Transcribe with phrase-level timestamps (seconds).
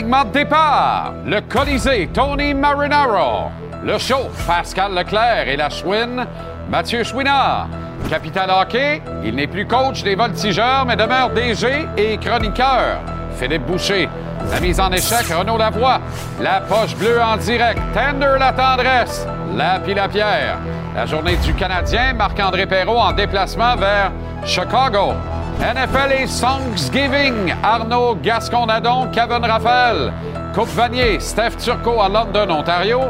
[0.00, 3.50] Le Colisée, Tony Marinaro.
[3.84, 6.24] Le show, Pascal Leclerc et la Chouine,
[6.70, 7.66] Mathieu Chouinard.
[8.08, 13.00] Capital Hockey, il n'est plus coach des voltigeurs, mais demeure DG et chroniqueur.
[13.36, 14.08] Philippe Boucher.
[14.52, 16.00] La mise en échec, Renaud Lavoie.
[16.40, 20.58] La poche bleue en direct, Tender la tendresse, la pile à pierre.
[20.94, 24.12] La journée du Canadien, Marc-André Perrault en déplacement vers
[24.44, 25.14] Chicago.
[25.60, 30.12] NFL et Thanksgiving, Arnaud Gascon-Nadon, Kevin Raphaël.
[30.54, 33.00] Coupe Vanier, Steph Turcot à London, Ontario.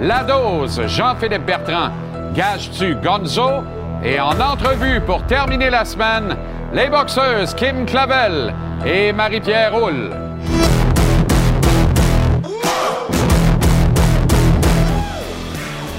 [0.00, 1.90] La dose, Jean-Philippe Bertrand.
[2.32, 3.64] Gage-tu Gonzo?
[4.04, 6.36] Et en entrevue pour terminer la semaine,
[6.72, 8.54] les boxeuses Kim Clavel
[8.84, 10.10] et Marie-Pierre Roule.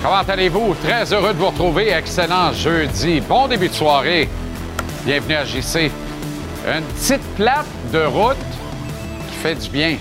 [0.02, 0.74] Comment allez-vous?
[0.86, 1.92] Très heureux de vous retrouver.
[1.92, 3.20] Excellent jeudi.
[3.20, 4.30] Bon début de soirée.
[5.08, 5.90] Bienvenue à JC.
[6.68, 8.36] Une petite plate de route
[9.30, 9.98] qui fait du bien.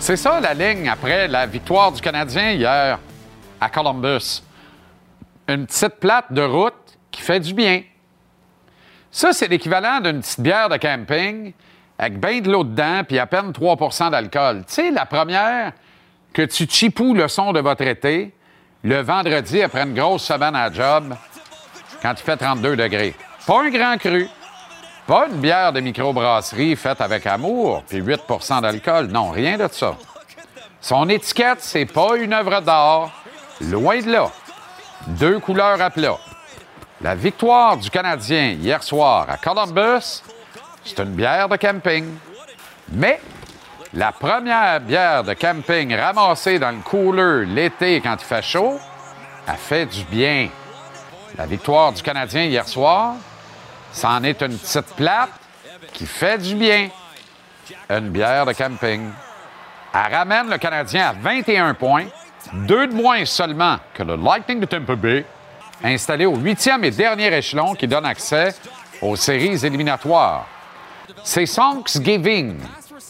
[0.00, 2.98] C'est ça la ligne après la victoire du Canadien hier
[3.60, 4.42] à Columbus.
[5.46, 7.82] Une petite plate de route qui fait du bien.
[9.12, 11.52] Ça, c'est l'équivalent d'une petite bière de camping
[11.96, 14.64] avec bien de l'eau dedans puis à peine 3% d'alcool.
[14.66, 15.72] Tu sais, la première
[16.32, 18.34] que tu chipoues le son de votre été
[18.82, 21.14] le vendredi après une grosse semaine à job
[22.02, 23.14] quand il fait 32 degrés.
[23.46, 24.28] Pas un grand cru.
[25.06, 29.08] Pas une bière de microbrasserie faite avec amour, puis 8% d'alcool.
[29.08, 29.96] Non, rien de ça.
[30.80, 33.10] Son étiquette, c'est pas une œuvre d'art.
[33.60, 34.30] Loin de là.
[35.06, 36.16] Deux couleurs à plat.
[37.02, 40.22] La victoire du Canadien hier soir à Columbus,
[40.82, 42.06] c'est une bière de camping.
[42.92, 43.20] Mais
[43.92, 48.78] la première bière de camping ramassée dans le cooler l'été quand il fait chaud,
[49.46, 50.48] a fait du bien.
[51.36, 53.16] La victoire du Canadien hier soir,
[53.94, 55.30] c'en est une petite plate
[55.92, 56.88] qui fait du bien.
[57.88, 59.08] Une bière de camping.
[59.94, 62.06] Elle ramène le Canadien à 21 points,
[62.52, 65.24] deux de moins seulement que le Lightning de Tampa Bay,
[65.82, 68.54] installé au huitième et dernier échelon qui donne accès
[69.00, 70.48] aux séries éliminatoires.
[71.22, 72.56] C'est Thanksgiving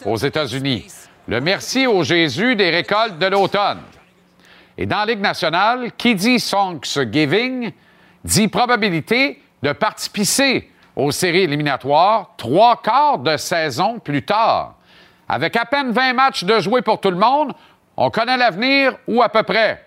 [0.05, 0.85] aux États-Unis.
[1.27, 3.81] Le merci au Jésus des récoltes de l'automne.
[4.77, 7.71] Et dans la Ligue nationale, qui dit Thanksgiving
[8.23, 14.75] dit probabilité de participer aux séries éliminatoires trois quarts de saison plus tard.
[15.27, 17.53] Avec à peine 20 matchs de jouer pour tout le monde,
[17.97, 19.83] on connaît l'avenir ou à peu près.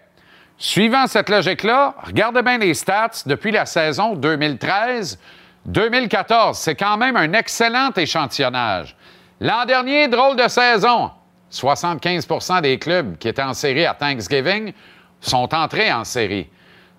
[0.56, 6.54] Suivant cette logique-là, regardez bien les stats depuis la saison 2013-2014.
[6.54, 8.96] C'est quand même un excellent échantillonnage.
[9.40, 11.12] L'an dernier, drôle de saison.
[11.52, 14.72] 75% des clubs qui étaient en série à Thanksgiving
[15.20, 16.48] sont entrés en série.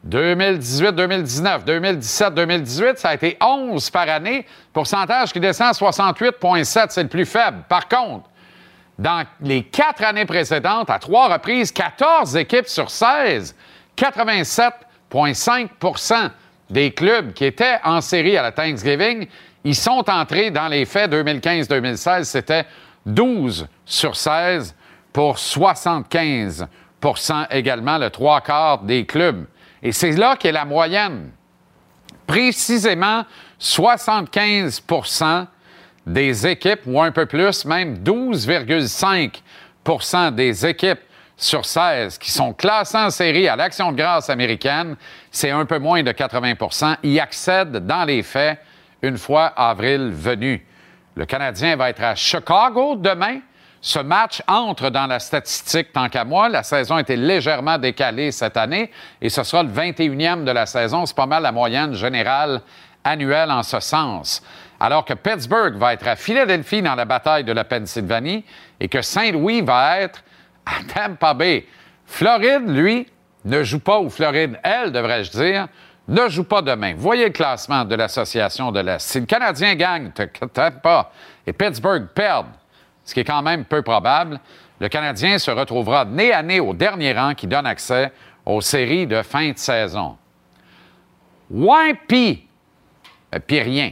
[0.03, 4.45] 2018, 2019, 2017, 2018, ça a été 11 par année.
[4.71, 7.63] Pourcentage qui descend à 68,7, c'est le plus faible.
[7.67, 8.29] Par contre,
[8.97, 13.55] dans les quatre années précédentes, à trois reprises, 14 équipes sur 16,
[13.97, 16.29] 87,5%
[16.69, 19.27] des clubs qui étaient en série à la Thanksgiving,
[19.63, 22.23] ils sont entrés dans les faits 2015-2016.
[22.23, 22.65] C'était
[23.05, 24.75] 12 sur 16
[25.11, 26.67] pour 75%
[27.51, 29.45] également, le trois quarts des clubs.
[29.81, 31.31] Et c'est là qu'est la moyenne.
[32.27, 33.25] Précisément
[33.59, 35.47] 75%
[36.05, 40.99] des équipes, ou un peu plus, même 12,5% des équipes
[41.37, 44.95] sur 16 qui sont classées en série à l'Action de grâce américaine,
[45.31, 48.59] c'est un peu moins de 80% y accèdent dans les faits
[49.01, 50.65] une fois avril venu.
[51.15, 53.39] Le Canadien va être à Chicago demain
[53.81, 56.49] Ce match entre dans la statistique tant qu'à moi.
[56.49, 58.91] La saison a été légèrement décalée cette année
[59.21, 61.05] et ce sera le 21e de la saison.
[61.05, 62.61] C'est pas mal la moyenne générale
[63.03, 64.43] annuelle en ce sens.
[64.79, 68.43] Alors que Pittsburgh va être à Philadelphie dans la bataille de la Pennsylvanie
[68.79, 70.23] et que Saint-Louis va être
[70.65, 71.65] à Tampa Bay.
[72.05, 73.07] Floride, lui,
[73.45, 75.67] ne joue pas, ou Floride, elle, devrais-je dire,
[76.07, 76.93] ne joue pas demain.
[76.97, 78.99] Voyez le classement de l'Association de l'Est.
[78.99, 80.11] Si le Canadien gagne,
[80.81, 81.11] pas,
[81.45, 82.47] et Pittsburgh perd,
[83.09, 84.39] ce qui est quand même peu probable,
[84.79, 88.11] le Canadien se retrouvera nez à nez au dernier rang qui donne accès
[88.45, 90.15] aux séries de fin de saison.
[91.49, 92.47] Ouais, pis,
[93.33, 93.91] euh, pis rien.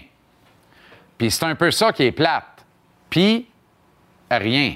[1.18, 2.64] Puis c'est un peu ça qui est plate.
[3.10, 3.48] Puis
[4.30, 4.76] rien.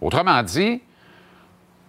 [0.00, 0.80] Autrement dit,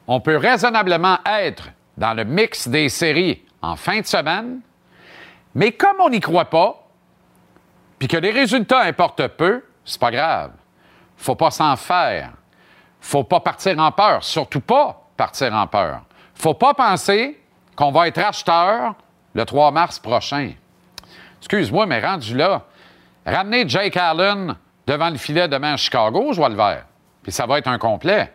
[0.06, 4.60] on peut raisonnablement être dans le mix des séries en fin de semaine,
[5.56, 6.90] mais comme on n'y croit pas,
[8.00, 10.52] puis que les résultats importent peu, c'est pas grave.
[11.24, 12.32] Faut pas s'en faire.
[13.00, 16.02] Faut pas partir en peur, surtout pas partir en peur.
[16.36, 17.40] Faut pas penser
[17.78, 18.94] qu'on va être acheteur
[19.34, 20.52] le 3 mars prochain.
[21.40, 22.64] Excuse-moi, mais rendu là,
[23.26, 24.54] ramener Jake Allen
[24.86, 26.84] devant le filet demain à Chicago, je vois le vert.
[27.22, 28.34] Puis ça va être un complet.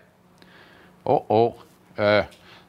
[1.04, 1.56] Oh oh.
[1.98, 2.22] Euh,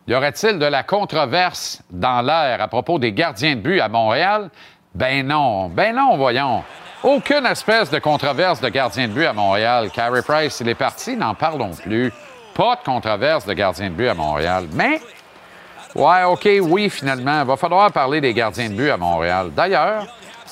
[0.06, 4.50] y aurait-il de la controverse dans l'air à propos des gardiens de but à Montréal?
[4.94, 6.66] Ben non, ben non, voyons.
[7.04, 9.90] Aucune espèce de controverse de gardien de but à Montréal.
[9.90, 12.12] Carey Price, il est parti, n'en parlons plus.
[12.54, 14.68] Pas de controverse de gardien de but à Montréal.
[14.74, 15.00] Mais,
[15.96, 19.52] ouais, OK, oui, finalement, il va falloir parler des gardiens de but à Montréal.
[19.56, 20.08] D'ailleurs,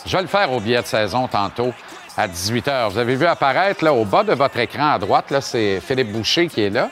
[0.05, 1.73] je vais le faire au billet de saison tantôt
[2.15, 2.89] à 18 h.
[2.91, 6.47] Vous avez vu apparaître là, au bas de votre écran à droite, c'est Philippe Boucher
[6.47, 6.89] qui est là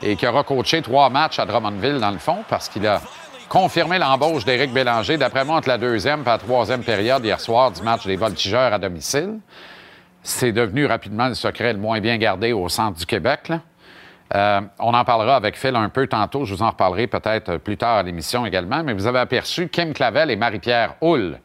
[0.00, 3.00] et qui aura coaché trois matchs à Drummondville, dans le fond, parce qu'il a
[3.48, 7.70] confirmé l'embauche d'Éric Bélanger, d'après moi, entre la deuxième et la troisième période hier soir
[7.70, 9.38] du match des Voltigeurs à domicile.
[10.22, 13.52] C'est devenu rapidement le secret le moins bien gardé au centre du Québec.
[14.34, 16.44] Euh, on en parlera avec Phil un peu tantôt.
[16.44, 18.82] Je vous en reparlerai peut-être plus tard à l'émission également.
[18.82, 21.38] Mais vous avez aperçu Kim Clavel et Marie-Pierre Hull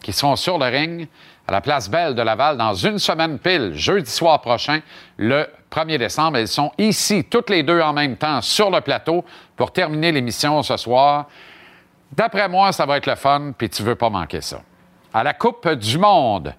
[0.00, 1.08] qui seront sur le ring
[1.46, 4.80] à la place Belle de Laval dans une semaine pile, jeudi soir prochain,
[5.16, 6.38] le 1er décembre.
[6.38, 9.24] Elles sont ici, toutes les deux en même temps, sur le plateau
[9.60, 11.26] pour terminer l'émission ce soir.
[12.12, 14.62] D'après moi, ça va être le fun, puis tu veux pas manquer ça.
[15.12, 16.54] À la Coupe du Monde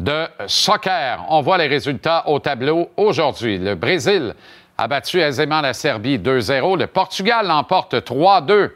[0.00, 3.58] de soccer, on voit les résultats au tableau aujourd'hui.
[3.58, 4.34] Le Brésil
[4.78, 6.78] a battu aisément la Serbie 2-0.
[6.78, 8.70] Le Portugal l'emporte 3-2.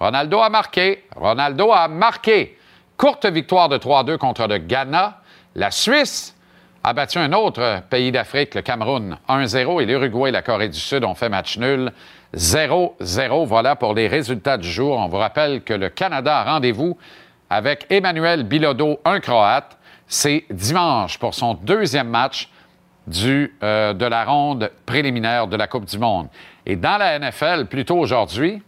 [0.00, 1.04] Ronaldo a marqué.
[1.14, 2.56] Ronaldo a marqué.
[2.96, 5.20] Courte victoire de 3-2 contre le Ghana.
[5.56, 6.34] La Suisse
[6.82, 10.78] a battu un autre pays d'Afrique, le Cameroun, 1-0, et l'Uruguay et la Corée du
[10.78, 11.92] Sud ont fait match nul.
[12.34, 13.46] 0-0.
[13.46, 14.98] Voilà pour les résultats du jour.
[14.98, 16.96] On vous rappelle que le Canada a rendez-vous
[17.50, 19.76] avec Emmanuel Bilodeau, un Croate.
[20.06, 22.48] C'est dimanche pour son deuxième match
[23.24, 26.28] euh, de la ronde préliminaire de la Coupe du Monde.
[26.64, 28.62] Et dans la NFL, plutôt aujourd'hui,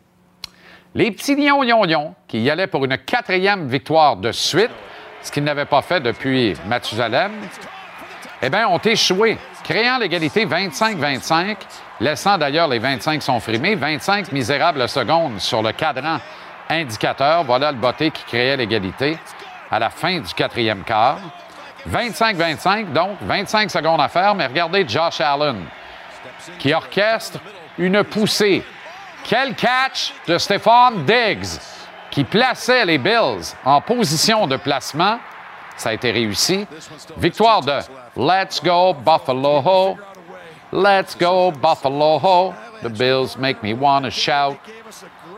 [0.95, 4.71] les petits lions lions lions qui y allaient pour une quatrième victoire de suite,
[5.23, 7.33] ce qu'ils n'avaient pas fait depuis Mathusalem,
[8.41, 9.37] eh bien, ont échoué,
[9.69, 11.57] créant l'égalité 25-25,
[12.01, 16.21] laissant d'ailleurs les 25 sont frimés, 25 misérables secondes sur le cadran
[16.71, 17.45] indicateur.
[17.45, 19.19] Voilà le botté qui créait l'égalité
[19.71, 21.19] à la fin du quatrième quart.
[21.87, 25.67] 25-25, donc 25 secondes à faire, mais regardez Josh Allen
[26.59, 27.39] qui orchestre
[27.77, 28.65] une poussée
[29.25, 31.61] quel catch de Stephon Diggs
[32.11, 35.19] qui plaçait les Bills en position de placement.
[35.77, 36.67] Ça a été réussi.
[37.19, 37.81] Victoire de
[38.19, 39.97] Let's go Buffalo.
[40.73, 42.53] Let's go Buffalo.
[42.83, 44.59] The Bills make me want to shout.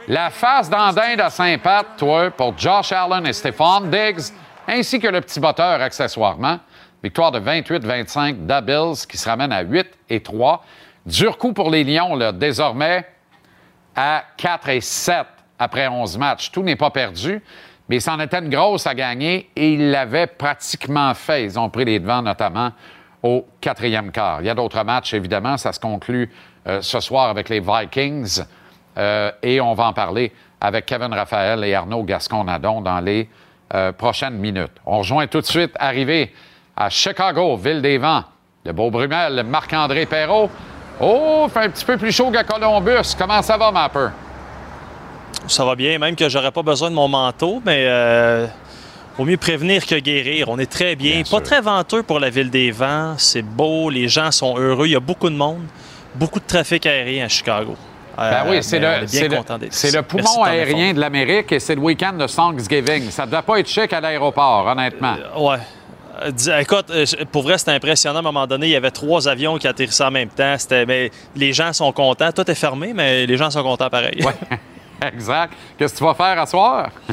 [0.09, 4.33] La face d'Andinde à Saint-Pat, toi, pour Josh Allen et Stephon Diggs,
[4.67, 6.59] ainsi que le petit botteur accessoirement.
[7.03, 10.65] Victoire de 28-25 des Bills qui se ramène à 8 et 3.
[11.05, 13.07] Dur coup pour les Lions, là, désormais
[13.95, 15.27] à 4 et 7
[15.59, 16.51] après 11 matchs.
[16.51, 17.43] Tout n'est pas perdu,
[17.91, 21.43] mais c'en était une grosse à gagner et ils l'avaient pratiquement fait.
[21.43, 22.71] Ils ont pris les devants, notamment
[23.21, 24.41] au quatrième quart.
[24.41, 25.57] Il y a d'autres matchs, évidemment.
[25.57, 26.31] Ça se conclut
[26.69, 28.43] euh, ce soir avec les Vikings
[28.97, 33.29] euh, et on va en parler avec Kevin Raphaël et Arnaud Gascon-Nadon dans les
[33.75, 34.77] euh, prochaines minutes.
[34.87, 36.33] On rejoint tout de suite, arrivé
[36.77, 38.23] à Chicago, Ville des Vents,
[38.65, 40.49] le beau Brumel, Marc-André Perrault.
[41.01, 43.17] Oh, fait un petit peu plus chaud qu'à Columbus.
[43.19, 44.11] Comment ça va, Mapper?
[45.47, 48.47] Ça va bien, même que j'aurais pas besoin de mon manteau, mais euh,
[49.17, 50.49] vaut mieux prévenir que guérir.
[50.49, 51.23] On est très bien.
[51.29, 53.15] pas très venteux pour la ville des vents.
[53.19, 54.87] C'est beau, les gens sont heureux.
[54.87, 55.63] Il y a beaucoup de monde,
[56.15, 57.77] beaucoup de trafic aérien à Chicago.
[58.17, 62.27] Ben oui, c'est le, c'est le, poumon aérien de l'Amérique et c'est le week-end de
[62.27, 63.11] Thanksgiving.
[63.11, 65.15] Ça ne doit pas être chic à l'aéroport, honnêtement.
[65.37, 65.43] Oui.
[65.47, 65.59] ouais.
[66.23, 68.17] Euh, Écoute, euh, pour vrai, c'était impressionnant.
[68.17, 70.55] À un moment donné, il y avait trois avions qui atterrissaient en même temps.
[70.59, 72.31] C'était, mais les gens sont contents.
[72.33, 74.23] Tout est fermé, mais les gens sont contents pareil.
[75.15, 75.53] Exact.
[75.79, 76.91] Qu'est-ce que tu vas faire à soir?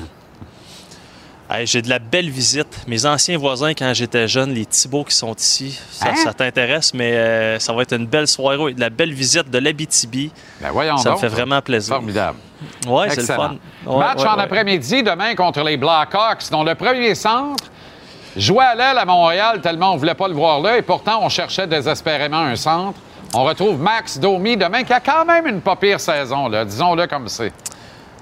[1.49, 2.67] Hey, j'ai de la belle visite.
[2.89, 6.15] Mes anciens voisins, quand j'étais jeune, les Thibauts qui sont ici, ça, Hein?
[6.21, 8.73] ça t'intéresse, mais euh, ça va être une belle soirée.
[8.73, 10.29] De la belle visite de l'Abitibi.
[10.59, 11.95] Ben voyons Ça me fait vraiment plaisir.
[11.95, 12.37] Formidable.
[12.85, 13.55] Oui, c'est le fun.
[13.85, 14.43] Ouais, Match ouais, en ouais.
[14.43, 17.63] après-midi demain contre les Blackhawks, dont le premier centre
[18.35, 21.19] jouait à l'aile à Montréal tellement on ne voulait pas le voir là et pourtant
[21.23, 22.99] on cherchait désespérément un centre.
[23.33, 27.29] On retrouve Max Domi demain qui a quand même une pas pire saison, disons-le comme
[27.29, 27.53] c'est.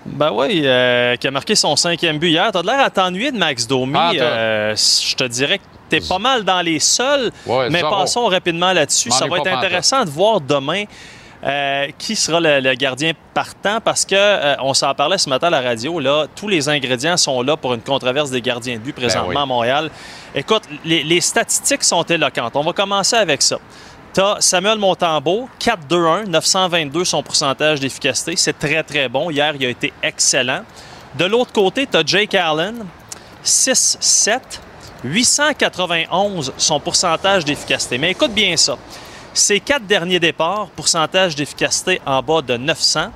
[0.06, 2.50] Ben oui, euh, qui a marqué son cinquième but hier.
[2.52, 3.94] T'as de l'air à t'ennuyer de Max Domi.
[3.98, 8.28] Ah, Euh, je te dirais que t'es pas mal dans les seuls, Ouais, mais passons
[8.28, 9.10] rapidement là-dessus.
[9.12, 10.84] Ça va être intéressant de voir demain
[11.44, 15.52] euh, qui sera le, le gardien partant parce que on s'en parlait ce matin à
[15.52, 16.00] la radio.
[16.00, 19.36] Là, tous les ingrédients sont là pour une controverse des gardiens de but présentement Ben
[19.38, 19.42] oui.
[19.44, 19.90] à Montréal.
[20.34, 22.56] Écoute, les, les statistiques sont éloquentes.
[22.56, 23.58] On va commencer avec ça.
[24.16, 28.38] Tu as Samuel Montembeau, 4-2-1, 922 son pourcentage d'efficacité.
[28.38, 29.30] C'est très, très bon.
[29.30, 30.62] Hier, il a été excellent.
[31.16, 32.86] De l'autre côté, tu as Jake Allen,
[33.44, 34.40] 6-7,
[35.04, 37.98] 891 son pourcentage d'efficacité.
[37.98, 38.78] Mais écoute bien ça.
[39.34, 43.12] Ces quatre derniers départs, pourcentage d'efficacité en bas de 900,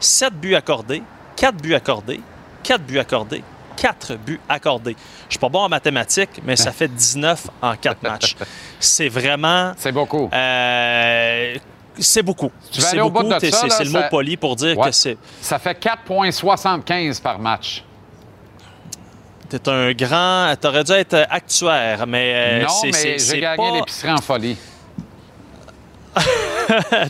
[0.00, 1.04] 7 buts accordés,
[1.36, 2.20] 4 buts accordés,
[2.64, 3.44] 4 buts accordés,
[3.80, 4.94] 4 buts accordés.
[5.28, 8.36] Je suis pas bon en mathématiques, mais ça fait 19 en 4 matchs.
[8.78, 9.72] C'est vraiment...
[9.78, 10.28] C'est beaucoup.
[10.32, 11.54] euh,
[11.98, 12.50] c'est beaucoup.
[12.70, 13.30] C'est aller au bout beaucoup.
[13.32, 14.86] ça, C'est là, c'est le mot ça- poli pour dire Ouais.
[14.90, 15.16] que c'est...
[15.40, 17.82] Ça fait 4,75 par match.
[19.48, 20.54] T'es un grand...
[20.60, 22.32] T'aurais dû être actuaire, mais...
[22.34, 24.56] euh, non, mais c'est- j'ai gagné pas- l'épicerie en folie.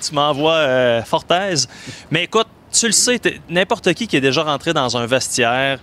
[0.07, 1.69] tu m'envoies euh, Fortaise.
[2.11, 5.79] Mais écoute, tu le sais, n'importe qui qui est déjà rentré dans un vestiaire,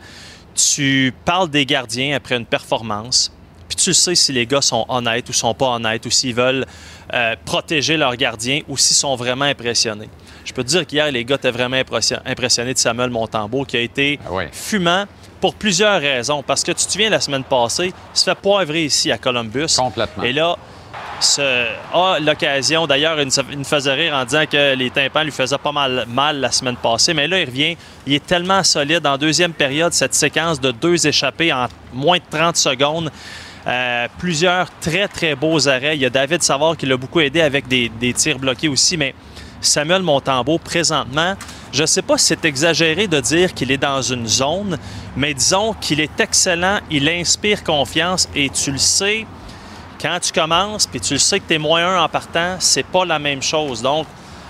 [0.57, 3.31] tu parles des gardiens après une performance,
[3.67, 6.33] puis tu le sais si les gars sont honnêtes ou sont pas honnêtes, ou s'ils
[6.33, 6.65] veulent
[7.13, 10.09] euh, protéger leurs gardiens, ou s'ils sont vraiment impressionnés.
[10.45, 13.77] Je peux te dire qu'hier, les gars étaient vraiment impression- impressionnés de Samuel Montembeau, qui
[13.77, 15.05] a été Ah fumant
[15.41, 16.41] pour plusieurs raisons.
[16.41, 19.75] Parce que tu te souviens, la semaine passée, il se fait poivrer ici à Columbus.
[19.77, 20.23] Complètement.
[20.23, 20.57] Et là,
[21.93, 25.57] a l'occasion, d'ailleurs, il il nous faisait rire en disant que les tympans lui faisaient
[25.57, 29.05] pas mal la semaine passée, mais là, il revient, il est tellement solide.
[29.05, 33.11] En deuxième période, cette séquence de deux échappés en moins de 30 secondes,
[33.67, 35.95] euh, plusieurs très, très beaux arrêts.
[35.95, 38.95] Il y a David Savard qui l'a beaucoup aidé avec des, des tirs bloqués aussi,
[38.95, 39.13] mais
[39.59, 41.35] Samuel Montembeau, présentement,
[41.73, 44.77] je ne sais pas si c'est exagéré de dire qu'il est dans une zone,
[45.15, 49.25] mais disons qu'il est excellent, il inspire confiance et tu le sais,
[50.01, 53.05] quand tu commences, puis tu le sais que tu es moins en partant, c'est pas
[53.05, 53.81] la même chose.
[53.81, 54.07] Donc,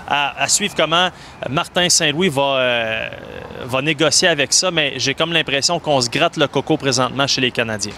[0.08, 1.10] à, suivre comment
[1.50, 3.10] Martin Saint-Louis va, euh,
[3.66, 7.42] va négocier avec ça, mais j'ai comme l'impression qu'on se gratte le coco présentement chez
[7.42, 7.94] les Canadiens.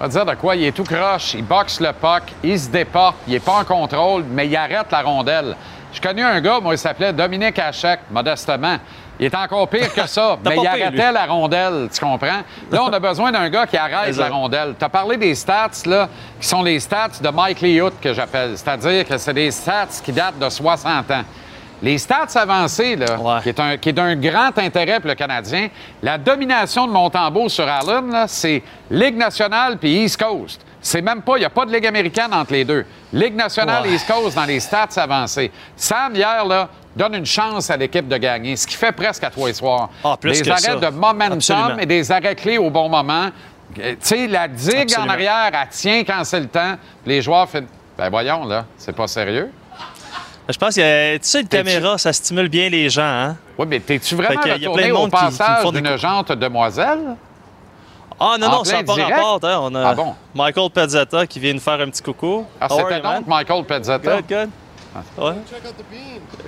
[0.00, 0.56] On va dire de quoi?
[0.56, 3.64] Il est tout croche, il boxe le puck, il se déporte, il n'est pas en
[3.64, 5.56] contrôle, mais il arrête la rondelle.
[5.92, 8.78] J'ai connu un gars, moi, il s'appelait Dominique Hachek, modestement.
[9.20, 12.42] Il est encore pire que ça, mais il arrêtait la rondelle, tu comprends?
[12.70, 14.74] Là, on a besoin d'un gars qui arrête la rondelle.
[14.78, 16.08] Tu as parlé des stats, là,
[16.40, 18.56] qui sont les stats de Mike Lehout, que j'appelle.
[18.56, 21.22] C'est-à-dire que c'est des stats qui datent de 60 ans.
[21.82, 23.40] Les stats avancées, là, Ouais.
[23.42, 25.68] qui est un- qui est d'un grand intérêt pour le Canadien,
[26.00, 30.60] la domination de Montembeau sur Allen, là, c'est Ligue nationale puis East Coast.
[30.80, 32.84] C'est même pas, il n'y a pas de Ligue américaine entre les deux.
[33.12, 33.90] Ligue nationale Ouais.
[33.90, 35.50] et East Coast dans les stats avancées.
[35.76, 39.30] Sam, hier, là, donne une chance à l'équipe de gagner, ce qui fait presque à
[39.30, 39.88] toi et soir.
[40.04, 40.74] Ah, plus des que arrêts ça.
[40.76, 41.78] de momentum Absolument.
[41.78, 43.28] et des arrêts clés au bon moment.
[43.78, 46.76] Euh, Tu sais, la digue en arrière, elle tient quand c'est le temps.
[47.06, 47.64] Les joueurs font
[47.96, 49.50] Ben voyons, là, c'est pas sérieux.
[50.48, 53.02] Je pense que, tu sais, une caméra, ça stimule bien les gens.
[53.02, 53.36] Hein?
[53.56, 55.96] Oui, mais t'es-tu vraiment que y a retourné plein de au monde passage des d'une
[55.96, 57.16] jante demoiselle?
[58.20, 59.40] Ah non, non, ça n'a pas rapport.
[59.44, 59.58] hein.
[59.62, 60.14] On a Ah bon?
[60.34, 62.44] Michael Pezzetta qui vient nous faire un petit coucou.
[62.60, 64.16] Ah, c'était donc Michael Pezzetta?
[64.16, 64.50] Good, good.
[65.16, 65.34] Ouais.
[65.48, 65.84] Check out the.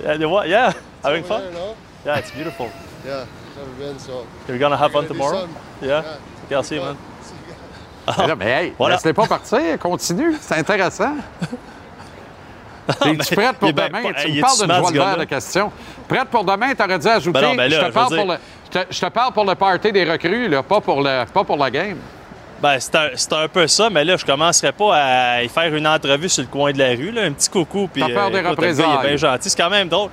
[0.05, 0.49] Yeah, you what?
[0.49, 0.73] yeah,
[1.03, 1.41] having Over fun?
[1.43, 1.75] there, no?
[2.05, 2.69] Yeah, it's beautiful.
[3.07, 4.25] Yeah, never been, so.
[4.49, 5.41] You're gonna have fun tomorrow?
[5.43, 5.51] some.
[5.83, 6.03] Yeah?
[6.03, 6.17] Yeah.
[6.47, 6.97] Okay, I'll see you, man.
[8.19, 8.95] Mais là, mais hey, Voilà.
[8.97, 11.15] laisse-les pas partir, continue, c'est intéressant.
[13.07, 14.03] Es-tu prête pour ben demain?
[14.03, 15.73] pas- tu il me parles d'une ce de verre de questions.
[16.07, 17.41] Prête pour demain, t'aurais dû ajouter.
[17.41, 18.39] Ben non, ben là, je, te parle pour dire- le,
[18.73, 21.45] je, te, je te parle pour le party des recrues, là, pas, pour le, pas
[21.45, 21.97] pour la game.
[22.63, 22.95] Ben, c'est
[23.33, 26.43] un, un peu ça, mais là, je commencerai pas à y faire une entrevue sur
[26.43, 27.89] le coin de la rue, là, un petit coucou.
[27.93, 30.11] Puis, T'as peur des écoute, le gars, Il est bien gentil, c'est quand même drôle.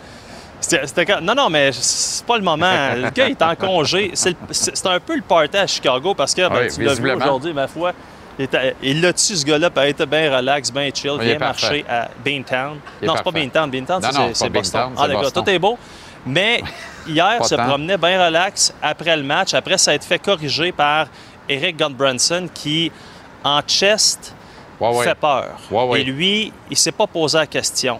[1.22, 2.72] Non, non, mais c'est pas le moment.
[2.96, 4.12] Le gars il est en congé.
[4.14, 7.54] C'est un peu le party à Chicago parce que, ben, Oui, tu l'as vu aujourd'hui,
[7.54, 7.94] ma foi,
[8.38, 8.48] il,
[8.82, 11.84] il l'a tué, ce gars-là, puis il était bien relax, bien chill, Il bien marché
[11.90, 12.78] à Beantown?
[13.02, 13.32] Il Non, c'est pas.
[13.32, 13.70] Beantown.
[13.72, 14.02] Beantown,
[14.34, 14.82] c'est- Boston.
[14.82, 15.44] Beantown, Ah, Boston.
[15.44, 15.78] tout est beau.
[16.26, 16.62] Mais
[17.08, 19.54] hier, Pas se promenait bien relax après le match.
[19.56, 21.08] Après, ça a été fait corriger par
[21.50, 22.92] Eric Gunbranson qui,
[23.44, 24.36] en chest,
[24.80, 25.04] Ouais, ouais.
[25.06, 25.58] fait peur.
[25.70, 26.02] Ouais.
[26.02, 28.00] Et lui, il ne s'est pas posé la question.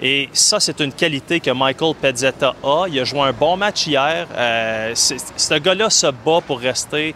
[0.00, 2.86] Et ça, c'est une qualité que Michael Pezzetta a.
[2.88, 4.26] Il a joué un bon match hier.
[4.34, 7.14] Euh, ce gars-là se bat pour rester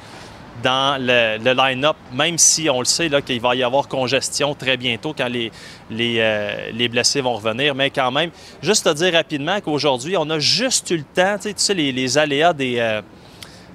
[0.62, 4.54] dans le, le line-up, même si on le sait là, qu'il va y avoir congestion
[4.54, 5.50] très bientôt quand les,
[5.90, 7.74] les, euh, les blessés vont revenir.
[7.74, 8.30] Mais quand même,
[8.62, 11.74] juste te dire rapidement qu'aujourd'hui, on a juste eu le temps, tu sais, tu sais,
[11.74, 13.00] les, les aléas des, euh,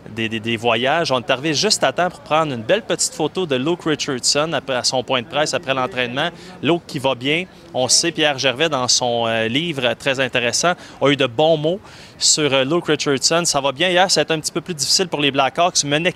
[0.09, 1.11] des, des- des voyages.
[1.11, 4.51] On est arrivé juste à temps pour prendre une belle petite photo de Luke Richardson
[4.53, 6.29] après, à son point de presse après l'entraînement.
[6.61, 7.45] Luke qui va bien.
[7.73, 11.79] On sait, Pierre Gervais, dans son euh, livre très intéressant, a eu de bons mots
[12.17, 13.43] sur euh, Luke Richardson.
[13.45, 13.89] Ça va bien.
[13.89, 15.81] Hier, ça a été un petit peu plus difficile pour les Blackhawks.
[15.83, 16.13] Ils menaient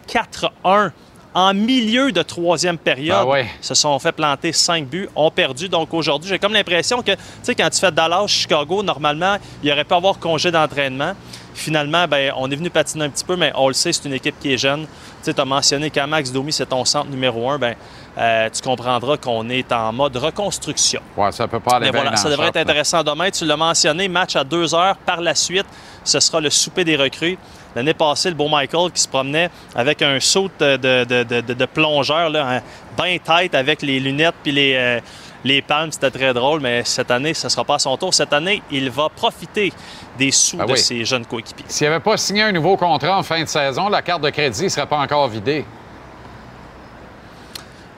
[0.63, 0.91] 4-1
[1.33, 3.27] en milieu de troisième période.
[3.27, 3.45] Ouais.
[3.61, 5.69] se sont fait planter cinq buts, ont perdu.
[5.69, 9.71] Donc aujourd'hui, j'ai comme l'impression que, tu sais, quand tu fais Dallas, Chicago, normalement, il
[9.71, 11.13] aurait pu avoir congé d'entraînement.
[11.59, 14.13] Finalement, ben, on est venu patiner un petit peu, mais on le sait, c'est une
[14.13, 14.87] équipe qui est jeune.
[15.23, 17.57] Tu as mentionné qu'Amax Domi, c'est ton centre numéro un.
[17.59, 17.75] Ben,
[18.17, 21.01] euh, tu comprendras qu'on est en mode reconstruction.
[21.17, 22.61] Ouais, ça peut pas aller Mais bien voilà, ça devrait être shop, là.
[22.71, 23.29] intéressant demain.
[23.29, 24.95] Tu l'as mentionné, match à deux heures.
[24.97, 25.65] Par la suite,
[26.05, 27.37] ce sera le souper des recrues.
[27.75, 31.41] L'année passée, le beau Michael qui se promenait avec un saut de, de- de- de-
[31.41, 32.61] de- de plongeur, là, hein,
[32.97, 34.99] bien tête avec les lunettes puis les, euh,
[35.43, 35.91] les palmes.
[35.91, 38.13] C'était très drôle, mais cette année, ce ne sera pas à son tour.
[38.13, 39.71] Cette année, il va profiter
[40.17, 40.77] des sous Ah de oui.
[40.77, 41.65] ses jeunes coéquipiers.
[41.67, 44.63] S'il n'avait pas signé un nouveau contrat en fin de saison, la carte de crédit
[44.65, 45.65] ne serait pas encore vidée.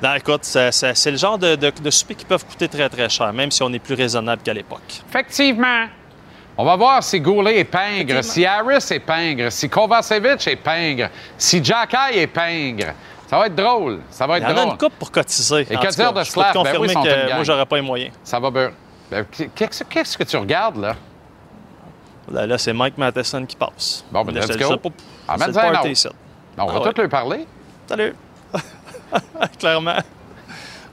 [0.01, 2.89] Non, écoute, ça- ça- c'est le genre de, de, de souper qui peuvent coûter très,
[2.89, 5.01] très cher, même si on est plus raisonnable qu'à l'époque.
[5.07, 5.85] Effectivement.
[6.57, 11.09] On va voir si Goulet est pingre, si Harris est pingre, si Kovacevic est pingre,
[11.37, 12.93] si Jacky est pingre.
[13.31, 14.01] Ça va être drôle.
[14.09, 14.71] Ça va Il être y en a drôle.
[14.73, 15.65] une coupe pour cotiser.
[15.69, 16.63] Et En que tout dire cas, de je peux te Slav?
[16.63, 18.13] Ben oui, sont que moi, j'aurais pas les moyens.
[18.25, 18.73] Ça va beurre.
[19.09, 20.95] Ben, Qu'est-ce qu'est-ce que tu regardes, là?
[22.29, 24.03] Là, là, c'est Mike Matheson qui passe.
[24.11, 24.75] Bon, ben, let's c'est- go.
[25.29, 25.87] Ah, party autre.
[25.87, 26.07] ici.
[26.57, 26.93] On va Ah ouais.
[26.93, 27.47] tout lui parler.
[27.87, 28.13] Salut!
[29.59, 29.95] Clairement.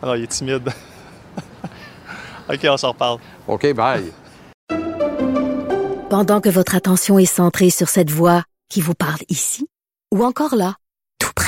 [0.00, 0.68] Ah non, il est timide.
[2.48, 3.18] OK, on s'en reparle.
[3.48, 4.12] OK, bye.
[6.08, 9.68] Pendant que votre attention est centrée sur cette voix qui vous parle ici,
[10.14, 10.74] ou encore là,
[11.18, 11.47] tout près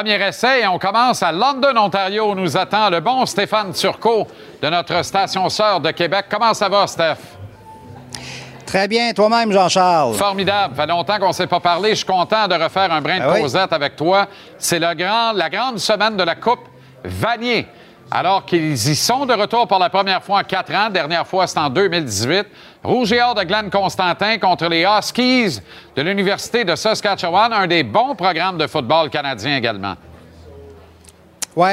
[0.00, 2.30] Premier essai et on commence à London, Ontario.
[2.30, 4.26] où Nous attend le bon Stéphane Turcot
[4.62, 6.24] de notre station sœur de Québec.
[6.30, 7.16] Comment ça va, Steph?
[8.64, 10.14] Très bien, toi-même, Jean-Charles?
[10.14, 10.74] Formidable.
[10.74, 11.90] Ça fait longtemps qu'on ne s'est pas parlé.
[11.90, 13.42] Je suis content de refaire un brin de Ah oui.
[13.42, 14.26] causette avec toi.
[14.56, 16.60] C'est grand, la grande semaine de la Coupe
[17.04, 17.66] Vanier.
[18.10, 20.88] Alors qu'ils y sont de retour pour la première fois en quatre ans.
[20.88, 22.46] Dernière fois, c'est en 2018.
[22.82, 25.60] Rouge et or de Glenn Constantin contre les Huskies
[25.94, 27.52] de l'Université de Saskatchewan.
[27.52, 29.96] Un des bons programmes de football canadien également.
[31.56, 31.70] Oui,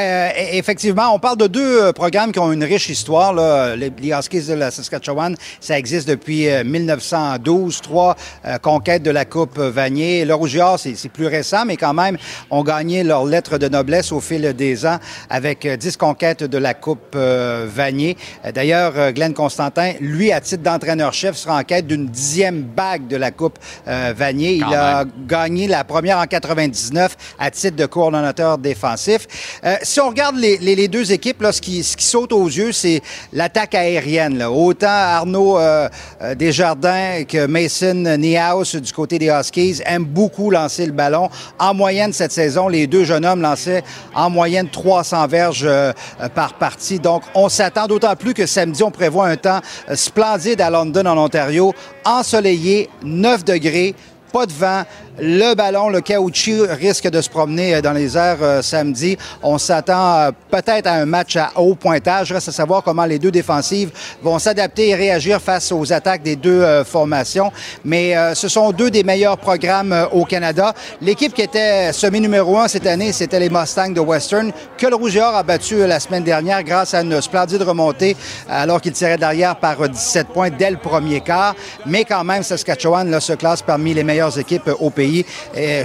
[0.53, 3.31] effectivement, on parle de deux euh, programmes qui ont une riche histoire.
[3.31, 3.75] Là.
[3.75, 9.11] Les, les Huskies de la Saskatchewan, ça existe depuis euh, 1912, trois euh, conquêtes de
[9.11, 10.25] la Coupe Vanier.
[10.25, 12.17] Le Or, c'est plus récent, mais quand même,
[12.49, 14.97] ont gagné leur lettre de noblesse au fil des ans
[15.29, 18.17] avec euh, dix conquêtes de la Coupe euh, Vanier.
[18.45, 23.07] Euh, D'ailleurs, euh, Glenn Constantin, lui, à titre d'entraîneur-chef, sera en quête d'une dixième bague
[23.07, 24.59] de la Coupe euh, Vanier.
[24.59, 29.27] Quand Il a gagné la première en 99 à titre de coordonnateur défensif.
[29.67, 33.01] Euh, si on regarde les, deux équipes, là, ce, qui, saute aux yeux, c'est
[33.33, 34.37] l'attaque aérienne.
[34.37, 34.49] là.
[34.49, 35.89] Autant Arnaud euh,
[36.21, 41.29] euh, Desjardins que Mason Niehaus du côté des Huskies aiment beaucoup lancer le ballon.
[41.59, 43.83] En moyenne cette saison, les deux jeunes hommes lançaient
[44.15, 45.69] en moyenne 300 verges
[46.33, 46.99] par partie.
[46.99, 49.59] Donc, on s'attend d'autant plus que samedi, on prévoit un temps
[49.93, 51.73] splendide à London, en Ontario,
[52.05, 53.95] ensoleillé, 9 degrés,
[54.31, 54.83] pas de vent.
[55.19, 59.17] Le ballon, le caoutchouc risque de se promener euh, dans les airs euh, samedi.
[59.41, 62.31] On s'attend euh, peut-être à un match à haut pointage.
[62.31, 63.89] Reste à savoir comment les deux défensives
[64.21, 67.51] vont s'adapter et réagir face aux attaques des deux formations.
[67.83, 70.73] Mais ce sont deux des meilleurs programmes au Canada.
[71.01, 74.95] L'équipe qui était semi numéro un cette année, c'était les Mustangs de Western, que le
[74.95, 78.15] Rouge a battu la semaine dernière grâce à une splendide remontée
[78.49, 81.55] alors qu'il tirait derrière par euh, 17 points dès le premier quart.
[81.85, 85.06] Mais quand même, Saskatchewan se classe parmi les meilleures équipes au pays.
[85.07, 85.25] Pays.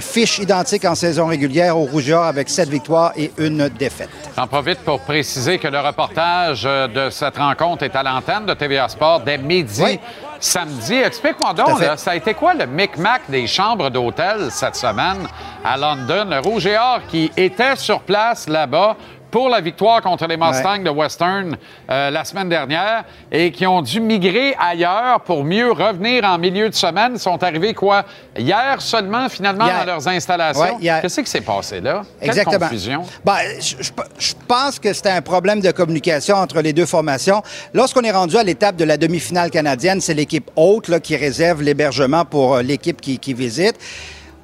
[0.01, 4.09] Fiche identique en saison régulière au Rouge et Or avec sept victoires et une défaite.
[4.35, 8.53] J'en profite pour préciser que le reportage euh, de cette rencontre est à l'antenne de
[8.53, 9.99] TVA Sport dès midi Oui.
[10.39, 10.95] samedi.
[10.95, 15.27] Explique-moi donc, là, ça a été quoi le micmac des chambres d'hôtel cette semaine
[15.63, 16.25] à London?
[16.29, 18.95] Le Rouge et Or qui était sur place là-bas
[19.33, 21.57] pour la victoire contre les Mustangs de Western
[21.89, 26.69] euh, la semaine dernière et qui ont dû migrer ailleurs pour mieux revenir en milieu
[26.69, 27.13] de semaine.
[27.15, 28.05] Ils sont arrivés quoi?
[28.37, 29.79] Hier seulement, finalement, Hier.
[29.79, 30.77] dans leurs installations?
[30.77, 30.99] Ouais.
[31.01, 32.03] Qu'est-ce qui s'est passé là?
[32.19, 32.59] Quelle Exactement.
[32.59, 33.01] confusion.
[33.25, 37.41] Ben, je, je- je pense que c'était un problème de communication entre les deux formations.
[37.73, 41.63] Lorsqu'on est rendu à l'étape de la demi-finale canadienne, c'est l'équipe haute là, qui réserve
[41.63, 43.77] l'hébergement pour euh, l'équipe qui, qui visite.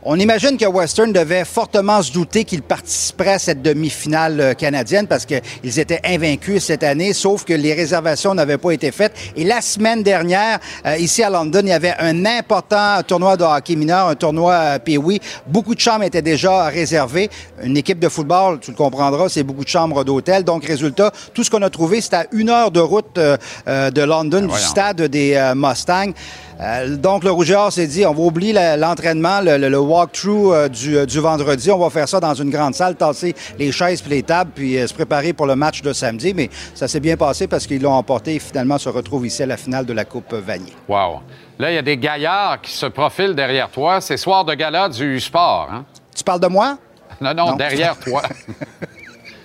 [0.04, 5.08] On imagine que Western devait fortement se douter qu'il participerait à cette demi-finale euh, canadienne
[5.08, 9.12] parce qu'ils étaient invaincus cette année, sauf que les réservations n'avaient pas été faites.
[9.36, 13.44] Et la semaine dernière, euh, ici à London, il y avait un important tournoi de
[13.44, 15.20] hockey mineur, un tournoi euh, Pee-Wee.
[15.46, 17.30] Beaucoup de chambres étaient déjà réservées.
[17.62, 20.46] Une équipe de football, tu le comprendras, c'est beaucoup de chambres d'hôtel.
[20.46, 24.42] Donc, résultat, tout ce qu'on a trouvé, c'est à une heure de route de London,
[24.42, 24.66] du voyons.
[24.66, 26.14] stade des Mustangs.
[26.62, 30.68] Euh, donc, le Rougeur s'est dit, on va oublier l'entraînement, le, le- le walkthrough euh,
[30.68, 31.72] du, euh, du vendredi.
[31.72, 34.78] On va faire ça dans une grande salle, tasser les chaises puis les tables, puis
[34.78, 36.34] euh, se préparer pour le match de samedi.
[36.34, 39.46] Mais ça s'est bien passé parce qu'ils l'ont emporté et finalement se retrouvent ici à
[39.46, 40.74] la finale de la Coupe Vanier.
[40.90, 41.22] Wow.
[41.60, 44.02] Là, il y a des gaillards qui se profilent derrière toi.
[44.02, 45.86] C'est soir de gala du sport, hein?
[46.16, 46.78] Tu parles de moi?
[47.22, 47.56] Non, non, Non.
[47.56, 48.22] derrière toi.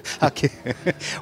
[0.23, 0.51] OK.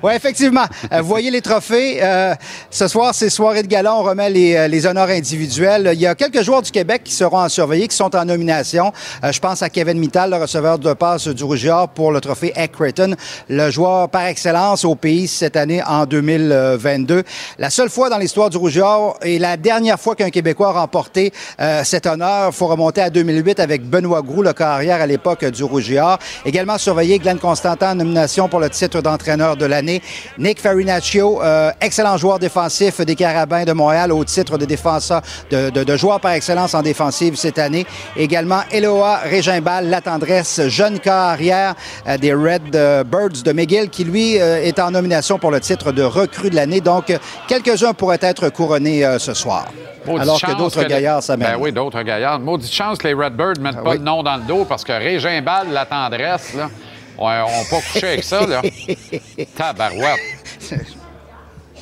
[0.03, 0.65] oui, effectivement.
[0.93, 2.03] Euh, vous voyez les trophées.
[2.03, 2.35] Euh,
[2.71, 3.95] ce soir, c'est soirée de gala.
[3.95, 5.91] On remet les, euh, les honneurs individuels.
[5.95, 8.93] Il y a quelques joueurs du Québec qui seront à surveiller, qui sont en nomination.
[9.25, 12.53] Euh, je pense à Kevin Mittal, le receveur de passe du Or pour le trophée
[12.57, 13.15] Eck Creighton,
[13.49, 17.23] le joueur par excellence au pays cette année en 2022.
[17.59, 18.81] La seule fois dans l'histoire du Rouge
[19.23, 23.11] et la dernière fois qu'un Québécois a remporté euh, cet honneur, il faut remonter à
[23.11, 25.63] 2008 avec Benoît Groux, le carrière à l'époque du
[25.99, 26.19] Or.
[26.45, 30.03] Également surveillé Glenn Constantin en nomination pour le titre d'entraîneur de l'année.
[30.39, 35.71] Nick Farinaccio, euh, excellent joueur défensif des Carabins de Montréal au titre de défenseur, de,
[35.71, 37.87] de, de joueur par excellence en défensive cette année.
[38.17, 41.75] Également Eloa Régimbal, la tendresse, jeune carrière
[42.09, 45.93] euh, des Red euh, Birds de McGill, qui lui est en nomination pour le titre
[45.93, 46.81] de recrue de l'année.
[46.81, 47.17] Donc,
[47.49, 49.67] quelques-uns pourraient être couronnés euh, ce soir.
[50.07, 51.53] Maudite alors que d'autres gaillards s'amènent.
[51.53, 52.41] Ben oui, d'autres gaillards.
[52.41, 53.99] Maudite chance que les Redbirds ne mettent Ah pas oui.
[53.99, 56.69] le nom dans le dos parce que Régimbal, la tendresse, là,
[57.19, 58.63] on n'a pas couché avec ça, là.
[59.57, 60.21] Tabarouette.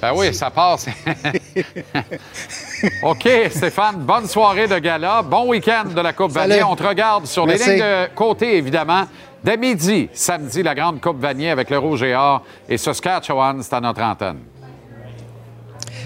[0.01, 0.87] Ben oui, ça passe.
[3.03, 5.23] OK, Stéphane, bonne soirée de gala.
[5.23, 6.33] Bon week-end de la Coupe.
[6.33, 6.63] Vanier.
[6.63, 7.67] On te regarde sur Merci.
[7.67, 9.05] les lignes de côté, évidemment.
[9.45, 12.43] Dès midi, samedi, la grande Coupe Vanier avec le Rouge et Or.
[12.69, 14.41] Et Saskatchewan, c'est à notre antenne.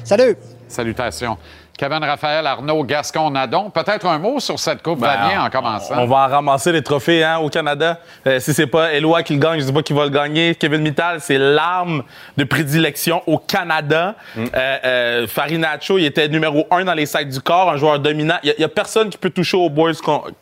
[0.03, 0.37] Salut!
[0.67, 1.39] Salutations.
[1.77, 3.69] Kevin Raphaël, Arnaud, Gascon, Nadon.
[3.71, 5.95] Peut-être un mot sur cette Coupe Ben, Vanier en commençant.
[5.99, 7.99] On va en ramasser les trophées hein, au Canada.
[8.27, 10.55] Euh, si c'est pas Eloi qui le gagne, je dis pas qui va le gagner.
[10.55, 12.05] Kevin Mittal, c'est l'arme
[12.37, 14.15] de prédilection au Canada.
[14.39, 14.47] Euh,
[14.85, 18.37] euh, Farinaccio, il était numéro un dans les sacs du corps, un joueur dominant.
[18.45, 19.93] Il y, a- il y a personne qui peut toucher aux boys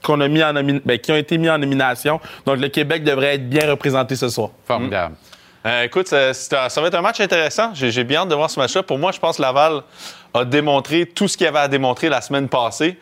[0.03, 2.21] qu'on a mis en ben, qui ont été mis en nomination.
[2.45, 4.51] Donc le Québec devrait être bien représenté ce soir.
[4.67, 5.15] Formidable.
[5.65, 7.71] Euh, écoute, ça, ça va être un match intéressant.
[7.73, 8.83] J'ai j'ai bien hâte de voir ce match-là.
[8.83, 9.83] Pour moi, je pense que Laval
[10.35, 12.99] a démontré tout ce qu'il y avait à démontrer la semaine passée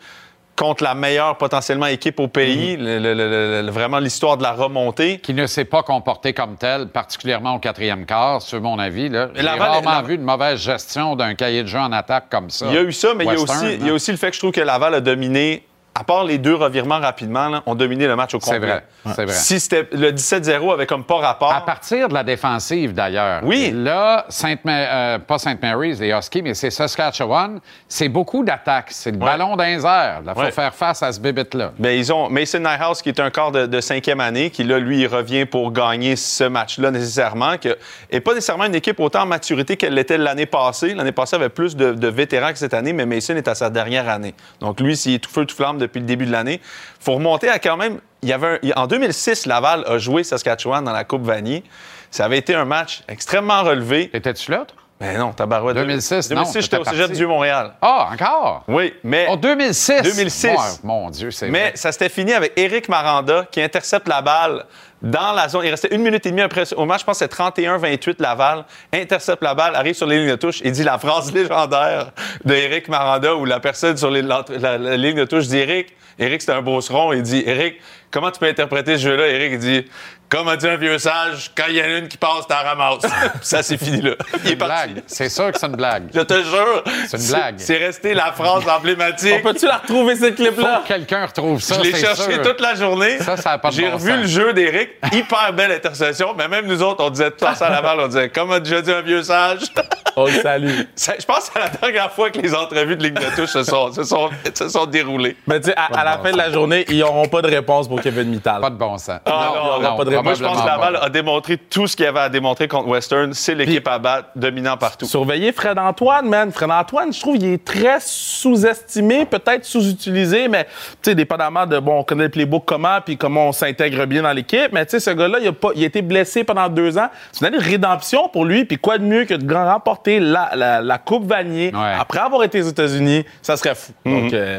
[0.57, 2.77] contre la meilleure potentiellement équipe au pays.
[2.77, 5.17] Le- le- le- le- vraiment l'histoire de la remontée.
[5.19, 9.09] Qui ne s'est pas comporté comme tel, particulièrement au quatrième quart, sur mon avis.
[9.09, 9.29] Là.
[9.33, 12.67] J'ai rarement vu de mauvaise gestion d'un cahier de jeu en attaque comme ça.
[12.67, 13.95] Il y a eu ça, mais il y, a aussi, il y a hein.
[13.95, 15.63] aussi le fait que je trouve que Laval a dominé,
[15.93, 18.59] à part les deux revirements rapidement, là, ont dominé le match au complet.
[18.59, 18.83] C'est vrai,
[19.15, 19.33] c'est vrai.
[19.33, 21.51] Si c'était le 17-0 avait comme pas rapport.
[21.53, 23.41] À partir de la défensive, d'ailleurs.
[23.43, 23.71] Oui.
[23.73, 24.25] Là,
[24.65, 27.59] euh, pas Sainte Mary's, les Huskies, mais c'est Saskatchewan.
[27.89, 28.87] C'est beaucoup d'attaques.
[28.91, 30.21] C'est le ballon les airs.
[30.25, 30.51] Il faut Ouais.
[30.51, 31.73] faire face à ce bébête-là.
[31.77, 34.79] Ben, ils ont Mason Nyhouse, qui est un quart de, de cinquième année, qui là,
[34.79, 37.77] lui, il revient pour gagner ce match-là nécessairement, que
[38.09, 40.93] et pas nécessairement une équipe autant en maturité qu'elle l'était l'année passée.
[40.93, 43.69] L'année passée, avait plus de, de vétérans que cette année, mais Mason est à sa
[43.69, 44.33] dernière année.
[44.61, 46.61] Donc lui, s'il est tout feu, tout flamme depuis le début de l'année,
[46.99, 47.99] faut remonter à quand même.
[48.21, 51.63] Il y avait un- il- en 2006, Laval a joué Saskatchewan dans la Coupe Vanier.
[52.11, 54.09] Ça avait été un match extrêmement relevé.
[54.13, 54.65] Étais-tu là?
[54.67, 54.77] toi?
[54.99, 55.75] Mais non, tabarouette.
[55.77, 57.73] 2006, non, 2006, j'étais au Cégep du Montréal.
[57.81, 58.63] Ah, encore?
[58.67, 59.25] Oui, mais...
[59.27, 60.03] En 2006.
[60.03, 60.47] 2006.
[60.49, 61.71] Ouais, mon Dieu, c'est Mais vrai.
[61.73, 64.63] ça s'était fini avec Éric Maranda qui intercepte la balle
[65.01, 65.65] dans la zone.
[65.65, 67.01] Il restait une minute et demie après au match.
[67.01, 68.65] Je pense que c'est 31-28 Laval.
[68.93, 72.11] Intercepte la balle, arrive sur les lignes de touche et dit la phrase légendaire
[72.45, 76.41] d'Éric Maranda où la personne sur les- la, la ligne de touche dit Éric, Éric
[76.41, 77.13] c'est un beauceron.
[77.13, 77.79] Il dit Éric,
[78.11, 79.27] comment tu peux interpréter ce jeu-là?
[79.27, 79.85] Éric il dit
[80.29, 82.55] Comme a dit un vieux sage, quand il y en a une qui passe, t'en
[82.63, 83.03] ramasses.
[83.41, 84.11] Ça, c'est fini là.
[84.45, 84.91] Il est Une parti.
[84.93, 85.03] blague.
[85.07, 86.03] C'est sûr que c'est une blague.
[86.13, 86.83] Je te jure.
[87.09, 87.55] C'est une blague.
[87.57, 89.35] C'est resté la phrase emblématique.
[89.39, 90.83] On peut-tu la retrouver, cette Faut clip-là?
[90.83, 91.75] que quelqu'un retrouve ça.
[91.75, 92.41] Je l'ai cherché sûr.
[92.43, 93.17] toute la journée.
[93.19, 94.21] Ça, ça a pas de J'ai bon revu sens.
[94.21, 94.90] le jeu d'Éric.
[95.11, 96.33] Hyper belle intercession.
[96.37, 97.99] Mais même nous autres, on disait tout ça à la balle.
[98.01, 99.59] On disait, comme a déjà dit un vieux sage.
[100.17, 100.81] On le salue.
[100.95, 103.51] Ça- Je pense que c'est la dernière fois que les entrevues de ligne de touche
[103.51, 105.37] se sont, se sont, se sont déroulées.
[105.47, 107.87] Mais tu sais, à, à la fin de la journée, ils n'auront pas de réponse
[107.87, 108.59] pour Kevin Mittal.
[108.59, 109.21] Pas de bon sens.
[109.25, 110.23] Ah, non, non, pas de réponse.
[110.25, 112.89] Moi, je pense que Laval a démontré tout ce qu'il y avait à démontrer contre
[112.89, 113.33] Western.
[113.33, 115.05] C'est l'équipe à battre, dominant partout.
[115.05, 116.51] Surveiller Fred Antoine, man.
[116.51, 117.99] Fred Antoine, je trouve qu'il est très
[118.45, 120.71] sous-estimé, peut-être sous-utilisé, mais tu
[121.11, 124.33] sais, dépendamment de bon, on connaît le playbook comment puis comment on s'intègre bien dans
[124.33, 124.71] l'équipe.
[124.73, 127.09] Mais tu sais, ce gars-là, il a, pas, il a été blessé pendant deux ans.
[127.31, 128.65] C'est une année de rédemption pour lui.
[128.65, 131.93] Puis quoi de mieux que de remporter la, la, la Coupe Vanier Ouais.
[131.99, 133.91] après avoir été aux États-Unis, ça serait fou.
[134.05, 134.21] Mhm.
[134.21, 134.57] Donc, euh,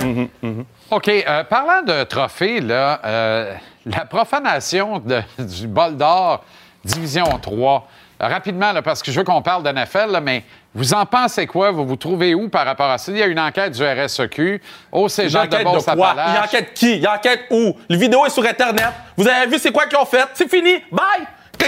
[0.91, 1.09] OK.
[1.09, 3.55] euh, parlant de trophées, là, euh,
[3.87, 6.45] la profanation de- du bol d'or,
[6.85, 7.87] Division 3.
[8.29, 11.47] Rapidement, là, parce que je veux qu'on parle de NFL, là, mais vous en pensez
[11.47, 11.71] quoi?
[11.71, 13.13] Vous vous trouvez où par rapport à ça?
[13.13, 16.15] Il y a une enquête du RSEQ au cégep de enquête de quoi?
[16.17, 16.97] Il enquête qui?
[16.99, 17.77] Il enquête où?
[17.91, 18.89] Le vidéo est sur Internet.
[19.17, 20.27] Vous avez vu c'est quoi qu'ils ont fait?
[20.35, 20.77] C'est fini.
[20.91, 21.27] Bye!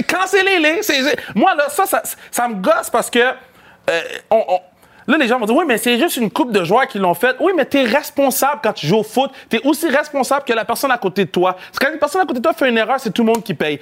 [0.08, 0.80] Cancellez-les.
[1.34, 3.18] Moi, là, ça, ça, ça me gosse parce que...
[3.90, 4.60] euh, on- on-
[5.06, 7.14] Là, les gens vont dire, oui, mais c'est juste une coupe de joueurs qui l'ont
[7.14, 7.36] fait.
[7.40, 9.30] Oui, mais tu es responsable quand tu joues au foot.
[9.50, 11.52] Tu es aussi responsable que la personne à côté de toi.
[11.52, 13.32] Parce que quand une personne à côté de toi fait une erreur, c'est tout le
[13.32, 13.80] monde qui paye.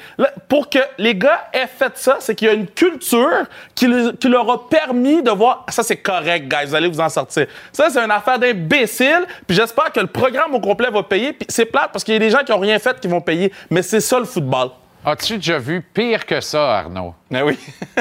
[0.48, 4.28] Pour que les gars aient fait ça, c'est qu'il y a une culture qui, qui
[4.28, 7.46] leur a permis de voir, ça c'est correct, guys, vous allez vous en sortir.
[7.72, 9.24] Ça, c'est une affaire d'imbécile.
[9.46, 11.32] Puis j'espère que le programme au complet va payer.
[11.32, 13.20] Puis c'est plate parce qu'il y a des gens qui n'ont rien fait qui vont
[13.20, 13.52] payer.
[13.70, 14.70] Mais c'est ça le football.
[15.04, 17.12] As-tu déjà vu pire que ça, Arnaud?
[17.34, 17.58] Ah oui.
[17.96, 18.00] C'est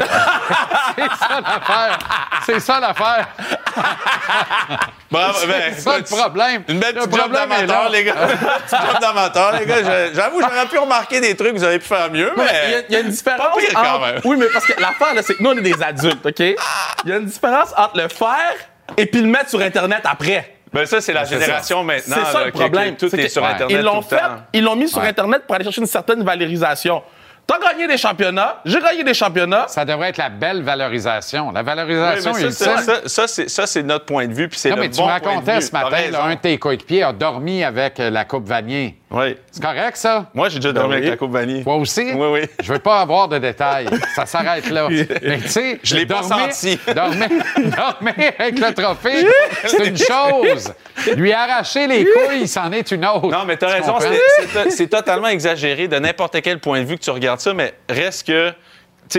[1.17, 1.99] ça l'affaire.
[2.45, 3.27] C'est ça l'affaire.
[5.09, 6.63] Bravo, ben, C'est ça le problème.
[6.67, 8.13] Une belle Le petite job d'amateur, les gars.
[8.65, 10.11] Petite job d'amateur, les gars.
[10.13, 12.43] J'avoue, j'aurais pu remarquer des trucs que vous avez pu faire mieux, mais.
[12.65, 13.47] Il y, a- il y a une différence.
[13.47, 14.21] Pas pire quand entre- même.
[14.23, 16.39] Oui, mais parce que l'affaire, là, c'est que nous, on est des adultes, OK?
[16.39, 16.55] Il
[17.09, 18.53] y a une différence entre le faire
[18.97, 20.55] et puis le mettre sur Internet après.
[20.73, 21.84] Ben, ça, c'est la génération ça.
[21.84, 22.15] maintenant.
[22.25, 22.95] C'est ça là, le problème.
[22.95, 23.49] Tout est que- sur Ouais.
[23.49, 23.77] Internet.
[23.77, 24.38] Ils l'ont fait, temps.
[24.53, 25.07] ils l'ont mis sur Ouais.
[25.10, 27.03] Internet pour aller chercher une certaine valorisation.
[27.51, 29.65] T'as gagné des championnats, j'ai gagné des championnats.
[29.67, 31.51] Ça devrait être la belle valorisation.
[31.51, 32.51] La Oui, mais valorisation ça, ultime.
[32.65, 34.97] ça, ça, ça, c'est- ça, c'est notre point de vue, puis c'est le mais tu
[34.97, 37.99] bon me point de racontais ce matin, là, un de tes coéquipiers a dormi avec
[37.99, 38.95] euh, la Coupe Vanier.
[39.09, 39.35] Oui.
[39.51, 40.27] C'est correct, ça?
[40.33, 40.97] Moi, j'ai déjà dormi oui.
[40.99, 41.63] avec la Coupe Vanille.
[41.65, 42.13] Toi aussi?
[42.13, 42.41] Oui, oui.
[42.63, 43.87] Je veux pas avoir de détails.
[44.15, 44.87] Ça s'arrête là.
[45.21, 46.79] Mais tu sais, Je l'ai pas dormir- senti.
[46.95, 49.27] Dormir, dormir avec le trophée,
[49.65, 50.73] c'est une chose.
[51.17, 53.27] Lui arracher les couilles, c'en est une autre.
[53.29, 53.97] Non, mais t'as Tu raison,
[54.69, 58.27] c'est totalement exagéré de n'importe quel point de vue que tu regardes ça, mais reste
[58.27, 58.56] que, tu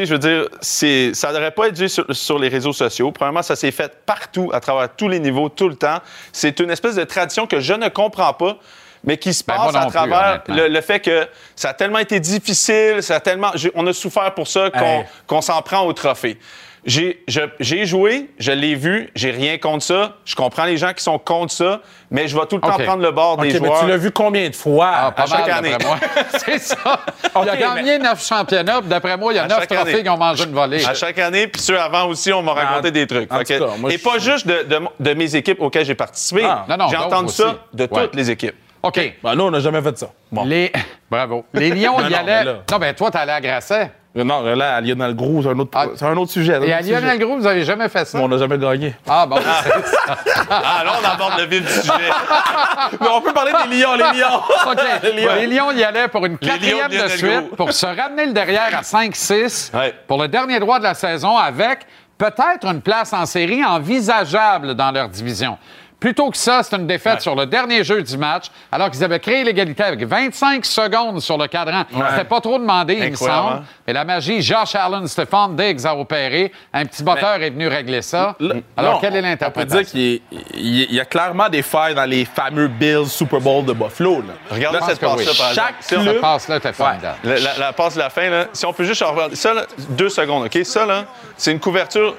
[0.00, 3.12] sais, je veux dire, ça ne devrait pas être dû sur, sur les réseaux sociaux.
[3.12, 5.98] Premièrement, ça s'est fait partout, à travers tous les niveaux, tout le temps.
[6.32, 8.56] C'est une espèce de tradition que je ne comprends pas.
[9.04, 12.20] Mais qui se Ben, passe à travers le, le fait que ça a tellement été
[12.20, 15.04] difficile, ça a tellement, on a souffert pour ça qu'on Hey.
[15.26, 16.38] qu'on s'en prend au trophée.
[16.84, 20.16] J'ai joué, je l'ai vu, j'ai rien contre ça.
[20.24, 23.02] Je comprends les gens qui sont contre ça, mais je vais tout le temps prendre
[23.02, 23.80] le bord OK, des mais joueurs.
[23.80, 24.90] tu l'as vu combien de fois?
[24.92, 25.76] Ah, pas à chaque mal, année.
[26.44, 27.00] c'est ça.
[27.42, 30.02] il a gagné neuf championnats, puis d'après moi, il y a neuf trophées année.
[30.02, 30.84] qui ont mangé une volée.
[30.84, 33.32] À chaque année, puis ceux avant aussi, on m'a raconté En- des trucs.
[33.32, 35.60] en Fait tout que- cas, moi, et je- pas juste de, de- de mes équipes
[35.60, 36.42] auxquelles j'ai participé.
[36.44, 36.64] Ah.
[36.68, 37.42] Non, non, j'ai entendu aussi.
[37.42, 38.02] ça de Ouais.
[38.02, 38.56] toutes les équipes.
[38.82, 39.14] OK.
[39.22, 40.10] Ben, nous, on n'a jamais fait ça.
[40.32, 40.44] Bon.
[40.44, 40.72] Les...
[41.10, 41.44] Bravo.
[41.54, 42.44] Les Lions non, allaient.
[42.44, 43.92] mais Non, ben toi, t'allais à Grasset.
[44.14, 45.86] Non, là, à Lionel Gros, c'est un autre, Ah.
[45.96, 46.56] c'est un autre sujet.
[46.56, 47.18] un Et autre à Lionel.
[47.18, 48.18] Gros, vous avez jamais fait ça?
[48.18, 48.94] Mais on n'a jamais gagné.
[49.08, 49.36] Ah, bon.
[49.36, 50.18] c'est ça.
[50.50, 51.92] Ah, là, on aborde le vif du sujet.
[53.00, 54.36] Mais on peut parler des Lions, les Lions.
[54.70, 54.80] OK.
[55.02, 55.34] Les Lions.
[55.34, 57.56] Les Lions y allaient pour une quatrième de suite Gros.
[57.56, 59.94] pour se ramener le derrière à 5-6 Ouais.
[60.06, 61.80] pour le dernier droit de la saison avec
[62.18, 65.56] peut-être une place en série envisageable dans leur division.
[66.02, 69.20] Plutôt que ça, c'est une défaite sur le dernier jeu du match, alors qu'ils avaient
[69.20, 71.84] créé l'égalité avec 25 secondes sur le cadran.
[72.10, 73.52] C'était pas trop demandé, il me semble.
[73.52, 73.62] hein?
[73.86, 76.50] Et la magie, Josh Allen, Stéphane Diggs a opéré.
[76.72, 78.34] Un petit botteur est venu régler ça.
[78.76, 79.80] Alors, non, quelle est On peut l'interprétation?
[79.82, 83.40] dire qu'il y, est- il y a- clairement des failles dans les fameux Bills Super
[83.40, 84.22] Bowl de Buffalo.
[84.22, 84.34] Là.
[84.50, 85.08] Regarde cette oui.
[85.08, 85.54] passe-là, par exemple.
[85.54, 87.18] Chaque club- Cette passe-là était formidable.
[87.22, 89.36] La, la- la passe de la fin, là, si on peut juste en regarder.
[89.36, 90.64] Ça, là, deux secondes, OK?
[90.64, 91.04] Ça, là,
[91.36, 92.16] c'est une couverture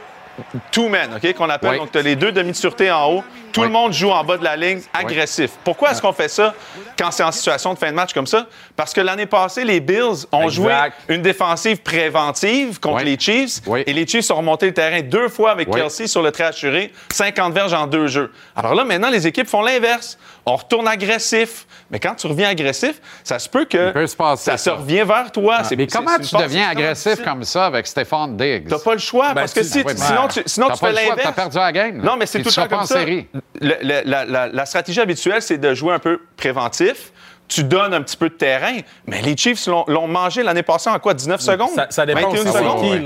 [0.71, 1.71] two men, OK, qu'on appelle.
[1.71, 1.77] Oui.
[1.79, 3.23] Donc, tu as les deux demi de sûreté en haut.
[3.53, 3.67] Tout Oui.
[3.67, 5.51] le monde joue en bas de la ligne, agressif.
[5.63, 6.53] Pourquoi est-ce qu'on fait ça
[6.97, 8.47] quand c'est en situation de fin de match comme ça?
[8.75, 10.51] Parce que l'année passée, les Bills ont Exact.
[10.51, 10.73] joué
[11.09, 13.05] une défensive préventive contre Oui.
[13.05, 13.61] les Chiefs.
[13.67, 13.83] Oui.
[13.85, 15.79] Et les Chiefs sont remontés le terrain deux fois avec Oui.
[15.79, 18.31] Kelsey sur le trait assuré, 50 verges en deux jeux.
[18.55, 20.17] Alors là, maintenant, les équipes font l'inverse.
[20.45, 21.65] On retourne agressif.
[21.89, 24.69] Mais quand tu reviens agressif, ça se peut que Il peut se passer ça se
[24.71, 25.63] revient vers toi.
[25.63, 28.67] C'est- Mais comment tu deviens agressif comme ça avec Stéphane Diggs?
[28.67, 30.93] T'as pas le choix, parce que tu- si, sinon, tu, sinon T'as tu pas fais
[30.93, 31.21] l'inverse.
[31.23, 31.97] T'as perdu la game.
[32.01, 32.95] Non, mais c'est tout tu le temps comme ça.
[32.95, 33.27] série.
[33.61, 37.11] Le- le- la, la- la stratégie habituelle, c'est de jouer un peu préventif.
[37.47, 40.89] Tu donnes un petit peu de terrain, mais les Chiefs l'ont l'ont mangé l'année passée
[40.89, 41.13] en quoi?
[41.13, 41.69] 19 secondes?
[41.75, 42.81] Ça, ça dépend 21 aussi c'est secondes?
[42.81, 42.99] qui.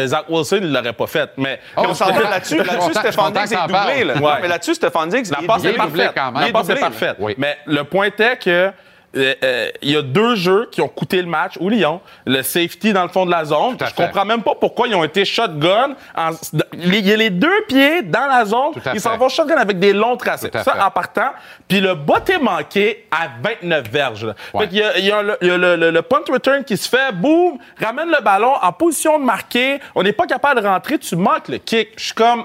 [0.00, 0.06] là.
[0.06, 1.30] Zach Wilson, il l'aurait pas fait.
[1.36, 2.56] Mais Oh, Mais on s'entend là-dessus.
[2.56, 3.72] Là-dessus, Stéphane Diggs est doublé.
[3.72, 4.04] parles.
[4.04, 4.14] là.
[4.14, 4.20] Ouais.
[4.20, 5.70] Non, mais là-dessus, Stéphane Diggs, La il est passe doublé.
[5.74, 6.12] est parfaite.
[6.16, 7.16] La Il est passe est parfaite.
[7.18, 7.34] Oui.
[7.36, 8.70] Mais le point était que
[9.16, 12.00] euh, euh, il y a deux jeux qui ont coûté le match au Lyon.
[12.26, 13.76] Le safety dans le fond de la zone.
[13.80, 13.94] Je fait.
[13.94, 15.96] comprends même pas pourquoi ils ont été shotgun.
[16.16, 16.30] en-
[16.74, 18.72] il y a les deux pieds dans la zone.
[18.94, 20.50] Ils s'en vont shotgun avec des longs tracés.
[20.52, 20.80] Ça fait.
[20.80, 21.30] en partant.
[21.66, 24.24] Puis le botté manqué à 29 verges.
[24.54, 24.62] Ouais.
[24.62, 26.62] Fait qu'il y a, il y a le, y a le- le- le punt return
[26.64, 27.12] qui se fait.
[27.12, 27.58] Boum!
[27.80, 29.80] Ramène le ballon en position de marquer.
[29.94, 30.98] On n'est pas capable de rentrer.
[30.98, 31.90] Tu manques le kick.
[31.96, 32.44] Je suis comme...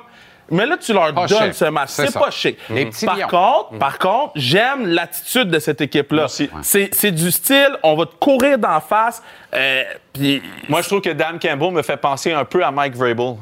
[0.51, 1.53] Mais là, tu leur Pas donnes chic.
[1.55, 1.89] ce match.
[1.89, 2.57] C'est pas chic.
[2.69, 3.27] Les petits par lions.
[3.27, 6.27] contre, par contre, j'aime l'attitude de cette équipe-là.
[6.27, 9.21] C'est c'est du style, on va te courir d'en face.
[9.53, 12.95] euh, puis Moi, je trouve que Dan Campbell me fait penser un peu à Mike
[12.95, 13.35] Vrabel.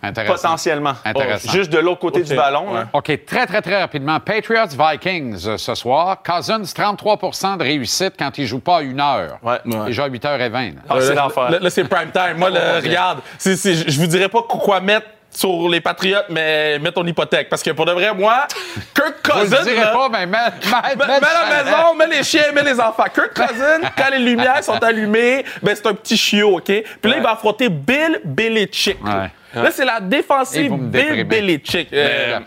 [0.00, 0.34] Intéressant.
[0.50, 0.92] Potentiellement.
[1.04, 1.50] Intéressant.
[1.50, 2.72] Juste de l'autre côté du ballon.
[2.72, 2.82] ouais.
[2.92, 4.20] OK, très, très, très rapidement.
[4.20, 6.18] Patriots-Vikings euh, ce soir.
[6.22, 7.16] Cousins, 33
[7.56, 9.38] de réussite quand il joue pas à une heure.
[9.42, 9.58] Ouais.
[9.86, 10.74] Déjà à 8h20.
[10.76, 10.80] là.
[10.88, 11.50] Ah, c'est Euh, l'enfer.
[11.50, 12.36] Là, là, c'est prime time.
[12.36, 15.06] Moi, là, Oh, regarde, je vous dirais pas quoi mettre
[15.38, 17.48] sur les Patriotes, mais mets ton hypothèque.
[17.48, 18.46] Parce que pour de vrai, moi,
[18.94, 19.58] Kirk Je Cousins.
[19.60, 22.80] ne dirais pas, mais mets, mets, Mets, mets la maison, mets les chiens, mets les
[22.80, 23.04] enfants.
[23.14, 26.64] Kirk Cousins, quand les lumières sont allumées, ben c'est un petit chiot, OK?
[26.64, 28.98] Puis là, il va affronter Bill Belichick.
[29.04, 29.30] Ouais.
[29.54, 31.24] Là, c'est la défensive Bill.
[31.24, 31.88] Belichick.
[31.92, 32.38] Euh,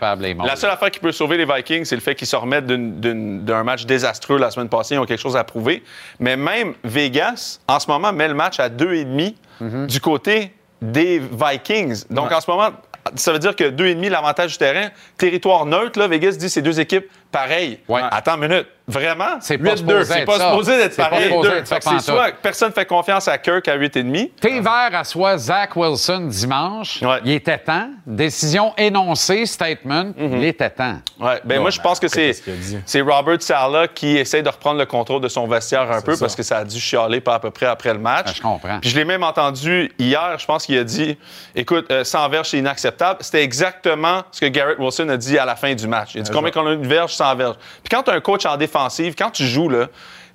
[0.44, 3.62] La seule affaire qui peut sauver les Vikings, c'est le fait qu'ils se remettent d'un
[3.64, 4.94] match désastreux la semaine passée.
[4.94, 5.82] Ils ont quelque chose à prouver.
[6.20, 9.86] Mais même Vegas, en ce moment, met le match à 2,5 Mhm.
[9.86, 12.04] du côté des Vikings.
[12.10, 12.70] Donc, en ce moment,
[13.14, 14.90] ça veut dire que 2,5 l'avantage du terrain.
[15.16, 17.78] Territoire neutre, là, Vegas dit c'est deux équipes pareilles.
[17.88, 18.02] Ouais.
[18.10, 18.66] Attends une minute.
[18.86, 19.38] Vraiment?
[19.40, 19.76] C'est pas 8-2.
[19.76, 21.32] supposé C'est pas supposé d'être pareil.
[21.64, 24.30] c'est soit personne fait confiance à Kirk à 8,5.
[24.40, 27.00] T'es vert à soi Zach Wilson dimanche.
[27.02, 27.20] Ouais.
[27.24, 27.88] Il était temps.
[28.06, 30.12] Décision énoncée, statement.
[30.18, 30.98] Il était temps.
[31.20, 32.78] Ouais, ben moi, je pense que c'est, dit?
[32.84, 36.20] c'est Robert Sala qui essaie de reprendre le contrôle de son vestiaire un peu ça.
[36.20, 38.26] parce que ça a dû chialer pas à peu près après le match.
[38.28, 38.80] Ah, je comprends.
[38.80, 41.16] Puis je l'ai même entendu hier, je pense qu'il a dit
[41.54, 43.18] écoute, euh, 100 verges, c'est inacceptable.
[43.22, 46.14] C'était exactement ce que Garrett Wilson a dit à la fin du match.
[46.14, 47.56] Il a dit combien qu'on a une verge, 100 verges.
[47.82, 49.86] Puis quand as un coach en défensive, quand tu joues, là,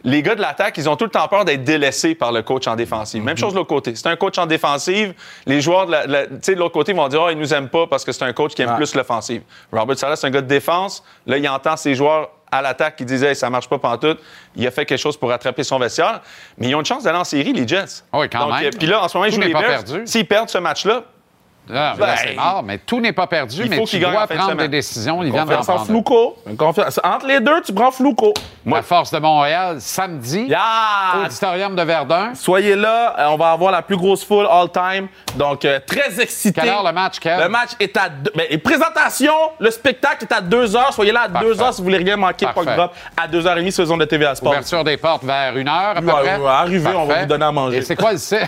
[0.04, 2.68] les gars de l'attaque, ils ont tout le temps peur d'être délaissés par le coach
[2.68, 3.24] en défensive.
[3.24, 3.96] Même chose de l'autre côté.
[3.96, 5.14] C'est un coach en défensive.
[5.48, 8.06] Les joueurs de, la- la- l'autre côté vont dire oh, ils nous aiment pas parce
[8.06, 9.42] que c'est un coach qui aime plus l'offensive.
[9.72, 11.04] Robert Salah, c'est un gars de défense.
[11.26, 14.20] Là, il entend ses joueurs à l'attaque qui disent hey, ça marche pas pantoute.
[14.56, 16.22] Il a fait quelque chose pour rattraper son vestiaire.
[16.60, 18.04] Mais ils ont une chance d'aller en série, les Jets.
[18.14, 18.66] Ah oui, quand Donc, même.
[18.68, 19.84] euh, Puis là, en ce moment, ils jouent les Bears.
[20.06, 21.04] S'ils perdent ce match-là,
[21.70, 24.10] là, Ben, c'est mort, mais tout n'est pas perdu, il mais faut tu qu'il gagne
[24.12, 25.22] en dois prendre des décisions.
[25.24, 25.86] Il vient d'en prendre.
[26.58, 28.34] Confiance- Entre les deux, tu prends Flouco.
[28.66, 31.24] La Force de Montréal, samedi, Yeah!
[31.26, 32.32] auditorium de Verdun.
[32.36, 35.08] Soyez là, euh, on va avoir la plus grosse foule all-time.
[35.36, 36.60] Donc, euh, très excité.
[36.62, 37.42] Quelle heure le match, Kev?
[37.44, 38.32] Le match est à deux.
[38.36, 40.92] Ben, et présentation, le spectacle est à 2 heures.
[40.94, 41.48] Soyez là à Parfait.
[41.48, 42.46] 2 heures si vous voulez rien manquer.
[42.46, 42.76] Parfait.
[43.16, 44.52] À 2h30 sur zone de TVA Sport.
[44.52, 46.38] Ouverture des portes vers une heure, à peu Ouais, près.
[46.38, 47.78] ouais, arrivez, on va vous donner à manger.
[47.78, 48.40] Et c'est quoi le site?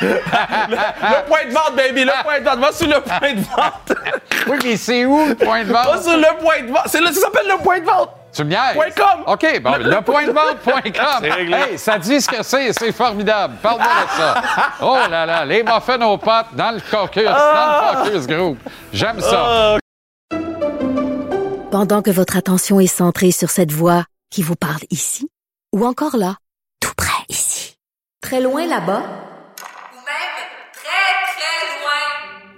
[0.00, 2.58] Le point de vente, baby, le point de vente.
[2.68, 3.92] Va sur le point de vente.
[4.48, 6.02] oui, mais c'est où le point de vente?
[6.02, 6.82] sur le point de vente.
[6.86, 8.10] C'est là, ça s'appelle le point de vente.
[8.32, 8.74] Tu me?
[8.74, 9.22] Point com.
[9.26, 10.92] OK, bon, le, point de vente.com.
[11.22, 11.56] C'est réglé.
[11.56, 13.54] Hey, ça dit ce que c'est, c'est formidable.
[13.62, 14.42] Parle-moi de ça.
[14.82, 17.92] Oh là là, les muffins aux potes dans le caucus, Ah!
[17.94, 18.58] dans le focus group.
[18.92, 19.78] J'aime ça.
[21.70, 25.28] Pendant que votre attention est centrée sur cette voix qui vous parle ici,
[25.74, 26.36] ou encore là,
[26.80, 27.76] tout près ici,
[28.22, 30.38] très loin là-bas, Ou même
[30.72, 32.57] très, très loin.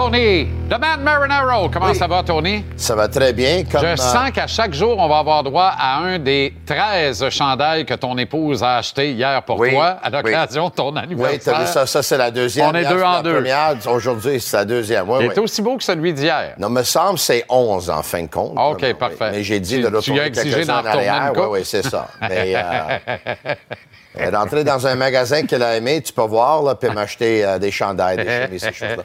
[0.00, 1.70] Tony, The Man Marinero.
[1.70, 2.62] Comment ça va, Tony?
[2.76, 3.64] Ça va très bien.
[3.64, 7.30] Comme, Je euh, sens qu'à chaque jour, on va avoir droit à un des 13
[7.30, 10.16] chandails que ton épouse a acheté hier pour Oui, toi à oui.
[10.22, 11.60] l'occasion de ton Oui, anniversaire.
[11.60, 11.86] vu ça?
[11.86, 12.68] Ça, c'est la deuxième.
[12.68, 13.42] On est Hier, deux en deux.
[13.90, 15.08] Aujourd'hui, c'est la deuxième.
[15.08, 15.34] Oui, Il oui.
[15.34, 16.52] est aussi beau que celui d'hier.
[16.58, 18.52] Non, me semble c'est 11 en fin de compte.
[18.54, 19.30] OK, parfait.
[19.32, 21.32] Mais j'ai dit Tu- de tu retourner exigé quelques-uns d'en en arrière.
[21.36, 22.08] Oui, oui, c'est ça.
[22.28, 27.42] Mais euh, rentrée dans un magasin qu'elle a aimé, tu peux voir, là, puis m'acheter
[27.46, 29.02] euh, des chandails, des chemises, ces choses-là.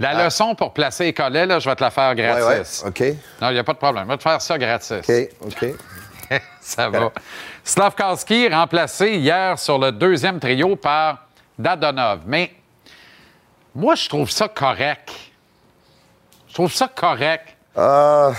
[0.00, 2.82] La leçon pour placer les collets, là, je vais te la faire gratis.
[2.86, 3.00] OK.
[3.40, 4.04] Non, il n'y a pas de problème.
[4.04, 4.92] Je vais te faire ça gratis.
[5.08, 5.12] OK,
[5.46, 5.74] OK.
[6.60, 7.12] ça va.
[7.62, 11.26] Slavkowski remplacé hier sur le deuxième trio par
[11.58, 12.20] Dadonov.
[12.26, 12.52] Mais
[13.74, 15.10] moi, je trouve ça correct.
[16.48, 17.48] Je trouve ça correct.
[17.76, 18.32] Euh,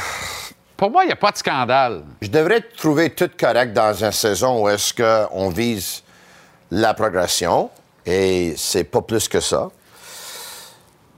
[0.77, 2.03] Pour moi, il n'y a pas de scandale.
[2.21, 6.03] je devrais trouver tout correct dans une saison où est-ce qu'on vise
[6.71, 7.69] la progression,
[8.05, 9.69] et c'est pas plus que ça.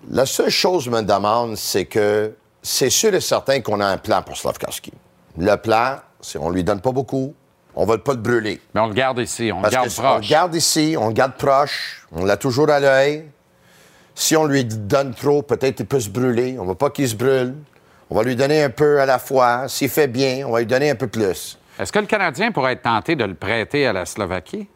[0.10, 3.86] La seule chose que je me demande, c'est que c'est sûr et certain qu'on a
[3.86, 4.93] un plan pour Slavkowski.
[5.38, 7.34] Le plan, c'est on lui donne pas beaucoup,
[7.76, 8.62] on va pas le brûler.
[8.74, 10.30] Mais on le garde ici, on le garde que si on le proche.
[10.30, 13.26] garde ici, on le garde proche, on l'a toujours à l'œil.
[14.16, 16.58] Si on lui donne trop, peut-être il peut se brûler.
[16.58, 17.53] On ne veut pas qu'il se brûle.
[18.10, 19.68] On va lui donner un peu à la fois.
[19.68, 21.60] S'il fait bien, on va lui donner un peu plus.
[21.78, 24.68] Est-ce que le Canadien pourrait être tenté de le prêter à la Slovaquie?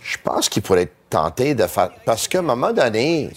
[0.00, 1.90] Je pense qu'il pourrait être tenté de faire.
[2.06, 3.30] Parce qu'à un moment donné,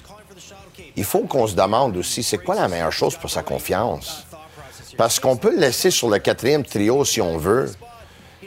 [0.96, 4.26] il faut qu'on se demande aussi c'est quoi la meilleure chose pour sa confiance?
[4.98, 7.72] Parce qu'on peut le laisser sur le quatrième trio si on veut.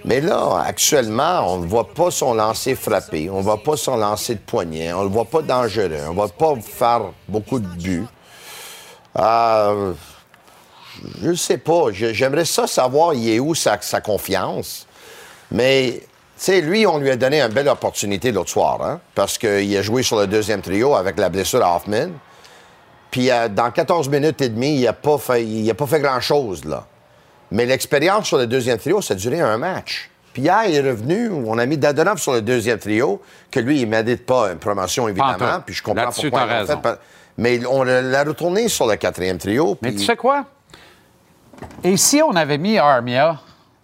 [0.05, 3.97] Mais là, actuellement, on ne voit pas son lancer frappé, on ne voit pas son
[3.97, 7.61] lancer de poignet, on ne le voit pas dangereux, on ne va pas faire beaucoup
[7.61, 8.07] de buts.
[9.19, 9.93] Euh,
[11.23, 11.87] je ne sais pas.
[11.93, 14.87] J'aimerais ça savoir, il est où sa, sa confiance.
[15.51, 19.39] Mais, tu sais, lui, on lui a donné une belle opportunité l'autre soir, hein, parce
[19.39, 22.11] qu'il a joué sur le deuxième trio avec la blessure à Hoffman.
[23.13, 26.01] Puis, euh, dans 14 minutes et demie, il n'a pas fait, il a pas fait
[26.01, 26.87] grand-chose, là.
[27.53, 30.11] Mais l'expérience sur le deuxième trio, ça a duré un match.
[30.33, 33.81] Puis hier, il est revenu, on a mis Dadonov sur le deuxième trio, que lui,
[33.81, 35.61] il ne mérite pas une promotion, évidemment.
[35.65, 36.59] Puis je comprends pourquoi fait.
[36.61, 36.79] raison.
[36.79, 36.99] pa-
[37.37, 39.77] Mais on l'a retourné sur le quatrième trio.
[39.83, 40.47] Mais tu sais quoi?
[41.85, 43.39] Et si on avait mis Armia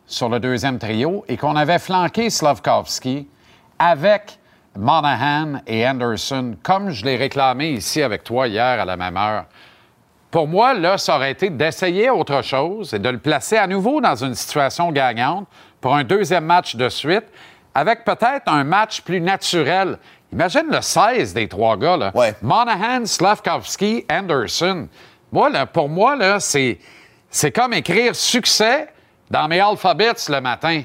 [0.07, 3.29] sur le deuxième trio et qu'on avait flanqué Slavkovski
[3.79, 4.38] avec
[4.79, 9.47] Monahan et Anderson, comme je l'ai réclamé ici avec toi hier à la même heure,
[10.31, 14.01] pour moi, là, ça aurait été d'essayer autre chose et de le placer à nouveau
[14.01, 15.49] dans une situation gagnante
[15.81, 17.25] pour un deuxième match de suite,
[17.75, 19.99] avec peut-être un match plus naturel.
[20.33, 22.13] Imagine le 16 des trois gars, là.
[22.41, 24.87] Monahan, Slavkovski, Anderson.
[25.33, 26.79] Moi, là, pour moi, là, c'est,
[27.31, 28.87] c'est comme écrire succès
[29.29, 30.83] dans mes alphabets le matin.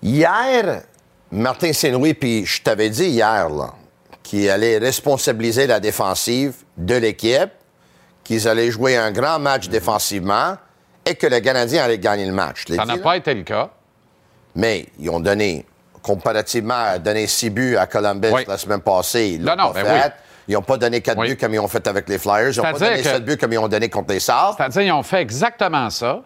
[0.00, 0.82] Hier,
[1.30, 3.74] Martin Saint-Louis, puis je t'avais dit hier, là,
[4.22, 7.50] qu'il allait responsabiliser la défensive de l'équipe,
[8.24, 10.56] qu'ils allaient jouer un grand match défensivement
[11.04, 12.64] et que le Canadien allait gagner le match.
[12.74, 13.70] Ça n'a pas été le cas.
[14.54, 15.64] Mais ils ont donné,
[16.02, 19.86] comparativement à donner six buts à Columbus la semaine passée, ils l'ont Non, pas ben
[19.86, 20.06] fait.
[20.06, 20.12] oui.
[20.48, 22.52] Ils n'ont pas donné quatre buts comme ils ont fait avec les Flyers.
[22.52, 24.54] Ils n'ont pas donné sept buts comme ils ont donné contre les Sabres.
[24.56, 26.22] C'est-à-dire, ils ont fait exactement ça,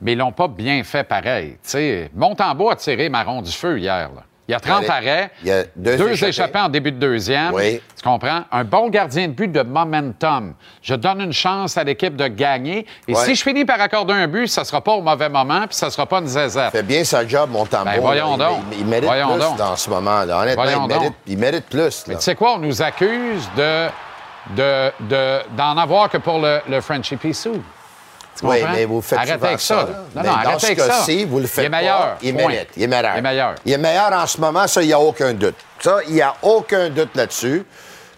[0.00, 1.58] mais ils l'ont pas bien fait pareil.
[1.62, 4.10] Tu sais, Montembeau a tiré Marron du feu hier.
[4.14, 4.22] là.
[4.50, 6.28] Il y a 30 Il y a- arrêts, il y a deux échappés.
[6.30, 7.54] échappés en début de deuxième.
[7.54, 7.80] Oui.
[7.96, 8.42] Tu comprends?
[8.50, 10.54] Un bon gardien de but de momentum.
[10.82, 12.84] Je donne une chance à l'équipe de gagner.
[13.06, 15.76] Et si je finis par accorder un but, ça sera pas au mauvais moment, puis
[15.76, 16.70] ça sera pas une zézette.
[16.74, 17.92] Il fait bien sa job, mon tambour.
[17.92, 18.48] Ben, voyons là.
[18.48, 18.58] donc.
[18.72, 19.56] Il, il mérite Voyons plus donc.
[19.56, 20.40] dans ce moment-là.
[20.40, 21.14] Honnêtement, Voyons il mérite, donc.
[21.28, 22.04] il mérite plus.
[22.08, 22.18] Mais là.
[22.18, 22.54] tu sais quoi?
[22.54, 23.86] On nous accuse de,
[24.56, 27.62] de, de- d'en avoir que pour le, le Frenchie Pissou.
[28.42, 29.86] Oui, mais vous faites Arrêtez avec ça.
[30.14, 31.98] Non, Mais non, dans ce cas-ci, vous le faites Il est meilleur.
[31.98, 32.68] pas, il mérite.
[32.76, 33.12] Il est meilleur.
[33.14, 33.54] Il est meilleur.
[33.64, 35.56] Il est meilleur en ce moment, ça, il n'y a aucun doute.
[35.80, 37.64] Ça, il n'y a aucun doute là-dessus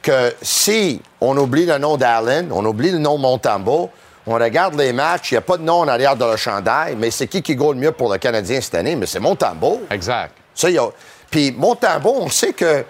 [0.02, 3.90] que si on oublie le nom d'Allen, on oublie le nom Montembeau,
[4.26, 6.96] on regarde les matchs, il n'y a pas de nom en arrière de le chandail,
[6.96, 8.96] mais c'est qui qui gagne le mieux pour le Canadien cette année?
[8.96, 9.82] Mais c'est Montembeau.
[9.90, 10.32] Exact.
[10.54, 10.88] Ça, il y a...
[11.30, 12.84] Puis Montembeau, on sait que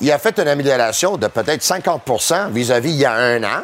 [0.00, 3.62] il a fait une amélioration de peut-être 50% vis-à-vis il y a un an.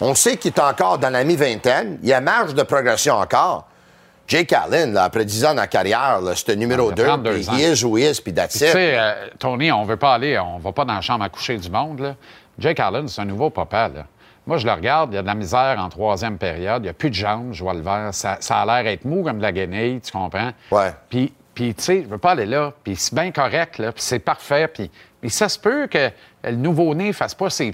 [0.00, 1.98] On sait qu'il est encore dans la mi-vingtaine.
[2.02, 3.66] Il y a marge de progression encore.
[4.28, 7.34] Jake Allen, là, après 10 ans dans la carrière, un numéro Il a 2, 32
[7.34, 7.52] puis ans.
[7.54, 10.58] he is he is, puis that's Tu sais, euh, Tony, on veut pas aller, on
[10.58, 12.00] va pas dans la chambre à coucher du monde.
[12.00, 12.14] Là.
[12.58, 13.88] Jake Allen, c'est un nouveau papa.
[13.88, 14.04] Là.
[14.46, 16.90] Moi, je le regarde, il y a de la misère en troisième période, il n'y
[16.90, 18.10] a plus de jambes, je vois le vert.
[18.12, 20.50] Ça, ça a l'air être mou comme de la guenille, tu comprends?
[20.70, 20.92] Ouais.
[21.08, 24.02] Puis, puis tu sais, je veux pas aller là, puis c'est bien correct, là, puis
[24.02, 24.90] c'est parfait, puis...
[25.22, 26.10] Mais ça se peut que
[26.44, 27.72] le nouveau-né fasse pas ses,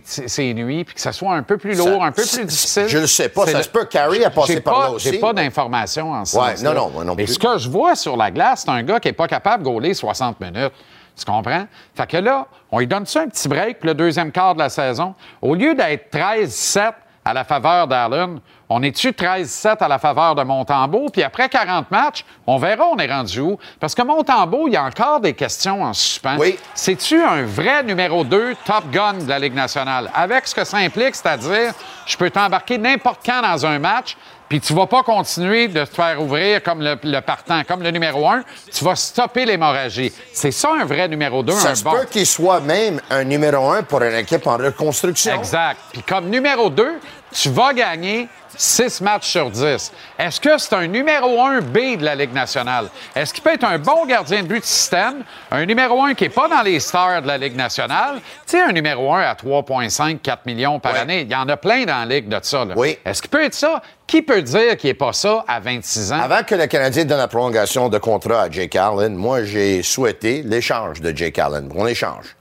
[0.54, 2.88] nuits, puis que ça soit un peu plus lourd, Ça- un peu plus difficile.
[2.88, 3.84] je le sais pas, C'est ça le- se peut.
[3.84, 5.10] Carey a passé par là aussi.
[5.12, 7.34] J'ai pas d'informations en ce Ouais, non, non, moi non Mais plus.
[7.34, 9.68] ce que je vois sur la glace, c'est un gars qui n'est pas capable de
[9.68, 10.72] gauler 60 minutes.
[11.16, 11.66] Tu comprends?
[11.94, 14.68] Fait que là, on lui donne ça un petit break le deuxième quart de la
[14.68, 15.14] saison.
[15.42, 16.94] Au lieu d'être 13-7
[17.24, 21.08] à la faveur d'Allen, on est-tu 13-7 à la faveur de Montembeau?
[21.12, 23.58] Puis après 40 matchs, on verra on est rendu où.
[23.78, 26.36] Parce que Montembeau, il y a encore des questions en suspens.
[26.38, 26.58] Oui.
[26.74, 30.10] C'est-tu un vrai numéro 2 top gun de la Ligue nationale?
[30.14, 31.72] Avec ce que ça implique, c'est-à-dire,
[32.06, 34.16] je peux t'embarquer n'importe quand dans un match,
[34.48, 37.90] puis tu vas pas continuer de te faire ouvrir comme le, le partant, comme le
[37.90, 38.42] numéro 1.
[38.72, 40.12] Tu vas stopper l'hémorragie.
[40.32, 41.92] C'est ça un vrai numéro 2, Ça un se bon.
[41.92, 45.34] peut qu'il soit même un numéro un pour une équipe en reconstruction.
[45.34, 45.78] Exact.
[45.92, 47.00] Puis comme numéro 2,
[47.32, 49.92] tu vas gagner 6 matchs sur 10.
[50.18, 52.88] Est-ce que c'est un numéro 1 B de la Ligue nationale?
[53.14, 55.24] Est-ce qu'il peut être un bon gardien de but de système?
[55.50, 58.16] Un numéro 1 qui n'est pas dans les stars de la Ligue nationale?
[58.46, 60.98] Tu sais, un numéro 1 à 3,5, 4 millions par Ouais.
[61.00, 61.20] année.
[61.22, 62.64] Il y en a plein dans la Ligue de ça.
[62.64, 62.74] là.
[62.76, 62.98] Oui.
[63.04, 63.82] Est-ce qu'il peut être ça?
[64.06, 66.20] Qui peut dire qu'il n'est pas ça à 26 ans?
[66.20, 70.42] Avant que le Canadien donne la prolongation de contrat à Jake Allen, moi, j'ai souhaité
[70.44, 71.70] l'échange de Jake Allen.
[71.74, 72.36] On échange.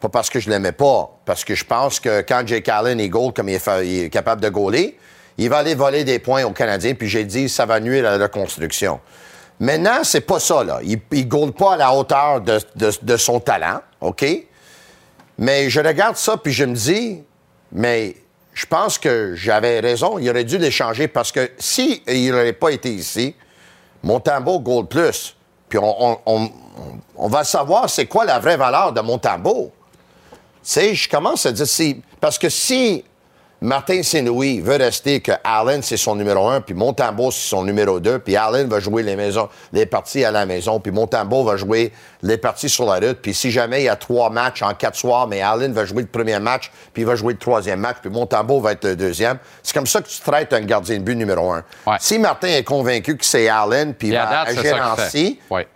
[0.00, 3.08] Pas parce que je l'aimais pas, parce que je pense que quand Jake Allen est
[3.08, 4.96] goal comme il est, fa- il est capable de gauler,
[5.38, 8.18] il va aller voler des points aux Canadiens, puis j'ai dit ça va nuire à
[8.18, 9.00] la reconstruction.
[9.60, 10.80] Maintenant, c'est pas ça, là.
[10.82, 14.24] Il ne goal pas à la hauteur de, son talent, OK?
[15.38, 17.22] Mais je regarde ça, puis je me dis,
[17.72, 18.16] mais
[18.52, 20.18] je pense que j'avais raison.
[20.18, 23.34] Il aurait dû l'échanger parce que si il n'aurait pas été ici,
[24.02, 25.36] Montembeau Gold Plus,
[25.68, 29.72] puis on va savoir c'est quoi la vraie valeur de Montembeau.
[30.62, 32.02] Tu sais, je commence à dire si.
[32.20, 33.04] Parce que si
[33.60, 37.98] Martin Saint-Louis veut rester que Allen, c'est son numéro un, puis Montembeau, c'est son numéro
[37.98, 41.56] deux, puis Allen va jouer les, maisons, les parties à la maison, puis Montembeau va
[41.56, 41.92] jouer
[42.22, 44.94] les parties sur la route, puis si jamais il y a trois matchs en quatre
[44.94, 47.96] soirs, mais Allen va jouer le premier match, puis il va jouer le troisième match,
[48.00, 51.02] puis Montembeau va être le deuxième, c'est comme ça que tu traites un gardien de
[51.02, 51.64] but numéro un.
[51.84, 51.96] Ouais.
[51.98, 54.10] Si Martin est convaincu que c'est Allen, puis
[55.10, 55.38] fait.
[55.50, 55.66] Ouais.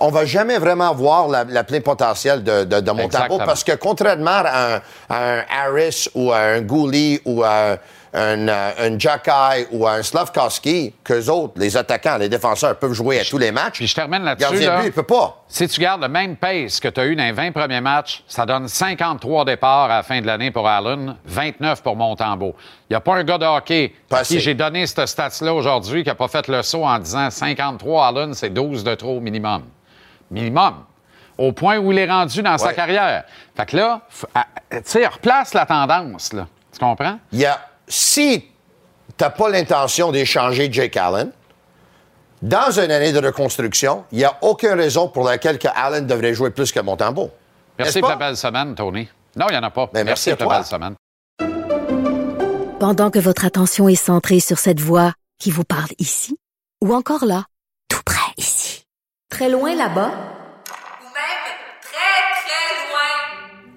[0.00, 3.72] On va jamais vraiment voir la, la plein potentiel de, de, de Montembeau parce que
[3.72, 7.78] contrairement à un, à un Harris ou à un Gouli ou à
[8.12, 13.20] un, euh, un Jacky ou un Slavkowski, qu'eux autres, les attaquants, les défenseurs, peuvent jouer
[13.20, 13.76] à tous les matchs.
[13.78, 14.50] Puis je termine là-dessus.
[14.50, 14.80] gardien là.
[14.80, 15.44] but, il peut pas.
[15.48, 18.24] Si tu gardes le même pace que tu as eu dans les 20 premiers matchs,
[18.26, 22.54] ça donne 53 départs à la fin de l'année pour Allen, 29 pour Montembeau.
[22.88, 26.02] Il n'y a pas un gars de hockey à qui j'ai donné cette stats-là aujourd'hui
[26.02, 29.62] qui n'a pas fait le saut en disant 53 Allen, c'est 12 de trop minimum.
[30.30, 30.84] Minimum.
[31.38, 33.24] Au point où il est rendu dans sa carrière.
[33.56, 34.00] Fait que là,
[34.70, 36.46] tu sais, replace la tendance, là.
[36.72, 37.18] Tu comprends?
[37.32, 37.58] Il y a,
[37.90, 41.32] si tu n'as pas l'intention d'échanger Jake Allen,
[42.42, 46.32] dans une année de reconstruction, il n'y a aucune raison pour laquelle que Allen devrait
[46.32, 47.30] jouer plus que Montembeau.
[47.78, 49.08] Merci pour ta belle semaine, Tony.
[49.36, 49.90] Non, il n'y en a pas.
[49.92, 50.94] Ben, merci à pour belle semaine.
[52.78, 56.38] Pendant que votre attention est centrée sur cette voix qui vous parle ici,
[56.82, 57.44] ou encore là,
[57.88, 58.84] tout près ici,
[59.30, 61.44] très loin là-bas, Ou même
[61.82, 63.76] très, très loin.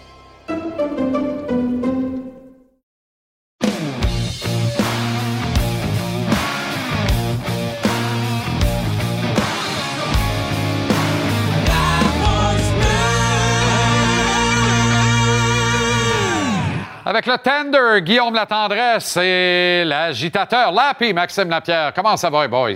[17.11, 21.91] Avec le tender, Guillaume Latendresse et l'agitateur Lappy, Maxime Lapierre.
[21.93, 22.71] Comment ça va, les boys?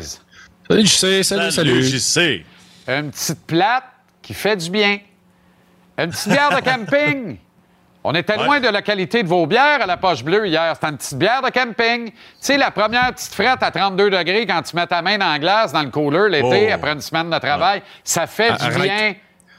[0.69, 1.23] Salut, JC.
[1.23, 1.81] Salut, salut.
[1.83, 2.43] JC.
[2.85, 3.85] Une petite plate
[4.21, 4.97] qui fait du bien.
[5.97, 7.37] Une petite bière de camping.
[8.03, 10.69] On était loin de la qualité de vos bières à la poche bleue hier.
[10.75, 12.11] C'était une petite bière de camping.
[12.11, 15.31] Tu sais, la première petite frette à 32 degrés quand tu mets ta main dans
[15.31, 16.73] la glace, dans le cooler l'été, Oh.
[16.73, 18.81] après une semaine de travail, ça fait du Arrête.
[18.81, 19.15] bien.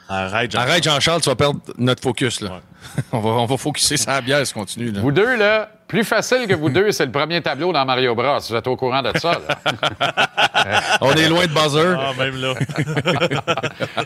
[0.08, 0.60] Arrête, Jean.
[0.60, 2.40] Arrête, Jean-Charles, tu vas perdre notre focus.
[2.40, 2.60] Là.
[3.12, 4.90] on, va, on va focuser sur la bière, si continue.
[4.90, 5.00] Là.
[5.00, 8.38] Vous deux, là, plus facile que vous deux, c'est le premier tableau dans Mario Bros.
[8.38, 10.98] Vous êtes au courant de ça, là.
[11.00, 11.96] On est loin de buzzer.
[11.98, 12.54] Ah, même là.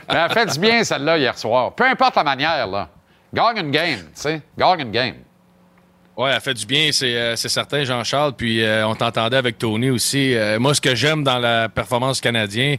[0.09, 1.75] Mais elle fait du bien, celle-là, hier soir.
[1.75, 2.89] Peu importe la manière, là.
[3.33, 4.43] Gagne une game, tu sais.
[4.59, 5.15] Gagne une game.
[6.17, 8.35] Ouais, elle fait du bien, c'est euh, c'est certain, Jean-Charles.
[8.35, 10.35] Puis euh, on t'entendait avec Tony aussi.
[10.35, 12.77] Euh, moi, ce que j'aime dans la performance canadienne,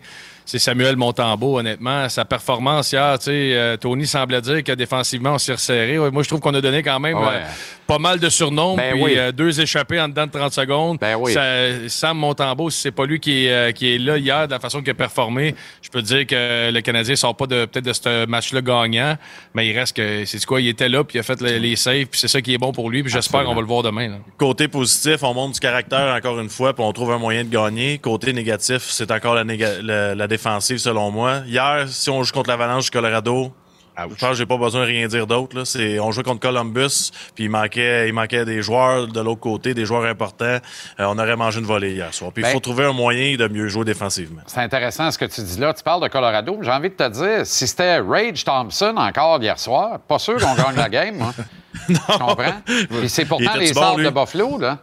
[0.51, 2.09] c'est Samuel Montembeau, honnêtement.
[2.09, 5.97] Sa performance hier, tu sais, euh, Tony semblait dire que défensivement, on s'est resserré.
[5.97, 7.23] Ouais, moi, je trouve qu'on a donné quand même Ouais.
[7.35, 7.45] euh,
[7.87, 8.75] pas mal de surnoms.
[8.75, 9.13] Ben puis oui.
[9.17, 10.97] euh, deux échappés en dedans de 30 secondes.
[10.99, 11.31] Ben oui.
[11.31, 14.51] Ça- Sam Montembeau, si c'est pas lui qui est, euh, qui est là hier, de
[14.51, 17.63] la façon qu'il a performé, je peux te dire que le Canadien sort pas de
[17.65, 19.17] peut-être de ce match-là gagnant,
[19.53, 21.77] mais il reste que, c'est quoi, il était là, puis il a fait le- les
[21.77, 23.83] saves, puis c'est ça qui est bon pour lui, puis j'espère qu'on va le voir
[23.83, 24.09] demain.
[24.09, 24.15] là.
[24.37, 27.49] Côté positif, on montre du caractère encore une fois, puis on trouve un moyen de
[27.49, 27.97] gagner.
[27.99, 31.41] Côté négatif, c'est encore la, néga- la- la défensive, selon moi.
[31.45, 33.51] Hier, si on joue contre l'Avalanche du Colorado,
[33.97, 35.55] Je pense que j'ai pas besoin de rien dire d'autre.
[35.55, 35.63] là.
[35.65, 39.75] C'est- On jouait contre Columbus, puis il manquait, il manquait des joueurs de l'autre côté,
[39.75, 40.45] des joueurs importants.
[40.45, 40.59] Euh,
[40.99, 42.31] on aurait mangé une volée hier soir.
[42.31, 44.41] Puis il Ben- faut trouver un moyen de mieux jouer défensivement.
[44.47, 45.71] C'est intéressant ce que tu dis là.
[45.75, 46.55] Tu parles de Colorado.
[46.57, 50.37] mais J'ai envie de te dire, si c'était Rage Thompson encore hier soir, pas sûr
[50.37, 51.33] qu'on gagne la game, moi.
[51.87, 52.61] Tu comprends?
[52.65, 54.79] Puis c'est pourtant les bon, de Buffalo, là.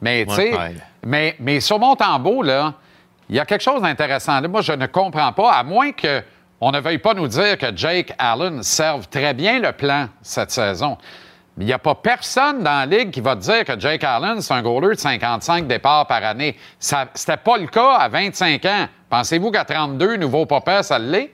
[0.00, 0.76] Mais, tu sais, Ouais.
[1.04, 2.74] mais, mais sur Montembeau, là,
[3.32, 4.40] il y a quelque chose d'intéressant.
[4.40, 6.22] Là, Moi, je ne comprends pas, à moins que
[6.60, 10.50] on ne veuille pas nous dire que Jake Allen serve très bien le plan cette
[10.50, 10.98] saison.
[11.56, 14.42] Il n'y a pas personne dans la Ligue qui va te dire que Jake Allen,
[14.42, 16.58] c'est un goaler de 55 départs par année.
[16.78, 18.86] Ça C'était pas le cas à 25 ans.
[19.08, 21.32] Pensez-vous qu'à 32, nouveau papa, ça l'est?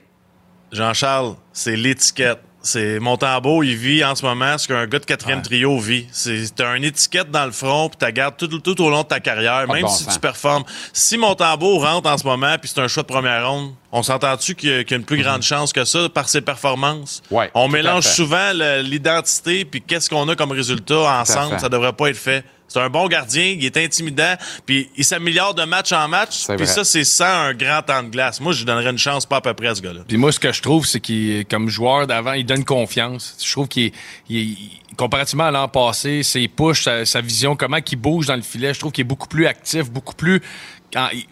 [0.71, 2.39] Jean-Charles, c'est l'étiquette.
[2.61, 6.07] C'est Montembeau, il vit en ce moment ce qu'un gars de quatrième trio vit.
[6.11, 9.07] C'est t'as une étiquette dans le front, puis tu gardes tout, tout au long de
[9.07, 10.13] ta carrière, Pas même bon si sens.
[10.15, 10.63] tu performes.
[10.91, 14.55] Si Montembeau rentre en ce moment, puis c'est un choix de première ronde, on s'entend-tu
[14.55, 17.21] qu'il y, a qu'il y a une plus grande chance que ça par ses performances?
[17.31, 17.37] Mhm.
[17.37, 18.51] Ouais, on mélange souvent
[18.83, 21.59] l'identité, puis qu'est-ce qu'on a comme résultat ensemble?
[21.59, 22.43] Ça devrait pas être fait.
[22.69, 26.67] C'est un bon gardien, il est intimidant, puis il s'améliore de match en match, puis
[26.67, 28.39] ça, c'est sans un grand temps de glace.
[28.39, 30.01] Moi, je lui donnerais une chance pas à peu près à ce gars-là.
[30.07, 33.35] Puis moi, ce que je trouve, c'est qu'il, comme joueur d'avant, il donne confiance.
[33.43, 33.91] Je trouve qu'il,
[34.29, 38.35] il- il- comparativement à l'an passé, ses push, sa, sa vision, comment il bouge dans
[38.35, 40.41] le filet, je trouve qu'il est beaucoup plus actif, beaucoup plus.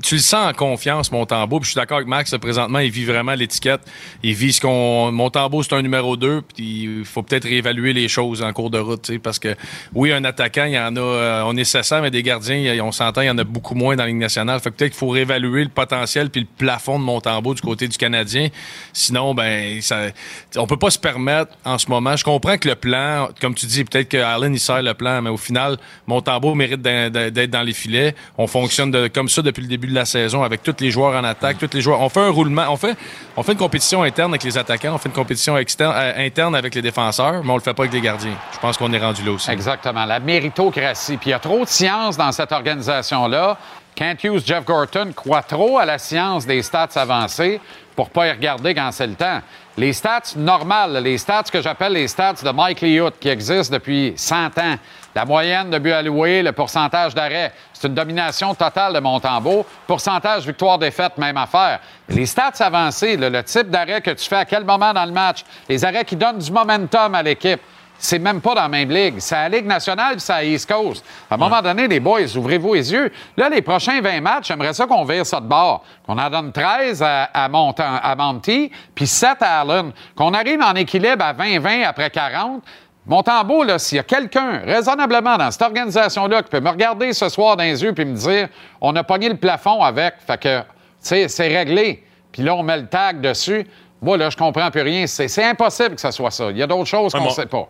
[0.04, 1.60] Tu le sens en confiance, Montembeau.
[1.60, 3.82] Puis je suis d'accord avec Max, présentement, il vit vraiment l'étiquette.
[4.24, 5.12] Il vit ce qu'on.
[5.12, 8.78] Montembeau, c'est un numéro 2, puis il faut peut-être réévaluer les choses en cours de
[8.78, 9.56] route, parce que
[9.94, 11.00] oui, un attaquant, il y en a.
[11.00, 13.96] euh, on est 700, mais des gardiens, on s'entend, il y en a beaucoup moins
[13.96, 14.60] dans la Ligue nationale.
[14.60, 17.88] Fait que peut-être qu'il faut réévaluer le potentiel puis le plafond de Montembeau du côté
[17.88, 18.50] du Canadien.
[18.94, 20.08] Sinon, ben, ça,
[20.56, 22.16] on peut pas se permettre en ce moment.
[22.16, 25.22] Je comprends que le plan, comme tu dis, peut-être que Allen il sert le plan,
[25.22, 28.16] mais au final, Montembeau mérite d'être dans les filets.
[28.38, 31.24] On fonctionne comme ça depuis le début de la saison avec tous les joueurs en
[31.24, 32.02] attaque, tous les joueurs.
[32.02, 32.96] On fait un roulement, on fait,
[33.36, 36.56] on fait une compétition interne avec les attaquants, on fait une compétition externe, euh, interne
[36.56, 38.36] avec les défenseurs, mais on le fait pas avec les gardiens.
[38.54, 39.50] Je pense qu'on est rendu là aussi.
[39.50, 41.18] Exactement, la méritocratie.
[41.18, 43.58] Puis il y a trop de science dans cette organisation-là.
[43.96, 47.60] Kent Hughes, Jeff Gorton croient trop à la science des stats avancées
[47.96, 49.42] pour pas y regarder quand c'est le temps.
[49.76, 54.14] Les stats normales, les stats que j'appelle les stats de Mike Liut, qui existent depuis
[54.16, 54.76] 100 ans,
[55.18, 59.66] la moyenne de buts alloués, le pourcentage d'arrêt, c'est une domination totale de Montembeau.
[59.88, 61.80] Pourcentage victoire-défaite, même affaire.
[62.08, 65.12] Les stats avancées, le, le type d'arrêt que tu fais à quel moment dans le
[65.12, 67.60] match, les arrêts qui donnent du momentum à l'équipe,
[67.98, 69.16] c'est même pas dans la même ligue.
[69.18, 71.04] C'est à la Ligue nationale puis c'est à East Coast.
[71.32, 73.12] À un moment donné, les boys, ouvrez-vous les yeux.
[73.36, 75.84] Là, les prochains 20 matchs, j'aimerais ça qu'on vire ça de bord.
[76.06, 79.92] Qu'on en donne 13 à, à, Montan- à Monty, puis 7 à Allen.
[80.16, 82.62] Qu'on arrive en équilibre à 20-20 après 40.
[83.08, 87.30] Montembeau, là, s'il y a quelqu'un raisonnablement dans cette organisation-là qui peut me regarder ce
[87.30, 88.50] soir dans les yeux puis me dire
[88.82, 90.66] on a pogné le plafond avec, fait que, tu
[91.00, 92.04] sais, c'est réglé.
[92.32, 93.66] Puis là, on met le tag dessus.
[94.02, 95.08] Moi, là, je comprends plus rien.
[95.08, 96.52] C'est c'est impossible que ce soit ça.
[96.52, 97.36] Il y a d'autres choses Ouais, qu'on ne bon.
[97.36, 97.68] sait pas.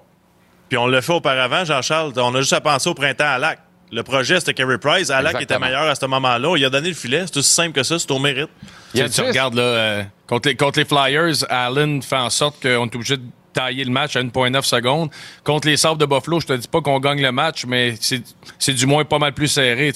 [0.68, 2.12] Puis on l'a fait auparavant, Jean-Charles.
[2.18, 3.60] On a juste à penser au printemps à Lac.
[3.90, 5.10] Le projet, c'était Carey Price.
[5.10, 6.56] Alak était meilleur à ce moment-là.
[6.58, 7.24] Il a donné le filet.
[7.26, 7.98] C'est aussi simple que ça.
[7.98, 8.50] C'est au mérite.
[8.94, 12.96] Tu regardes là, euh, contre, les, contre les Flyers, Allen fait en sorte qu'on est
[12.96, 13.24] obligé de
[13.58, 15.10] tailler le match à 1,9 secondes.
[15.44, 18.74] Contre les Sabres de Buffalo, je te dis pas qu'on gagne le match, mais c'est
[18.74, 19.92] du moins pas mal plus serré.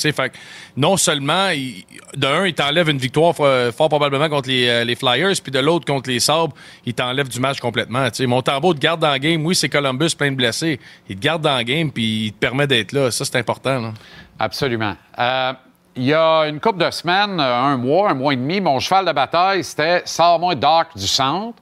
[0.77, 1.83] non seulement, il-
[2.15, 5.59] de un, il t'enlève une victoire fort, probablement contre les, euh, les Flyers, puis de
[5.59, 6.53] l'autre, contre les Sabres,
[6.85, 8.09] il t'enlève du match complètement.
[8.09, 8.25] tu sais.
[8.25, 9.45] Montembeau te garde dans le game.
[9.45, 10.79] Oui, c'est Columbus plein de blessés.
[11.09, 13.11] Il te garde dans le game, puis il te permet d'être là.
[13.11, 13.93] Ça, c'est important.
[14.39, 14.95] Absolument.
[15.19, 15.53] Euh,
[15.95, 18.79] il y a une couple de semaines, euh, un mois, un mois et demi, mon
[18.79, 21.57] cheval de bataille, c'était sors-moi Doc du centre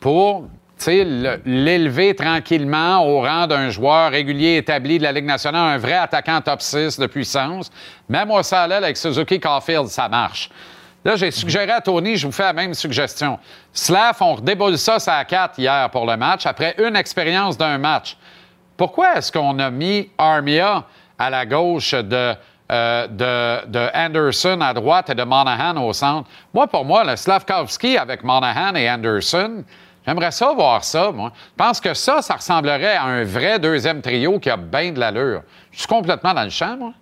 [0.00, 0.48] pour
[0.86, 6.40] l'élever tranquillement au rang d'un joueur régulier établi de la Ligue nationale, un vrai attaquant
[6.40, 7.70] top 6 de puissance.
[8.42, 10.50] Ça à l'aile avec Suzuki Caulfield, ça marche.
[11.04, 13.38] Là, j'ai suggéré à Tony, je vous fais la même suggestion.
[13.72, 18.16] Slav, on redéboule ça à 4 hier pour le match, après une expérience d'un match.
[18.76, 20.84] Pourquoi est-ce qu'on a mis Armia
[21.18, 22.34] à la gauche de,
[22.72, 26.28] euh, de, de Anderson à droite et de Monahan au centre?
[26.52, 29.62] Moi, pour moi, le Slavkovski avec Monahan et Anderson,
[30.06, 31.32] j'aimerais ça voir ça, moi.
[31.34, 35.00] Je pense que ça, ça ressemblerait à un vrai deuxième trio qui a bien de
[35.00, 35.42] l'allure.
[35.72, 36.92] Je suis complètement dans le champ, moi.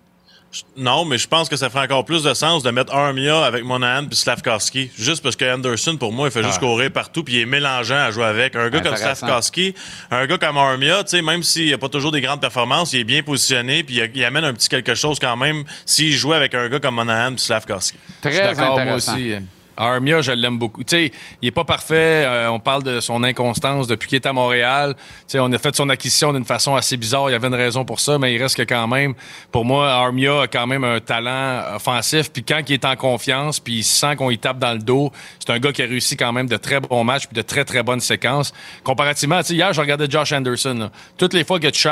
[0.77, 3.65] Non, mais je pense que ça ferait encore plus de sens de mettre Armia avec
[3.65, 4.89] Monahan puis Slavkowski.
[4.97, 7.97] Juste parce que Anderson, pour moi, il fait juste courir partout puis il est mélangeant
[7.97, 8.55] à jouer avec.
[8.55, 9.27] Un gars comme Intéressant.
[9.27, 9.75] Slavkowski,
[10.11, 13.01] un gars comme Armia, tu sais, même s'il n'a pas toujours des grandes performances, il
[13.01, 16.37] est bien positionné puis il, il amène un petit quelque chose quand même s'il jouait
[16.37, 17.97] avec un gars comme Monahan puis Slavkowski.
[18.21, 19.13] Très d'accord, moi intéressant.
[19.15, 19.33] aussi.
[19.77, 20.83] Armia, je l'aime beaucoup.
[20.83, 21.11] Tu sais,
[21.41, 22.25] il est pas parfait.
[22.25, 24.95] euh, on parle de son inconstance depuis qu'il est à Montréal.
[24.95, 27.29] Tu sais, on a fait son acquisition d'une façon assez bizarre.
[27.29, 29.13] Il y avait une raison pour ça, mais il reste que quand même,
[29.51, 32.31] pour moi, Armia a quand même un talent offensif.
[32.31, 35.11] Puis quand il est en confiance, puis il sent qu'on y tape dans le dos,
[35.39, 37.65] c'est un gars qui a réussi quand même de très bons matchs puis de très
[37.65, 38.53] très bonnes séquences.
[38.83, 40.89] Comparativement, tu sais, hier, je regardais Josh Anderson.
[41.17, 41.89] Toutes les fois qu'il a touché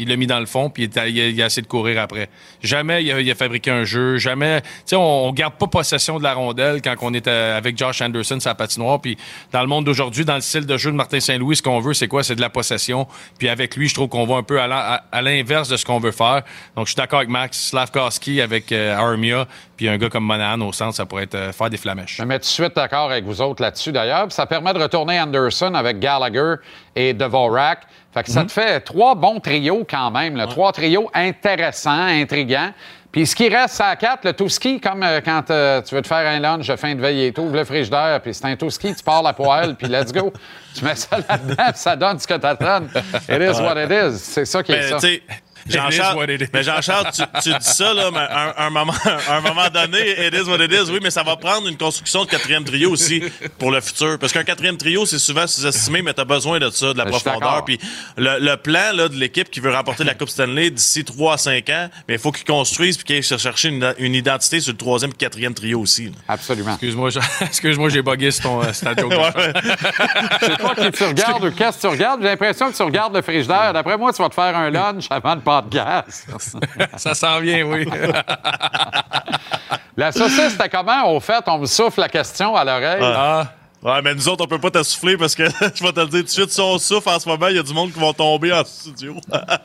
[0.00, 2.28] il l'a mis dans le fond, puis il, a- il essayé de courir après.
[2.62, 4.62] Jamais il a, fabriqué un jeu, jamais.
[4.62, 7.76] Tu sais, on, on garde pas possession de la rondelle quand on est euh, avec
[7.76, 9.00] Josh Anderson la patinoire.
[9.00, 9.16] Puis
[9.52, 11.94] dans le monde d'aujourd'hui, dans le style de jeu de Martin Saint-Louis, ce qu'on veut,
[11.94, 12.22] c'est quoi?
[12.22, 13.06] C'est de la possession.
[13.38, 16.12] Puis avec lui, je trouve qu'on va un peu à, l'inverse de ce qu'on veut
[16.12, 16.42] faire.
[16.76, 19.46] Donc je suis d'accord avec Max Slavkowski, avec euh, Armia,
[19.76, 22.16] puis un gars comme Monahan au centre, ça pourrait euh, faire des flamèches.
[22.16, 24.30] Je me mets tout de suite d'accord avec vous autres là-dessus, d'ailleurs.
[24.32, 26.54] Ça permet de retourner Anderson avec Gallagher
[26.96, 27.86] et Dvorak.
[28.12, 30.36] Fait que ça te fait trois bons trios quand même.
[30.36, 30.46] là.
[30.48, 32.72] Trois trios intéressants, intrigants.
[33.12, 36.06] Puis ce qui reste à quatre, le tout-ski, comme euh, quand euh, tu veux te
[36.06, 38.54] faire un lunch de fin de veille et tout, ouvre le frigidaire, puis c'est un
[38.54, 40.32] tout-ski, tu pars la poêle, puis let's go.
[40.76, 42.82] Tu mets ça là-dedans, ça donne ce que t'attends.
[43.28, 44.18] It is what it is.
[44.18, 45.08] C'est ça qui est Mais, ça.
[45.68, 48.94] Jean-Charles, mais Jean-Charles, tu, tu dis ça, là, mais à un, un moment,
[49.28, 52.24] un moment donné, it is what it is, oui, mais ça va prendre une construction
[52.24, 53.22] de quatrième trio aussi
[53.58, 54.18] pour le futur.
[54.18, 57.04] Parce qu'un quatrième trio, c'est souvent sous-estimé, mais tu as besoin de ça, de la
[57.04, 57.64] Ben, profondeur.
[57.64, 57.78] Puis
[58.16, 61.38] le, le plan là, de l'équipe qui veut remporter la Coupe Stanley d'ici 3 à
[61.38, 64.60] 5 ans, mais il faut qu'ils construisent puis qu'ils aillent se chercher une, une identité
[64.60, 66.06] sur le troisième et quatrième trio aussi.
[66.06, 66.12] là.
[66.28, 66.74] Absolument.
[66.74, 68.72] Excuse-moi, j'ai bugué sur ton euh.
[70.40, 72.22] Je sais pas qui tu regardes ou qu'est-ce que tu regardes.
[72.22, 73.72] J'ai l'impression que tu regardes le frigidaire.
[73.72, 76.26] D'après moi, tu vas te faire un lunch avant le podcast.
[76.96, 77.86] ça s'en vient, oui.
[79.96, 81.12] la saucisse, c'était comment?
[81.14, 83.00] Au fait, on me souffle la question à l'oreille.
[83.02, 83.52] Ah.
[83.82, 85.44] Ouais, mais nous autres, on peut pas t'assouffler parce que
[85.74, 87.56] je vais te le dire tout de suite, si on souffle en ce moment, il
[87.56, 89.16] y a du monde qui vont tomber en studio.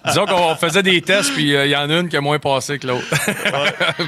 [0.05, 2.39] Disons qu'on faisait des tests, puis euh, il y en a une qui a moins
[2.39, 3.03] passé que l'autre.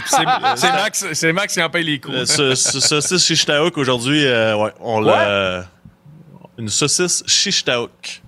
[0.05, 2.15] C'est Max, c'est Max qui en paye les coups.
[2.15, 5.11] Euh, ce- ce- saucisse Chichtaouk aujourd'hui, euh, ouais, on l'a.
[5.11, 5.17] Ouais.
[5.27, 5.61] euh,
[6.57, 8.21] une saucisse Chichtaouk.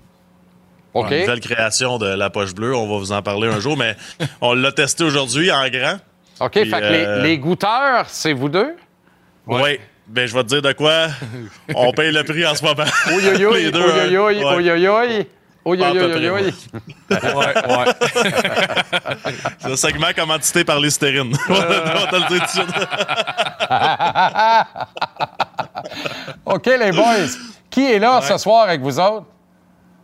[0.94, 1.10] OK.
[1.10, 3.96] Une nouvelle création de la poche bleue, on va vous en parler un jour, mais
[4.40, 5.96] on l'a testé aujourd'hui en grand.
[6.40, 8.74] OK, Puis, fait que euh, les, les goûteurs, c'est vous deux?
[9.46, 9.78] Oui.
[10.08, 11.06] Ben, je vais te dire de quoi.
[11.76, 12.82] On paye le prix en ce moment.
[13.08, 14.06] Oui, oui, oui, Les deux, oui, hein.
[14.08, 14.54] oui, oui, Ouais.
[14.56, 15.10] oui, oui, oui.
[15.64, 15.76] Oui.
[17.10, 17.18] Ouais,
[17.68, 17.92] ouais.
[19.60, 21.32] C'est un segment commandité par Listerine.
[21.48, 22.74] on va te le dire tout de suite.
[26.46, 27.28] OK, les boys.
[27.70, 29.26] Qui est là ce soir avec vous autres?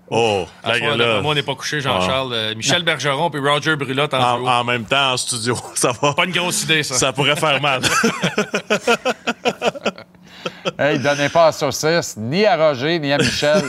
[0.09, 1.21] Oh, À la là.
[1.21, 2.33] moi, on n'est pas couché, Jean-Charles.
[2.33, 6.13] Euh, Michel Bergeron puis Roger Brulotte en, En, en même temps, en studio, ça va.
[6.15, 6.95] Pas une grosse idée, ça.
[6.95, 7.83] Ça pourrait faire mal.
[10.79, 13.63] Hey, donnez pas à saucisse, ni à Roger, ni à Michel.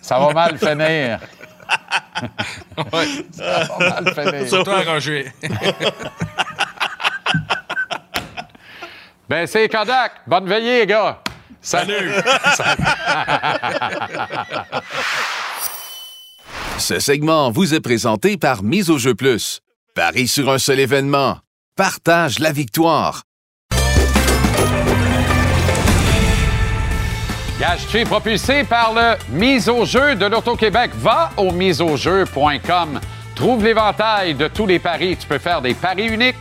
[0.00, 1.18] Ça va mal finir.
[2.92, 3.06] Ouais.
[3.32, 4.48] Ça va mal finir.
[4.48, 5.30] Surtout à Roger.
[9.28, 10.12] Ben, c'est Kodak.
[10.26, 11.18] Bonne veillée, les gars.
[11.60, 12.10] Salut.
[16.78, 19.60] Ce segment vous est présenté par Mise au jeu plus.
[19.96, 21.38] Parie sur un seul événement.
[21.76, 23.24] Partage la victoire.
[27.58, 30.92] Gage-tu est propulsé par le Mise au jeu de l'Auto-Québec?
[30.94, 33.00] Va au miseaujeu.com.
[33.34, 35.16] Trouve l'éventail de tous les paris.
[35.20, 36.36] Tu peux faire des paris uniques.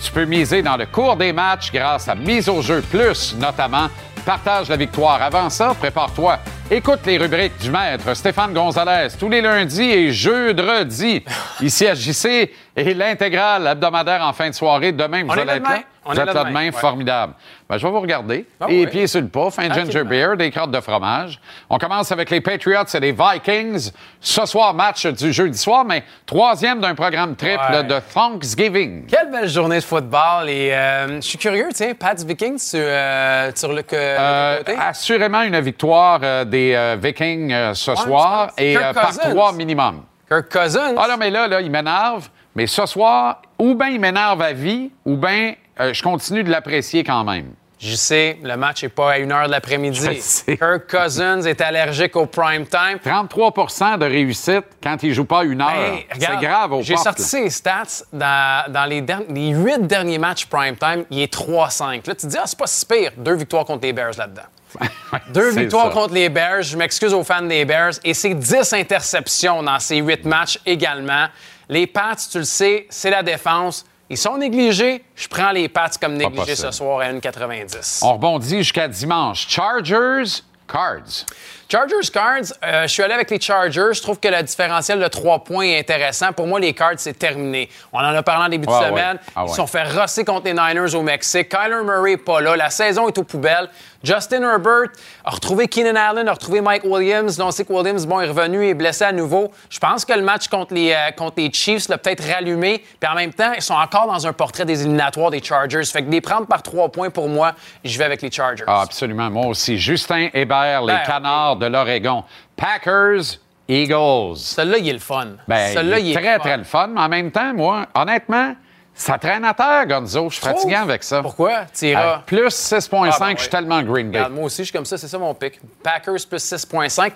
[0.00, 3.88] Tu peux miser dans le cours des matchs grâce à Mise au jeu plus, notamment.
[4.24, 5.22] Partage la victoire.
[5.22, 6.38] Avant ça, prépare-toi.
[6.70, 11.24] Écoute les rubriques du maître Stéphane Gonzalez tous les lundis et jeudredis.
[11.60, 14.92] Ici à JC et l'intégrale hebdomadaire en fin de soirée.
[14.92, 15.80] Demain, vous On allez être là.
[16.04, 16.72] On vous êtes là ouais.
[16.72, 17.34] Formidable.
[17.68, 18.46] Ben, je vais vous regarder.
[18.58, 18.86] Ah ouais.
[18.86, 21.38] pieds sur le pouf, un ginger beer, des crottes de fromage.
[21.68, 23.90] On commence avec les Patriots et les Vikings.
[24.18, 27.84] Ce soir, match du jeudi soir, mais troisième d'un programme triple Ouais.
[27.84, 29.06] de Thanksgiving.
[29.06, 30.48] Quelle belle journée de football.
[30.48, 34.76] Et euh, je suis curieux, tiens, Pats Vikings sur, euh, sur le, Euh, côté?
[34.80, 40.02] assurément une victoire euh, des euh, Vikings ce soir et par trois minimum.
[40.28, 40.94] Kirk Cousins.
[40.96, 42.28] Ah non, mais là, là il m'énerve.
[42.54, 46.50] Mais ce soir, ou bien il m'énerve à vie, ou bien euh, je continue de
[46.50, 47.54] l'apprécier quand même.
[47.80, 50.22] Je sais, le match n'est pas à 1 h de l'après-midi.
[50.46, 52.98] Kirk Cousins est allergique au prime time.
[53.02, 55.98] 33% de réussite quand il joue pas une heure.
[56.12, 60.76] C'est grave au J'ai sorti ses stats dans, dans les, les huit derniers matchs prime
[60.76, 61.06] time.
[61.10, 62.06] Il est 3-5.
[62.06, 63.12] Là, tu te dis, ah, c'est pas si pire.
[63.16, 64.42] Deux victoires contre les Bears là-dedans.
[65.32, 65.92] Deux victoires ça.
[65.94, 66.62] contre les Bears.
[66.62, 67.94] Je m'excuse aux fans des Bears.
[68.04, 71.28] Et c'est 10 interceptions dans ces huit matchs également.
[71.70, 73.86] Les Pats, tu le sais, c'est la défense.
[74.10, 75.04] Ils sont négligés.
[75.14, 78.00] Je prends les Pats comme négligés ce soir à 1,90.
[78.02, 79.46] On rebondit jusqu'à dimanche.
[79.48, 81.24] Chargers, Cards.
[81.70, 83.92] Chargers Cards, euh, je suis allé avec les Chargers.
[83.94, 86.32] Je trouve que le différentiel de 3 points est intéressant.
[86.32, 87.68] Pour moi, les Cards, c'est terminé.
[87.92, 89.16] On en a parlé en début de Ouais, semaine.
[89.16, 89.32] ouais.
[89.36, 89.54] Ah, Ils ouais.
[89.56, 91.48] sont fait rosser contre les Niners au Mexique.
[91.48, 92.56] Kyler Murray n'est pas là.
[92.56, 93.68] La saison est aux poubelles.
[94.02, 94.88] Justin Herbert
[95.26, 97.38] a retrouvé Keenan Allen, a retrouvé Mike Williams.
[97.38, 99.52] On sait que Williams bon, est revenu et est blessé à nouveau.
[99.68, 102.82] Je pense que le match contre les, euh, contre les Chiefs l'a peut-être rallumé.
[102.98, 105.84] Puis en même temps, ils sont encore dans un portrait des éliminatoires des Chargers.
[105.84, 107.52] Fait que des prendre par 3 points pour moi,
[107.84, 108.64] je vais avec les Chargers.
[108.66, 109.28] Ah, absolument.
[109.30, 109.76] Moi aussi.
[109.78, 112.24] Justin Hébert, les Ben, Canards de l'Oregon.
[112.56, 113.38] Packers,
[113.68, 114.36] Eagles.
[114.36, 115.28] Celui-là, il est le fun.
[115.46, 116.38] Ben, Celui-là, il est il est très, fun.
[116.40, 116.86] très le fun.
[116.88, 118.54] Mais en même temps, moi, honnêtement,
[118.94, 120.28] ça traîne à terre, Gonzo.
[120.28, 121.22] Je suis fatigué avec ça.
[121.22, 121.66] Pourquoi?
[121.72, 122.16] T'iras.
[122.16, 124.18] Euh, plus 6,5, Ah, ben je suis tellement Green Bay.
[124.18, 125.60] Regarde, moi aussi, je suis comme ça, c'est ça mon pic.
[125.82, 127.12] Packers plus 6,5.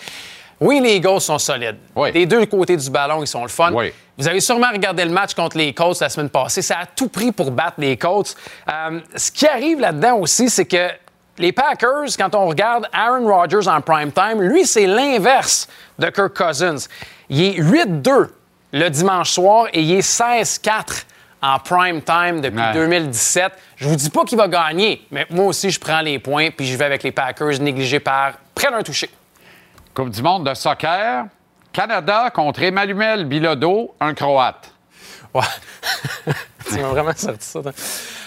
[0.61, 1.79] Oui, les Eagles sont solides.
[2.13, 3.73] Des deux côtés du ballon, ils sont le fun.
[4.17, 6.63] Vous avez sûrement regardé le match contre les Colts la semaine passée.
[6.63, 8.37] Ça a tout pris pour battre les Colts.
[8.73, 10.89] Euh, ce qui arrive là-dedans aussi, c'est que
[11.39, 15.69] les Packers, quand on regarde Aaron Rodgers en prime time, lui, c'est l'inverse
[15.99, 16.77] de Kirk Cousins.
[17.29, 18.29] Il est 8-2
[18.73, 21.05] le dimanche soir et il est 16-4
[21.43, 22.73] en prime time depuis Ouais.
[22.73, 23.53] 2017.
[23.77, 26.67] Je vous dis pas qu'il va gagner, mais moi aussi, je prends les points puis
[26.67, 29.11] je vais avec les Packers négligés par près d'un touché.
[29.93, 31.27] Coupe du monde de soccer.
[31.73, 34.71] Canada contre Emmanuel Bilodeau, un Croate.
[35.35, 35.43] Ouais.
[36.77, 37.63] tu m'as vraiment sorti ça.
[37.63, 37.73] toi.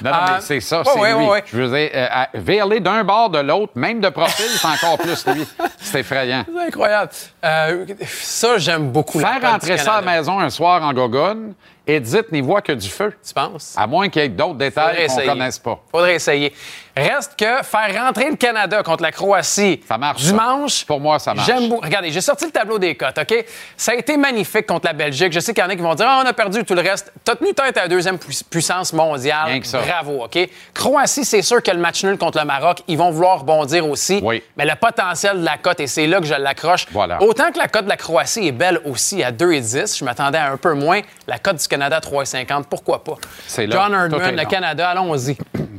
[0.01, 1.25] Non, non, Euh, mais c'est ça, c'est ouais, lui.
[1.27, 1.43] ouais.
[1.45, 5.47] Je veux dire, euh, d'un bord de l'autre, même de profil, c'est encore plus lui.
[5.79, 6.43] C'est effrayant.
[6.53, 7.11] C'est incroyable.
[7.45, 9.19] Euh, ça, j'aime beaucoup.
[9.19, 11.53] Faire rentrer ça à la maison un soir en gogonne,
[11.85, 13.13] Edith n'y voit que du feu.
[13.25, 13.73] Tu penses?
[13.77, 15.79] À moins qu'il y ait d'autres détails qu'on ne connaisse pas.
[15.91, 16.53] Faudrait essayer.
[16.97, 20.21] Reste que faire rentrer le Canada contre la Croatie Ça marche.
[20.23, 20.29] ça.
[20.31, 20.85] dimanche.
[20.85, 21.47] Pour moi, ça marche.
[21.47, 21.85] J'aime beaucoup.
[21.85, 23.45] Regardez, j'ai sorti le tableau des cotes, OK?
[23.75, 25.31] Ça a été magnifique contre la Belgique.
[25.31, 26.81] Je sais qu'il y en a qui vont dire Ah, on a perdu tout le
[26.81, 27.11] reste.
[27.23, 29.45] T'as tenu tête à la deuxième pu- puissance mondiale.
[29.47, 29.79] Rien que ça.
[29.81, 30.37] Bravo, OK?
[30.73, 34.19] Croatie, c'est sûr que le match nul contre le Maroc, ils vont vouloir rebondir aussi.
[34.23, 34.41] Oui.
[34.57, 36.85] Mais le potentiel de la cote, et c'est là que je l'accroche.
[36.91, 37.21] Voilà.
[37.21, 40.51] Autant que la cote de la Croatie est belle aussi à 2,10, je m'attendais à
[40.51, 41.01] un peu moins.
[41.27, 43.15] La cote du Canada à 3,50, pourquoi pas?
[43.47, 43.75] C'est là.
[43.75, 45.35] John Herdman, le Canada, allons-y.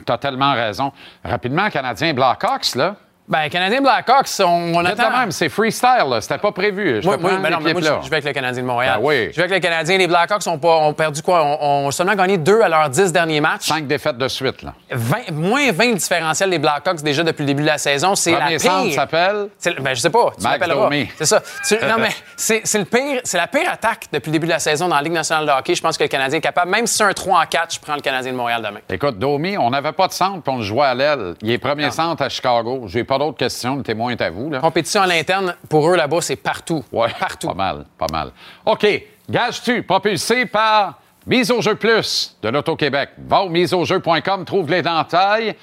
[0.07, 0.93] Tu as tellement raison.
[1.25, 2.97] Rapidement, Canadien Blackhawks, là.
[3.29, 5.11] Ben, Canadien Blackhawks, on, on attend.
[5.11, 6.21] même, c'est freestyle, là.
[6.21, 7.03] C'était pas prévu.
[7.03, 8.97] Je Moi, ben non, mais je je vais avec le Canadien de Montréal.
[8.99, 9.29] Ben oui.
[9.33, 9.99] Je vais avec le Canadien.
[9.99, 11.45] Les Blackhawks ont, pas, ont perdu quoi?
[11.45, 13.67] On, ont seulement gagné deux à leurs dix derniers matchs.
[13.67, 14.73] Cinq défaites de suite, là.
[14.91, 18.15] 20 moins 20 le différentiel des Blackhawks déjà depuis le début de la saison.
[18.15, 18.95] C'est la Premier centre pire.
[18.95, 19.49] s'appelle
[19.81, 20.33] Ben, je sais pas.
[20.39, 20.69] Tu.
[20.69, 21.09] Domi.
[21.19, 21.43] C'est ça.
[21.67, 23.21] Tu- non, mais c'est c'est le pire.
[23.25, 25.51] C'est la pire attaque depuis le début de la saison dans la Ligue nationale de
[25.51, 25.75] hockey.
[25.75, 26.71] Je pense que le Canadien est capable.
[26.71, 28.81] Même si c'est un 3 en 4, je prends le Canadien de Montréal demain.
[28.89, 31.35] Écoute, Domi, on n'avait pas de centre, puis on le jouait à l'aile.
[31.43, 32.85] Il est premier centre à Chicago.
[32.87, 33.77] J'ai pas d'autres questions.
[33.77, 34.61] Le témoin est à vous, là.
[34.61, 36.85] Compétition à l'interne, pour eux là-bas, c'est partout.
[36.93, 37.49] Ouais, partout.
[37.49, 38.31] Pas mal, pas mal.
[38.65, 38.87] OK,
[39.29, 40.95] gage-tu, propulsé par
[41.27, 43.11] Mise au jeu plus de l'Auto-Québec.
[43.19, 45.49] Va au miseaujeu.com, trouve l'éventail.
[45.49, 45.57] C'est-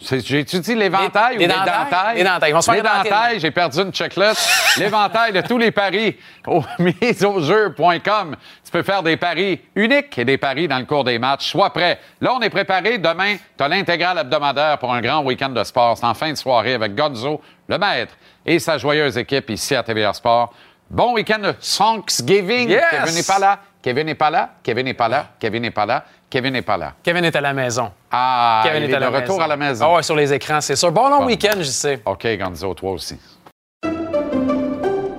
[0.00, 1.84] J'ai-tu dit l'éventail ou les l'éventail?
[1.84, 2.16] dentailles?
[2.16, 3.34] Les dentailles.
[3.34, 4.48] Se j'ai perdu une checklist.
[4.78, 8.36] l'éventail de tous les paris au miseaujeu.com.
[8.64, 11.50] Tu peux faire des paris uniques et des paris dans le cours des matchs.
[11.50, 11.98] Sois prêt.
[12.20, 12.98] Là, on est préparé.
[12.98, 15.98] Demain, tu as l'intégrale hebdomadaire pour un grand week-end de sport.
[15.98, 18.14] C'est en fin de soirée avec Gonzo, le maître,
[18.46, 20.52] et sa joyeuse équipe ici à TVA Sport.
[20.90, 22.70] Bon week-end de Thanksgiving.
[22.70, 22.84] Yes!
[22.90, 23.58] Kevin n'est pas là.
[23.82, 24.50] Kevin n'est pas là.
[24.62, 25.26] Kevin n'est pas là.
[25.38, 26.04] Kevin n'est pas là.
[26.30, 26.94] Kevin n'est pas là.
[27.02, 27.90] Kevin est à la maison.
[28.10, 29.40] Ah, Kevin il est est à de la retour maison.
[29.44, 29.84] à la maison.
[29.88, 30.92] Ah ouais, sur les écrans, c'est sûr.
[30.92, 31.26] Bon long Bon.
[31.26, 32.02] week-end, je sais.
[32.04, 33.16] OK, Gonzo, toi aussi.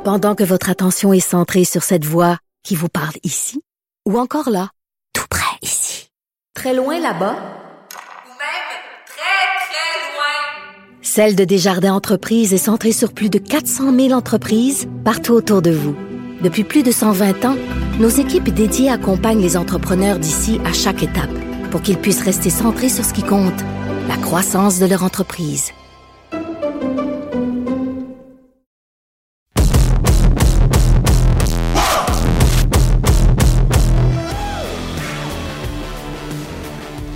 [0.04, 3.62] Pendant que votre attention est centrée sur cette voix qui vous parle ici,
[4.08, 4.70] ou encore là,
[5.14, 6.10] tout près ici,
[6.56, 8.70] très loin là-bas, Ou même
[9.06, 11.02] très, très loin.
[11.02, 15.72] Celle de Desjardins Entreprises est centrée sur plus de 400 000 entreprises partout autour de
[15.72, 15.96] vous.
[16.42, 17.56] Depuis plus de 120 ans,
[18.00, 21.30] nos équipes dédiées accompagnent les entrepreneurs d'ici à chaque étape
[21.70, 23.62] pour qu'ils puissent rester centrés sur ce qui compte,
[24.08, 25.74] la croissance de leur entreprise.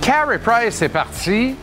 [0.02, 1.56] Carey Price est parti.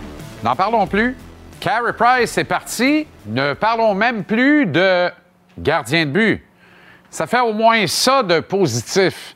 [0.44, 1.16] N'en parlons plus.
[1.60, 3.06] Carey Price est parti.
[3.28, 5.10] Ne parlons même plus de
[5.60, 6.44] gardien de but.
[7.12, 9.36] Ça fait au moins ça de positif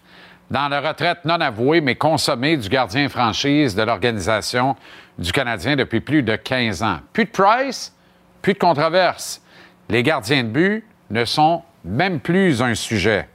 [0.49, 4.77] dans la retraite non avouée mais consommée du gardien franchise de l'organisation
[5.19, 6.99] du Canadien depuis plus de 15 ans.
[7.11, 7.93] Plus de Price,
[8.41, 9.41] plus de controverse.
[9.89, 13.27] Les gardiens de but ne sont même plus un sujet.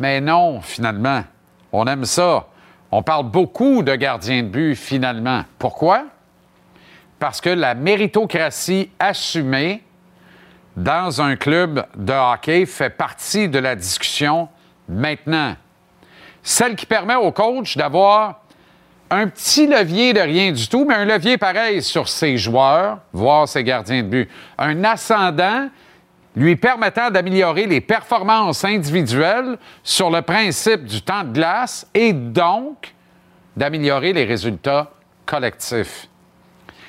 [0.00, 1.22] Mais non, finalement.
[1.72, 2.46] On aime ça.
[2.90, 5.44] On parle beaucoup de gardiens de but, finalement.
[5.58, 6.06] Pourquoi?
[7.18, 9.82] Parce que la méritocratie assumée
[10.76, 14.48] dans un club de hockey fait partie de la discussion
[14.88, 15.56] maintenant.
[16.42, 18.40] Celle qui permet au coach d'avoir
[19.10, 23.48] un petit levier de rien du tout, mais un levier pareil sur ses joueurs, voire
[23.48, 24.30] ses gardiens de but.
[24.58, 25.68] Un ascendant
[26.34, 32.94] lui permettant d'améliorer les performances individuelles sur le principe du temps de glace et donc
[33.56, 34.90] d'améliorer les résultats
[35.24, 36.08] collectifs.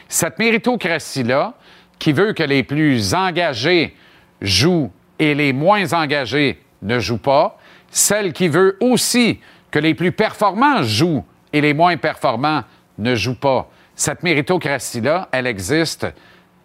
[0.10, 1.54] Cette méritocratie-là,
[2.00, 3.96] qui veut que les plus engagés
[4.42, 7.58] jouent et les moins engagés ne jouent pas,
[7.90, 9.40] celle qui veut aussi
[9.72, 12.64] que les plus performants jouent et les moins performants
[12.98, 13.70] ne jouent pas.
[13.96, 16.08] Cette méritocratie-là, elle existe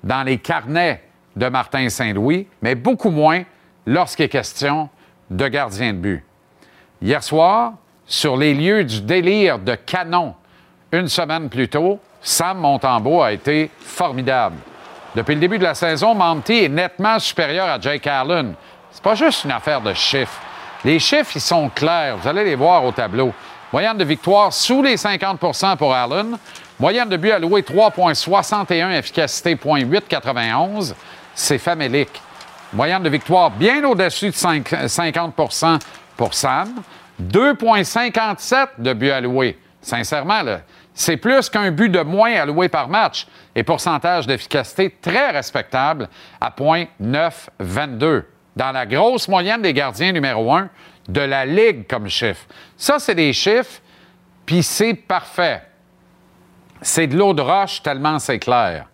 [0.05, 1.03] dans les carnets
[1.35, 3.45] de Martin Saint-Louis, mais beaucoup moins
[3.87, 4.91] lorsqu'il est question
[5.31, 6.25] de gardien de but.
[7.01, 7.75] Hier soir,
[8.07, 10.35] sur les lieux du délire de canon,
[10.93, 14.57] une semaine plus tôt, Sam Montembeau a été formidable.
[15.15, 18.55] Depuis le début de la saison, Monty est nettement supérieur à Jake Allen.
[18.91, 20.41] C'est pas juste une affaire de chiffres.
[20.85, 22.17] Les chiffres, ils sont clairs.
[22.17, 23.33] Vous allez les voir au tableau.
[23.73, 26.39] Moyenne de victoire sous les 50% pour Allen.
[26.81, 30.95] Moyenne de but alloué 3,61, efficacité 0,891.
[31.35, 32.21] C'est famélique.
[32.73, 35.79] Moyenne de victoire bien au-dessus de 50%
[36.17, 36.83] pour Sam.
[37.23, 39.59] 2,57 de but alloué.
[39.81, 40.43] Sincèrement,
[40.95, 46.09] c'est plus qu'un but de moins alloué par match et pourcentage d'efficacité très respectable
[46.41, 50.69] à 0,922 dans la grosse moyenne des gardiens numéro un
[51.09, 52.45] de la Ligue comme chiffre.
[52.77, 53.81] Ça, c'est des chiffres,
[54.45, 55.63] puis c'est parfait.
[56.81, 58.87] C'est de l'eau de roche tellement c'est clair.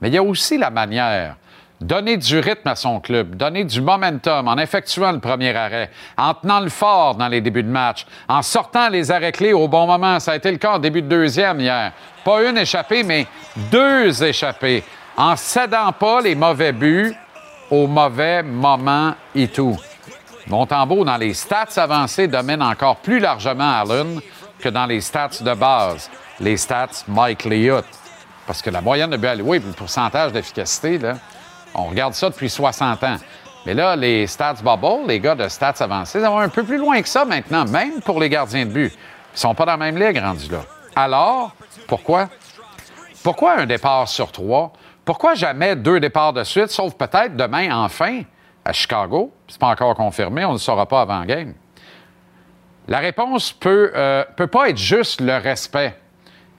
[0.00, 1.36] Mais il y a aussi la manière.
[1.82, 6.32] Donner du rythme à son club, donner du momentum en effectuant le premier arrêt, en
[6.32, 9.88] tenant le fort dans les débuts de match, en sortant les arrêts clés au bon
[9.88, 10.20] moment.
[10.20, 11.90] Ça a été le cas en début de deuxième hier.
[12.24, 13.26] Pas une échappée, mais
[13.56, 14.84] deux échappées.
[15.16, 17.16] En cédant pas les mauvais buts
[17.68, 19.76] au mauvais moment et tout.
[20.46, 24.20] Montembeau, dans les stats avancées, domine encore plus largement Allen
[24.60, 26.08] que dans les stats de base,
[26.38, 27.82] les stats Mike Liut.
[28.46, 31.00] Parce que la moyenne de but alloué le pourcentage d'efficacité,
[31.74, 33.16] on regarde ça depuis 60 ans.
[33.64, 36.78] Mais là, les stats bubble, les gars de stats avancés, ils vont un peu plus
[36.78, 38.92] loin que ça maintenant, même pour les gardiens de but.
[39.34, 40.60] Ils sont pas dans la même ligue rendus là.
[40.96, 41.52] Alors,
[41.86, 42.28] pourquoi?
[43.22, 44.72] Pourquoi un départ sur trois?
[45.04, 48.22] Pourquoi jamais deux départs de suite, sauf peut-être demain, enfin,
[48.64, 49.32] à Chicago?
[49.48, 51.54] C'est pas encore confirmé, on ne le saura pas avant game.
[52.88, 55.96] La réponse peut, euh, peut pas être juste le respect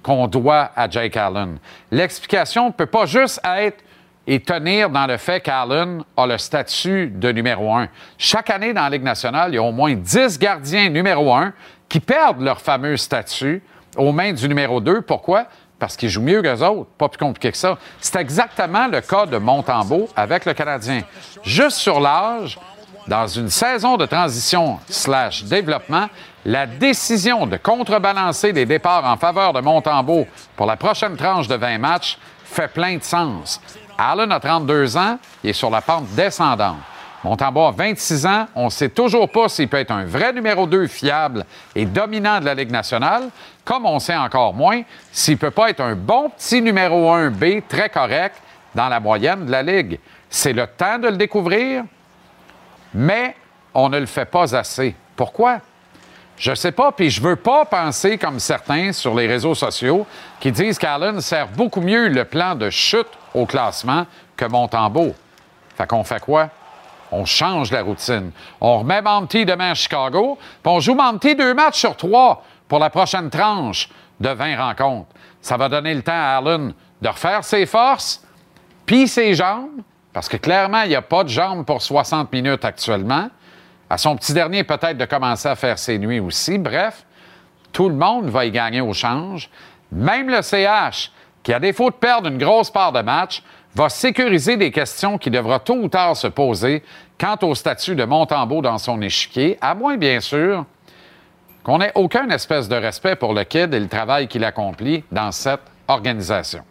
[0.01, 1.57] qu'on doit à Jake Allen.
[1.91, 3.83] L'explication peut pas juste être
[4.25, 7.89] et tenir dans le fait qu'Allen a le statut de numéro un.
[8.17, 11.53] Chaque année dans la Ligue nationale, il y a au moins 10 gardiens numéro un
[11.89, 13.61] qui perdent leur fameux statut
[13.97, 15.01] aux mains du numéro 2.
[15.01, 15.47] Pourquoi?
[15.83, 16.89] parce qu'il joue mieux qu'eux autres.
[16.97, 17.77] Pas plus compliqué que ça.
[17.99, 21.01] C'est exactement le cas de Montembeau avec le Canadien.
[21.43, 22.57] Juste sur l'âge,
[23.05, 26.07] dans une saison de transition slash développement,
[26.45, 31.55] la décision de contrebalancer les départs en faveur de Montembeau pour la prochaine tranche de
[31.55, 33.59] 20 matchs fait plein de sens.
[33.97, 36.77] Allen a 32 ans, il est sur la pente descendante.
[37.23, 38.47] Montembeau a 26 ans.
[38.53, 42.39] On ne sait toujours pas s'il peut être un vrai numéro 2 fiable et dominant
[42.39, 43.29] de la Ligue nationale,
[43.63, 44.81] comme on sait encore moins
[45.11, 48.35] s'il ne peut pas être un bon petit numéro 1 B très correct
[48.75, 49.99] dans la moyenne de la Ligue.
[50.29, 51.83] C'est le temps de le découvrir,
[52.93, 53.35] mais
[53.73, 54.95] on ne le fait pas assez.
[55.15, 55.59] Pourquoi?
[56.37, 60.05] Je sais pas, puis je veux pas penser comme certains sur les réseaux sociaux
[60.39, 64.05] qui disent qu'Allen sert beaucoup mieux le plan de chute au classement
[64.35, 65.13] que Montembeau.
[65.77, 66.49] Fait qu'on fait quoi?
[67.11, 68.31] On change la routine.
[68.59, 72.79] On remet Monty demain à Chicago, puis on joue Monty deux matchs sur trois pour
[72.79, 75.09] la prochaine tranche de 20 rencontres.
[75.39, 78.25] Ça va donner le temps à Allen de refaire ses forces,
[78.85, 79.81] puis ses jambes,
[80.11, 83.29] parce que clairement, il n'y a pas de jambes pour 60 minutes actuellement.
[83.93, 86.57] À son petit dernier, peut-être de commencer à faire ses nuits aussi.
[86.57, 87.05] Bref,
[87.71, 89.51] tout le monde va y gagner au change.
[89.91, 91.11] Même le CH,
[91.43, 93.43] qui, à défaut de perdre une grosse part de match,
[93.75, 96.81] va sécuriser des questions qui devra tôt ou tard se poser
[97.19, 100.65] quant au statut de Montembeau dans son échiquier, à moins, bien sûr,
[101.63, 105.31] qu'on n'ait aucun espèce de respect pour le kid et le travail qu'il accomplit dans
[105.31, 106.63] cette organisation.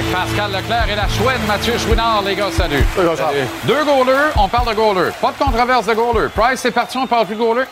[0.00, 2.82] Avec Pascal Leclerc et la chouette Mathieu Chouinard, les gars, salut.
[2.94, 3.46] salut.
[3.64, 5.12] Deux goalers, on parle de goalers.
[5.20, 6.30] Pas de controverse de goalers.
[6.30, 7.66] Price, c'est parti, on parle plus de goalers.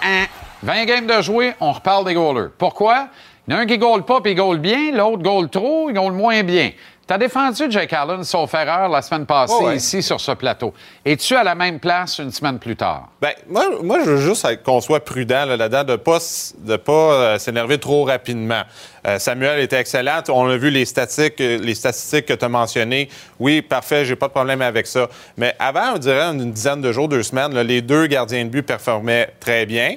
[0.62, 2.50] 20 games de jouer, on reparle des goalers.
[2.58, 3.08] Pourquoi?
[3.46, 5.88] Il y en a un qui goal pas puis il goal bien, l'autre goal trop,
[5.88, 6.72] il goal moins bien.
[7.08, 9.76] Tu as défendu Jake Allen, sauf erreur, la semaine passée, ouais.
[9.76, 10.74] ici, sur ce plateau.
[11.06, 13.08] Es-tu à la même place une semaine plus tard?
[13.22, 16.18] Ben, moi, moi, je veux juste qu'on soit prudent là, là-dedans, de ne pas,
[16.58, 18.60] de pas euh, s'énerver trop rapidement.
[19.06, 20.20] Euh, Samuel était excellent.
[20.28, 23.08] On a vu les statistiques, euh, les statistiques que tu as mentionnées.
[23.40, 25.08] Oui, parfait, j'ai pas de problème avec ça.
[25.38, 28.50] Mais avant, on dirait une dizaine de jours, deux semaines, là, les deux gardiens de
[28.50, 29.96] but performaient très bien.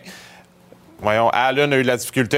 [1.02, 2.38] Voyons, Allen a eu de la difficulté,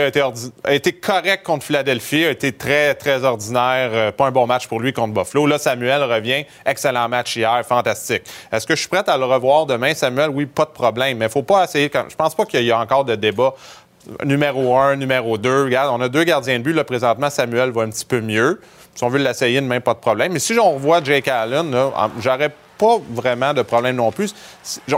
[0.64, 3.90] a été, correct contre Philadelphie, a été très, très ordinaire.
[3.92, 5.46] euh, pas un bon match pour lui contre Buffalo.
[5.48, 6.46] Là, Samuel revient.
[6.66, 8.24] Excellent match hier, fantastique.
[8.52, 10.30] Est-ce que je suis prêt à le revoir demain, Samuel?
[10.30, 11.18] Oui, pas de problème.
[11.18, 11.90] Mais il faut pas essayer.
[11.90, 13.54] comme- Je pense pas qu'il y a encore de débat.
[14.24, 15.66] Numéro un, numéro deux.
[15.66, 16.74] Regarde, on a deux gardiens de but.
[16.74, 18.62] Là, présentement, Samuel va un petit peu mieux.
[18.96, 20.32] Si on veut l'essayer demain, pas de problème.
[20.32, 21.74] Mais si on revoit Jake Allen,
[22.22, 24.34] j'aurais pas vraiment de problème non plus.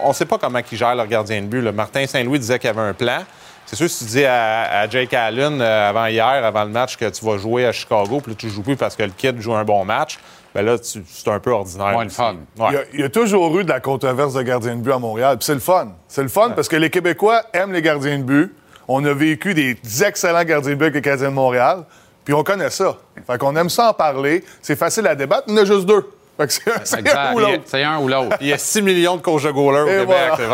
[0.03, 1.61] On ne sait pas comment il gère leur gardien de but.
[1.71, 3.19] Martin Saint-Louis disait qu'il y avait un plan.
[3.65, 6.97] C'est sûr, si tu dis à, à Jake Allen euh, avant hier, avant le match,
[6.97, 9.41] que tu vas jouer à Chicago, puis là, tu joues plus parce que le kid
[9.41, 10.19] joue un bon match,
[10.53, 11.97] ben là, c'est un peu ordinaire.
[11.97, 12.05] Ouais.
[12.71, 14.93] Il, y a, il y a toujours eu de la controverse de gardien de but
[14.93, 15.37] à Montréal.
[15.37, 15.89] Puis c'est le fun.
[16.07, 18.55] C'est le fun parce que les Québécois aiment les gardiens de but.
[18.87, 21.83] On a vécu des excellents gardiens de but avec les Canadiens de Montréal.
[22.23, 22.95] Puis on connaît ça.
[23.27, 24.45] Fait qu'on aime ça en parler.
[24.61, 25.43] C'est facile à débattre.
[25.47, 26.09] Il y en a juste deux.
[26.47, 27.63] C'est un ou l'autre.
[27.65, 28.37] C'est un ou l'autre.
[28.41, 30.07] Il y a 6 millions de coachs de goalers au Québec.
[30.07, 30.35] voilà.
[30.35, 30.47] C'est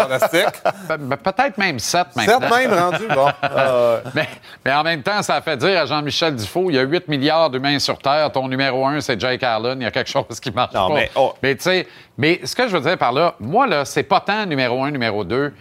[0.43, 0.63] fantastique.
[0.87, 2.39] Pe- ben, Peut-être même 7 maintenant.
[2.39, 3.27] Sept même rendu, bon.
[4.15, 4.27] mais,
[4.63, 7.07] mais en même temps, ça a fait dire à Jean-Michel Dufault, il y a 8
[7.07, 10.39] milliards d'humains sur Terre, ton numéro un, c'est Jake Allen, il y a quelque chose
[10.39, 10.93] qui marche Non, pas.
[10.93, 11.33] mais, oh.
[11.41, 14.19] Mais tu sais, mais ce que je veux dire par là, moi, là, c'est pas
[14.19, 15.53] tant numéro un, numéro deux.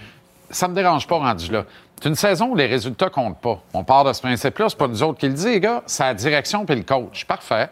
[0.51, 1.65] Ça me dérange pas rendu là.
[2.03, 3.59] C'est une saison où les résultats comptent pas.
[3.75, 6.03] On part de ce principe-là, c'est pas nous autres qui le dit, les gars, c'est
[6.03, 7.25] la direction puis le coach.
[7.27, 7.69] Parfait.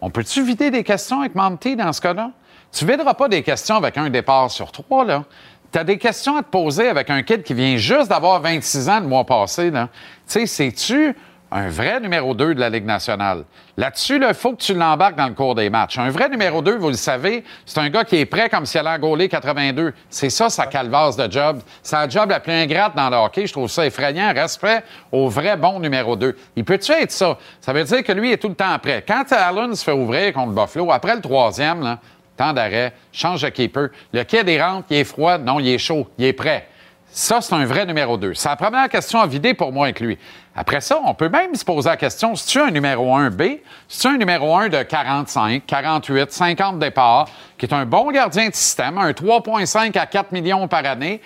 [0.00, 2.30] On peut-tu vider des questions avec Monty dans ce cas-là?
[2.72, 5.24] Tu videras pas des questions avec un départ sur trois, là.
[5.72, 8.88] Tu as des questions à te poser avec un kid qui vient juste d'avoir 26
[8.88, 9.88] ans le mois passé, là.
[10.26, 11.16] Tu sais, c'est-tu
[11.50, 13.44] un vrai numéro 2 de la Ligue nationale?
[13.76, 15.98] Là-dessus, il faut que tu l'embarques dans le cours des matchs.
[15.98, 18.76] Un vrai numéro 2, vous le savez, c'est un gars qui est prêt comme si
[18.76, 19.94] elle allait gauler 82.
[20.10, 21.60] C'est ça, sa calvasse de job.
[21.92, 23.46] La job la plus ingrate dans le hockey.
[23.46, 24.32] Je trouve ça effrayant.
[24.34, 24.82] Respect
[25.12, 26.36] au vrai bon numéro 2.
[26.56, 27.38] Il peut-tu être ça?
[27.60, 29.04] Ça veut dire que lui est tout le temps prêt.
[29.06, 31.98] Quand Allen se fait ouvrir contre Buffalo, après le troisième,
[32.36, 33.88] temps d'arrêt, change de keeper.
[34.12, 35.38] Le kid, il rentre, il est froid.
[35.38, 36.08] Non, il est chaud.
[36.18, 36.66] Il est prêt.
[37.10, 38.34] Ça, c'est un vrai numéro 2.
[38.34, 40.18] C'est la première question à vider pour moi avec lui.
[40.54, 44.00] Après ça, on peut même se poser la question, si tu un numéro 1B, si
[44.00, 48.54] tu un numéro 1 de 45, 48, 50 départs, qui est un bon gardien de
[48.54, 51.20] système, un 3,5 à 4 millions par année,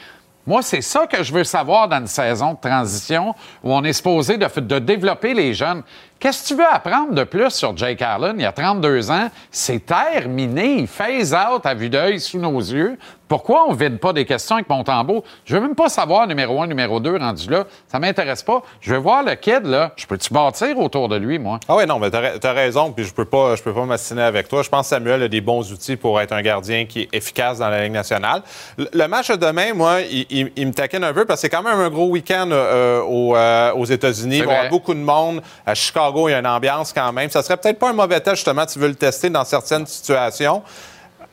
[0.45, 3.93] moi, c'est ça que je veux savoir dans une saison de transition où on est
[3.93, 5.85] supposé de, développer les jeunes.
[6.19, 8.35] Qu'est-ce que tu veux apprendre de plus sur Jake Allen?
[8.39, 9.29] Il a 32 ans?
[9.53, 10.79] C'est terminé.
[10.81, 12.99] Il phase out à vue d'œil sous nos yeux.
[13.33, 15.25] Pourquoi on ne vide pas des questions avec Montembeau?
[15.47, 17.65] Je veux même pas savoir numéro un, numéro deux rendu là.
[17.91, 18.61] Ça m'intéresse pas.
[18.83, 19.93] Je veux voir le kid, là.
[19.97, 21.59] Je peux-tu bâtir autour de lui, moi?
[21.67, 24.21] Ah oui, non, mais t'as as raison, puis je peux pas, je peux pas m'assiner
[24.21, 24.63] avec toi.
[24.63, 27.59] Je pense que Samuel a des bons outils pour être un gardien qui est efficace
[27.61, 28.43] dans la Ligue nationale.
[28.77, 31.49] Le, le match de demain, moi, il, il- il me taquine un peu parce que
[31.49, 34.41] c'est quand même un gros week-end euh, aux, euh, aux États-Unis.
[34.41, 35.41] Il va y avoir beaucoup de monde.
[35.65, 37.31] À Chicago, il y a une ambiance quand même.
[37.31, 40.63] Ça serait peut-être pas un mauvais test, justement, tu veux le tester dans certaines situations.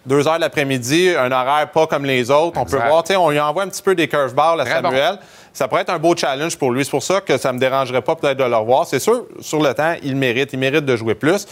[0.05, 2.59] Deux heures de l'après-midi, un horaire pas comme les autres.
[2.59, 4.81] On peut voir, tu sais, on lui envoie un petit peu des curveballs à Très
[4.81, 4.89] bon.
[4.89, 5.19] Samuel.
[5.51, 6.85] Ça pourrait être un beau challenge pour lui.
[6.85, 8.85] C'est pour ça que ça me dérangerait pas peut-être de le revoir.
[8.85, 10.53] C'est sûr, sur le temps, il mérite.
[10.53, 11.45] Il mérite de jouer plus.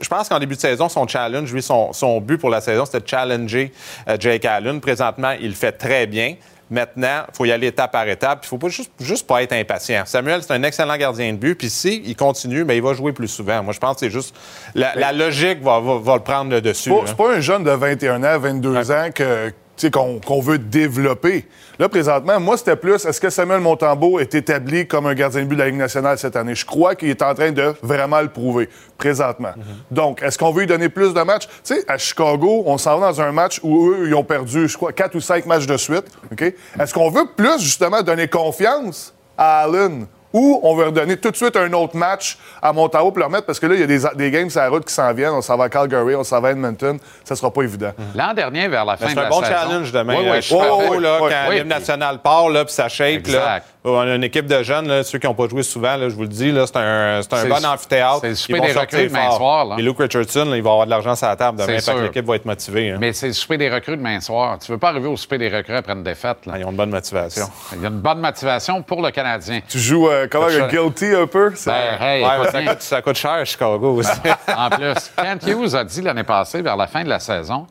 [0.00, 2.84] Je pense qu'en début de saison, son challenge, lui, son, son but pour la saison,
[2.84, 3.72] c'était de challenger
[4.08, 4.80] euh, Jake Allen.
[4.80, 6.34] Présentement, il le fait très bien.
[6.70, 8.40] Maintenant, il faut y aller étape par étape.
[8.42, 10.02] Il ne faut pas juste, juste pas être impatient.
[10.06, 11.54] Samuel, c'est un excellent gardien de but.
[11.54, 13.62] Puis si il continue, mais il va jouer plus souvent.
[13.62, 14.34] Moi, je pense que c'est juste...
[14.74, 16.90] La, la logique va, va- va le prendre le dessus.
[17.06, 19.52] C'est pas- pas un jeune de 21 ans, 22 ans que,
[19.86, 21.46] qu'on veut développer.
[21.78, 25.46] Là, présentement, moi, c'était plus est-ce que Samuel Montembeau est établi comme un gardien de
[25.46, 26.54] but de la Ligue nationale cette année?
[26.54, 29.52] Je crois qu'il est en train de vraiment le prouver, présentement.
[29.90, 31.46] Donc, est-ce qu'on veut lui donner plus de matchs?
[31.46, 34.68] Tu sais, à Chicago, on s'en va dans un match où eux, ils ont perdu,
[34.68, 36.06] je crois, quatre ou cinq matchs de suite.
[36.32, 36.42] OK?
[36.42, 40.06] Est-ce qu'on veut plus, justement, donner confiance à Allen?
[40.32, 43.46] Ou on veut redonner tout de suite un autre match à Montembeau pour le remettre?
[43.46, 45.32] Parce que là, il y a des, des games sur la route qui s'en viennent.
[45.32, 46.98] On s'en va à Calgary, on s'en va à Edmonton.
[47.24, 47.92] Ça sera pas évident.
[48.14, 49.52] L'an dernier, vers la fin de C'est un la bon saison...
[49.52, 50.14] challenge demain.
[50.18, 51.54] Oui, oui, à je suis là, Oui, quand oui.
[51.56, 53.26] l'hymne national part, là, puis ça shake.
[53.28, 53.60] Là.
[53.84, 56.14] On a une équipe de jeunes, là, ceux qui n'ont pas joué souvent, là, je
[56.14, 58.18] vous le dis, c'est un, c'est un bon le- amphithéâtre.
[58.20, 59.36] c'est le Ils souper vont des sortir recrues demain fort.
[59.36, 59.76] soir, là.
[59.78, 61.78] Et Luke Richardson, là, il va avoir de l'argent sur la table demain.
[61.78, 62.90] C'est fait l'équipe va être motivée.
[62.90, 62.96] hein.
[63.00, 64.58] Mais c'est le souper des recrues demain soir.
[64.58, 66.38] Tu veux pas arriver au souper des recrues après une défaite.
[66.46, 66.54] Là.
[66.58, 67.46] Ils ont une bonne motivation.
[67.74, 69.60] Il y a une bonne motivation pour le Canadien.
[69.68, 71.52] Tu joues euh, comme Ça- un guilty un peu?
[71.66, 74.10] Ben, hey, Ouais, écoute mais ça, coûte, ça coûte cher à Chicago aussi.
[74.56, 77.66] En plus, Kent Hughes a dit l'année passée, vers la fin de la saison,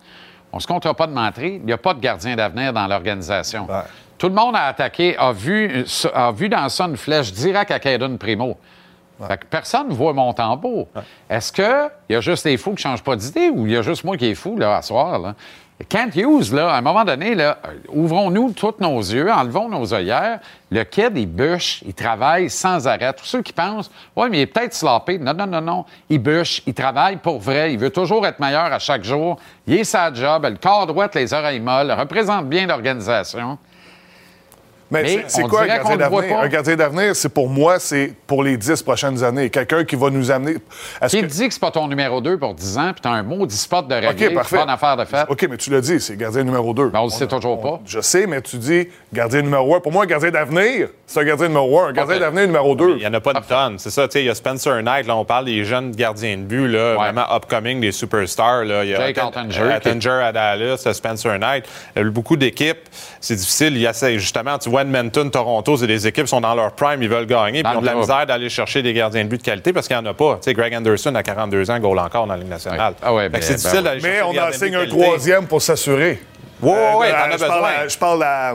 [0.54, 3.68] on se comptera pas de mentir, il n'y a pas de gardien d'avenir dans l'organisation.
[4.18, 7.80] Tout le monde a attaqué, a vu, a vu dans ça une flèche directe à
[7.80, 8.58] Caden Primo.
[9.28, 10.88] Fait que personne ne voit Montembeau.
[11.30, 13.78] Est-ce qu'il y a juste les fous qui ne changent pas d'idée ou il y
[13.78, 15.20] a juste moi qui est fou là, à soir?
[15.20, 15.36] Là?
[15.90, 19.94] Kent Hughes, là, à un moment donné, là, euh, ouvrons-nous tous nos yeux, enlevons nos
[19.94, 20.40] œillères.
[20.72, 23.14] Le kid, il bûche, il travaille sans arrêt.
[23.14, 25.20] Tous ceux qui pensent, oui, mais il est peut-être sloppé.
[25.20, 25.86] Non, non, non, non.
[26.10, 27.74] Il bûche, il travaille pour vrai.
[27.74, 29.38] Il veut toujours être meilleur à chaque jour.
[29.68, 33.60] Il est sa job, le corps droit, les oreilles molles, représente bien l'organisation.
[34.90, 36.38] Mais, c'est- c'est quoi un gardien d'avenir?
[36.40, 39.50] Un gardien d'avenir, c'est pour moi, c'est pour les dix prochaines années.
[39.50, 40.56] Quelqu'un qui va nous amener.
[41.10, 43.24] Qui que- dit que c'est pas ton numéro 2 pour 10 ans, puis t'as un
[43.24, 44.50] maudit spot de régler, OK, parfait.
[44.52, 45.26] c'est pas une affaire de fait.
[45.28, 46.92] OK, mais tu l'as dit, c'est gardien numéro 2.
[46.94, 47.80] on le sait toujours pas.
[47.86, 49.80] Je sais, mais tu dis gardien numéro 1.
[49.82, 51.90] Pour moi, un gardien d'avenir, c'est un gardien numéro 1.
[51.90, 52.92] Un gardien d'avenir numéro 2.
[52.92, 53.80] Il n'y en a pas de tonnes.
[53.80, 56.38] C'est ça, tu sais, il y a Spencer Knight, là, on parle des jeunes gardiens
[56.38, 58.64] de but, là, vraiment upcoming, des superstars.
[58.64, 58.84] Là.
[58.84, 59.00] Il y a
[59.78, 61.66] Ottinger à Dallas, Spencer Knight.
[61.96, 62.78] Il y a eu beaucoup d'équipes.
[63.20, 63.76] C'est difficile.
[63.76, 66.72] Il y a, justement, tu vois, Edmonton, Toronto, c'est des équipes qui sont dans leur
[66.74, 69.30] prime, ils veulent gagner, puis ils ont de la misère d'aller chercher des gardiens de
[69.30, 70.36] but de qualité parce qu'il n'y en a pas.
[70.36, 72.94] Tu sais, Greg Anderson, à 42 ans, goal encore dans la Ligue nationale.
[73.02, 73.84] Ah ouais, ben, c'est ben difficile ouais.
[73.84, 76.20] d'aller chercher Mais on en signe un troisième pour s'assurer.
[76.62, 77.70] Ouais, ouais, Euh, ouais, t'en as je parle besoin.
[77.84, 78.54] à- Je parle à.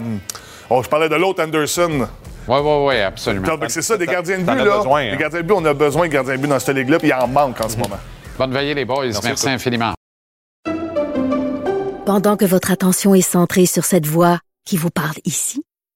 [0.70, 2.08] oh, je parlais de l'autre Anderson.
[2.48, 3.46] Oui, oui, oui, absolument.
[3.46, 4.78] Donc, c'est ça, des gardiens de but, là.
[4.78, 5.10] besoin, hein.
[5.12, 7.08] Les gardiens de but, on a besoin de gardiens de but dans cette ligue-là, puis
[7.08, 7.98] il en manque en ce moment.
[8.36, 9.04] Bonne veillée, les boys.
[9.22, 9.92] Merci, infiniment.
[12.04, 15.62] Pendant que votre attention est centrée sur cette voix qui vous parle ici,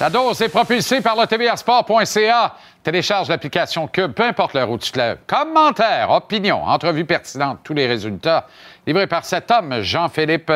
[0.00, 2.54] La dose est propulsée par le tvrsport.ca.
[2.82, 5.16] Télécharge l'application Cube, peu importe l'heure où tu te.
[5.26, 8.46] Commentaires, opinions, entrevues pertinentes, tous les résultats.
[8.86, 10.50] Livrés par cet homme, Jean-Philippe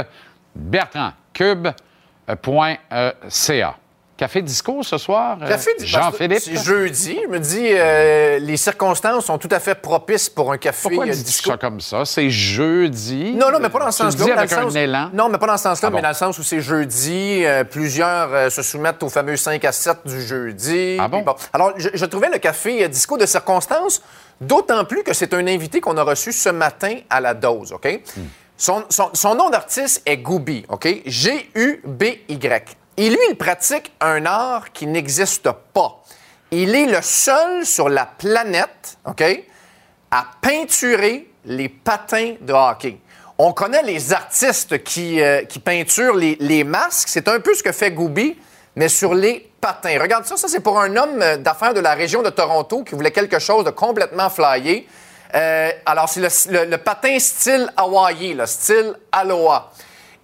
[0.55, 1.11] Bertrand.
[1.35, 1.77] Cube.ca.
[4.17, 6.39] Café disco ce soir, euh, Jean-Philippe?
[6.41, 7.19] C'est jeudi.
[7.25, 11.07] Je me dis, euh, les circonstances sont tout à fait propices pour un café Pourquoi
[11.07, 11.51] euh, disco.
[11.51, 12.05] ça comme ça?
[12.05, 13.33] C'est jeudi.
[13.33, 14.39] Non, non, mais pas dans ce le sens-là.
[14.39, 15.11] avec un sens- élan.
[15.13, 15.97] Non, mais pas dans ce sens-là, Ah bon.
[15.97, 17.45] mais dans le sens où c'est jeudi.
[17.45, 20.97] euh, plusieurs euh, se soumettent au fameux 5 à 7 du jeudi.
[21.01, 21.25] Ah bon?
[21.53, 24.01] Alors, je, je trouvais le café disco de circonstance,
[24.41, 28.01] d'autant plus que c'est un invité qu'on a reçu ce matin à la dose, OK?
[28.17, 28.21] Hmm.
[28.57, 30.87] Son, son- son nom d'artiste est Gooby, OK?
[31.05, 32.77] G-U-B-Y.
[32.97, 36.03] Et lui, il pratique un art qui n'existe pas.
[36.51, 39.23] Il est le seul sur la planète, OK,
[40.11, 42.99] à peinturer les patins de hockey.
[43.39, 47.09] On connaît les artistes qui, euh, qui peinturent les, masques.
[47.09, 48.39] C'est un peu ce que fait Gooby,
[48.77, 49.99] mais sur les patins.
[50.01, 52.95] Regarde ça, ça c'est pour un homme euh, d'affaires de la région de Toronto qui
[52.95, 54.87] voulait quelque chose de complètement flyé.
[55.35, 59.73] Euh, alors, c'est le, patin style Hawaii, le style Aloha.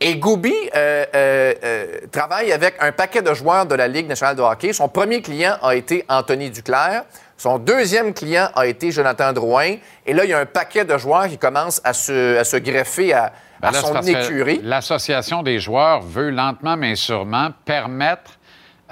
[0.03, 4.35] Et Gooby euh, euh, euh, travaille avec un paquet de joueurs de la Ligue nationale
[4.35, 4.73] de hockey.
[4.73, 7.05] Son premier client a été Anthony Duclair.
[7.37, 9.77] Son deuxième client a été Jonathan Drouin.
[10.07, 12.57] Et là, il y a un paquet de joueurs qui commencent à se, à se
[12.57, 14.61] greffer à, Ben à là, son écurie.
[14.63, 18.39] L'Association des joueurs veut lentement mais sûrement permettre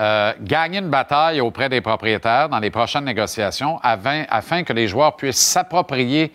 [0.00, 4.86] euh, gagner une bataille auprès des propriétaires dans les prochaines négociations afin, afin que les
[4.88, 6.32] joueurs puissent s'approprier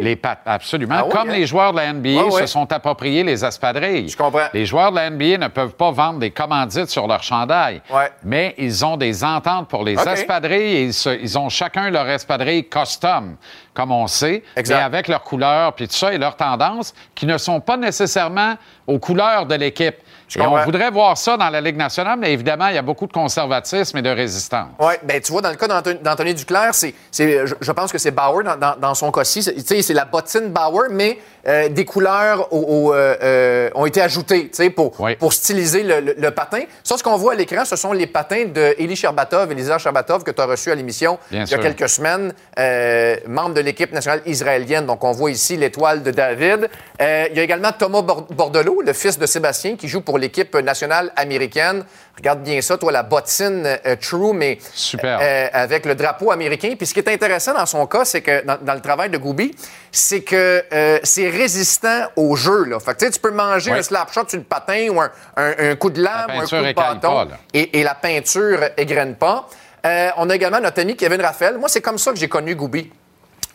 [0.00, 0.40] les pattes.
[0.44, 0.96] Absolument.
[0.98, 1.32] Ah oui, Comme hein?
[1.32, 4.08] les joueurs de la NBA se sont appropriés les espadrilles.
[4.08, 4.46] Je comprends.
[4.52, 7.80] Les joueurs de la NBA ne peuvent pas vendre des commandites sur leur chandail.
[7.90, 8.10] Ouais.
[8.24, 12.08] Mais ils ont des ententes pour les espadrilles et ils, se- ils ont chacun leur
[12.08, 13.36] espadrille custom,
[13.76, 14.76] comme on sait, Exact.
[14.76, 18.54] mais avec leurs couleurs puis tout ça et leurs tendances qui ne sont pas nécessairement
[18.86, 19.96] aux couleurs de l'équipe.
[20.36, 23.06] Et on voudrait voir ça dans la Ligue nationale, mais évidemment, il y a beaucoup
[23.06, 24.70] de conservatisme et de résistance.
[24.80, 28.10] Oui, ben tu vois, dans le cas d'Anthony Duclair, c'est, je, je pense que c'est
[28.10, 29.44] Bauer dans, dans- dans son cas-ci.
[29.44, 33.70] C'est- Tu sais, c'est la bottine Bauer, mais euh, des couleurs au- au, euh, euh,
[33.76, 36.62] ont été ajoutées, tu sais, pour, pour styliser le, le- le patin.
[36.82, 40.24] Ça, ce qu'on voit à l'écran, ce sont les patins de Eli Sherbatov, Elisa Sherbatov,
[40.24, 41.60] que tu as reçu à l'émission Bien il y a sûr.
[41.60, 44.86] quelques semaines, euh, membre de l'équipe nationale israélienne.
[44.86, 46.70] Donc, on voit ici l'étoile de David.
[47.00, 50.16] Euh, il y a également Thomas Bor- Bordelot, le fils de Sébastien, qui joue pour
[50.18, 51.84] l'équipe nationale américaine.
[52.16, 55.18] Regarde bien ça, toi, la bottine euh, True, mais Super.
[55.20, 56.72] euh, avec le drapeau américain.
[56.78, 59.18] Puis ce qui est intéressant dans son cas, c'est que dans, dans le travail de
[59.18, 59.54] Gooby,
[59.92, 62.64] c'est que euh, c'est résistant au jeu.
[62.64, 62.80] Là.
[62.80, 65.76] Fait que, tu peux manger un slap shot sur le patin ou un, un- un
[65.76, 67.26] coup de lame ou un coup de bâton.
[67.26, 69.46] pas, et, et la peinture égrène pas.
[69.84, 71.58] Euh, on a également notre ami Kevin Raphaël.
[71.58, 72.90] Moi, c'est comme ça que j'ai connu Gooby.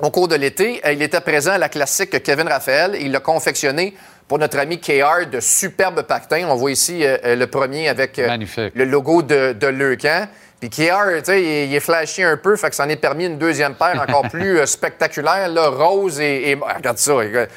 [0.02, 3.20] Au cours de l'été, euh, il était présent à la classique Kevin Raphaël il l'a
[3.20, 3.94] confectionné
[4.28, 6.46] pour notre ami KR de superbes patins.
[6.50, 8.28] On voit ici euh, euh, le premier avec euh,
[8.74, 10.28] le logo de, de Leucan.
[10.60, 12.96] Puis KR, tu sais, il, il est flashy un peu, fait que ça en est
[12.96, 17.14] permis une deuxième paire encore plus euh, spectaculaire, là, rose et, et- ah, Regarde ça.
[17.14, 17.50] regarde.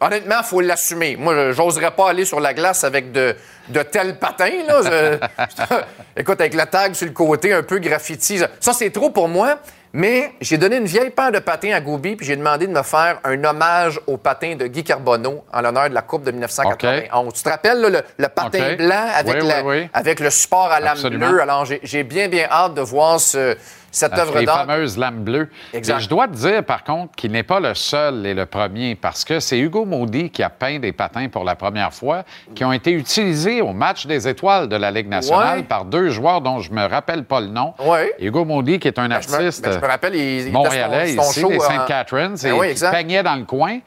[0.00, 1.16] Honnêtement, il faut l'assumer.
[1.16, 3.36] Moi, je- j'oserais pas aller sur la glace avec de,
[3.68, 4.50] de tels patins.
[4.66, 4.80] Là.
[4.82, 5.44] Je-
[6.20, 8.38] Écoute, avec la tag sur le côté, un peu graffiti.
[8.38, 9.58] ça- Ça, c'est trop pour moi.
[9.92, 12.82] Mais j'ai donné une vieille paire de patins à Gooby, puis j'ai demandé de me
[12.82, 17.34] faire un hommage aux patins de Guy Carbonneau en l'honneur de la Coupe de 1991.
[17.34, 19.88] Tu te rappelles là, le, le patin blanc avec, Oui, la- oui, oui.
[19.92, 21.40] avec le support à lame bleue?
[21.42, 23.56] Alors, j'ai bien, bien hâte de voir ce-
[23.90, 25.48] cette œuvre les fameuses lames bleues.
[25.72, 25.98] Exact.
[25.98, 28.94] Et je dois te dire, par contre, qu'il n'est pas le seul et le premier,
[28.94, 32.22] parce que c'est Hugo Maudit qui a peint des patins pour la première fois,
[32.54, 35.62] qui ont été utilisés au match des étoiles de la Ligue nationale Ouais.
[35.64, 37.74] par deux joueurs dont je me rappelle pas le nom.
[37.78, 38.14] Ouais.
[38.20, 41.14] Hugo Maudit, qui est un je me- artiste ben, je me rappelle, il- il montréalais
[41.16, 42.90] son- son ici, show des en- Sainte-Catherine, Ben oui, et qui exact.
[42.92, 43.78] peignait dans le coin.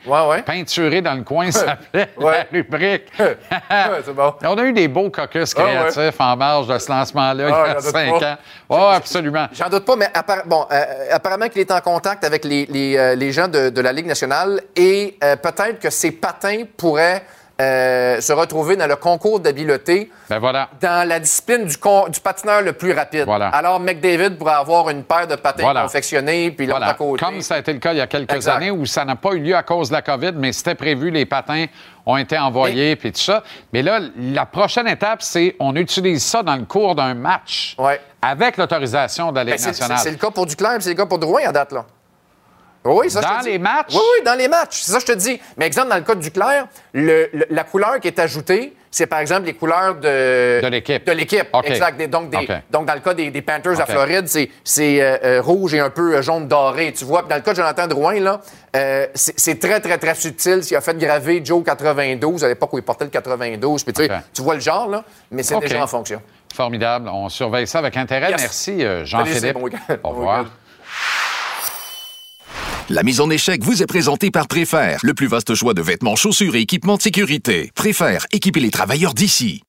[0.46, 3.04] Peinturé dans le coin, ça s'appelait la rubrique.
[4.44, 5.72] On a eu des beaux caucus Ah ouais.
[5.92, 8.36] créatifs en marge de ce lancement-là Ah, il y a cinq ans.
[8.70, 9.48] Oh, absolument.
[9.54, 10.10] J'en doute pas, mais
[10.46, 14.06] bon, euh, apparemment qu'il est en contact avec euh, les gens de, de la Ligue
[14.08, 17.24] nationale et euh, peut-être que ses patins pourraient
[17.62, 20.70] euh, se retrouver dans le concours d'habileté Ben voilà.
[20.82, 23.26] dans la discipline du, con- du patineur le plus rapide.
[23.26, 23.50] Voilà.
[23.50, 25.84] Alors, McDavid pourrait avoir une paire de patins Voilà.
[25.84, 27.24] confectionnés, puis l'autre à côté.
[27.24, 28.56] Comme ça a été le cas il y a quelques Exact.
[28.58, 31.12] années où ça n'a pas eu lieu à cause de la COVID, mais c'était prévu,
[31.12, 31.66] les patins
[32.06, 33.44] ont été envoyés, puis tout ça.
[33.72, 37.78] Mais là, la prochaine étape, c'est on utilise ça dans le cours d'un match
[38.22, 39.98] avec l'autorisation de la Ligue Ben, nationale.
[40.00, 41.86] C'est le cas pour Duclair, c'est le cas pour Drouin à date, là.
[42.86, 43.50] Oui, ça, je Dans te dis.
[43.52, 43.94] les matchs?
[43.94, 44.82] Oui, oui, dans les matchs.
[44.84, 45.40] C'est ça que je te dis.
[45.58, 46.14] Mais exemple, dans le cas
[46.94, 50.62] le- le- la couleur qui est ajoutée, c'est par exemple les couleurs de...
[50.62, 51.04] De l'équipe.
[51.06, 51.98] De l'équipe, exact.
[51.98, 53.86] Des- donc, des- donc, dans le cas des, des Panthers à.
[53.86, 57.22] Floride, c'est c'est, euh, euh, rouge et un peu euh, jaune doré, tu vois.
[57.22, 58.42] Puis dans le cas de Jonathan Drouin, là,
[58.76, 60.62] euh, c'est c'est très, très, très subtil.
[60.70, 63.84] Il a fait graver Joe 92 à l'époque où il portait le 92.
[63.84, 66.22] Puis tu sais, tu vois le genre, là, mais c'est déjà en fonction.
[66.54, 67.10] Formidable.
[67.12, 68.30] On surveille ça avec intérêt.
[68.30, 68.42] Yes.
[68.42, 69.54] Merci, Jean-Philippe.
[69.58, 69.70] bon.
[70.04, 70.46] Au revoir.
[72.90, 76.18] La mise en échec vous est présentée par Préfère, le plus vaste choix de vêtements,
[76.18, 77.72] chaussures et équipements de sécurité.
[77.76, 79.64] Préfère, équipez les travailleurs d'ici.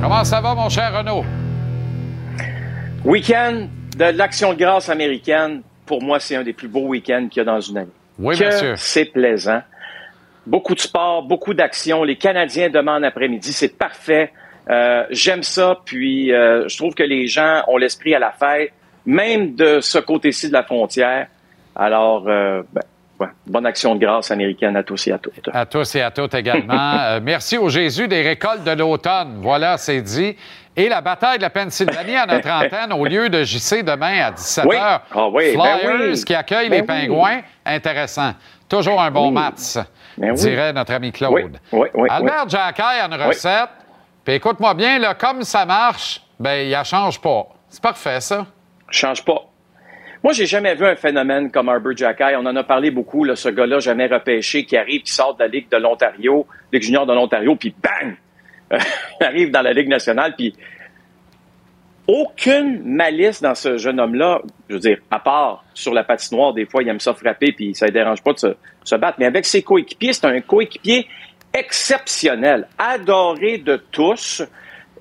[0.00, 1.24] Comment ça va, mon cher Renaud?
[3.04, 7.40] Week-end de l'Action de grâce américaine, pour moi, c'est un des plus beaux week-ends qu'il
[7.40, 7.90] y a dans une année.
[8.20, 8.76] Oui, Que.
[8.76, 9.62] C'est plaisant.
[10.46, 12.04] Beaucoup de sport, beaucoup d'action.
[12.04, 14.32] Les Canadiens demandent après-midi, c'est parfait.
[14.70, 18.72] Euh, J'aime ça, puis euh, je trouve que les gens ont l'esprit à la fête,
[19.04, 21.28] même de ce côté-ci de la frontière.
[21.74, 22.82] Alors, euh, ben,
[23.20, 25.48] ouais, bonne action de grâce américaine à tous et à toutes.
[25.52, 26.74] À tous et à toutes également.
[27.06, 29.38] Euh, merci au Jésus des récoltes de l'automne.
[29.40, 30.36] Voilà, c'est dit.
[30.76, 34.30] Et la bataille de la Pennsylvanie à notre antenne au lieu de JC demain à
[34.32, 34.66] 17h.
[34.66, 34.76] Oui.
[34.78, 36.24] Ah oui, ben Flyers oui.
[36.24, 36.86] qui accueille Ben les oui.
[36.86, 37.40] Pingouins.
[37.64, 38.32] Intéressant.
[38.68, 39.34] Toujours un bon Oui.
[39.34, 39.78] match,
[40.18, 41.58] Ben dirait notre ami Claude.
[42.10, 43.70] Albert Jacquet a une recette.
[44.24, 47.46] Puis écoute-moi bien, là, comme ça marche, ben il ne change pas.
[47.68, 48.44] C'est parfait, ça.
[48.90, 49.42] change pas.
[50.22, 52.34] Moi, j'ai jamais vu un phénomène comme Arbor Jackay.
[52.36, 55.44] On en a parlé beaucoup, là, ce gars-là jamais repêché, qui arrive, qui sort de
[55.44, 58.16] la Ligue de l'Ontario, Ligue junior de l'Ontario, puis bang!
[58.72, 58.78] Euh,
[59.20, 60.54] il arrive dans la Ligue nationale, puis
[62.08, 66.66] aucune malice dans ce jeune homme-là, je veux dire, à part sur la patinoire, des
[66.66, 69.16] fois, il aime ça frapper, puis ça ne dérange pas de se, battre.
[69.18, 71.08] Mais avec ses coéquipiers, c'est un coéquipier
[71.52, 74.42] exceptionnel, adoré de tous.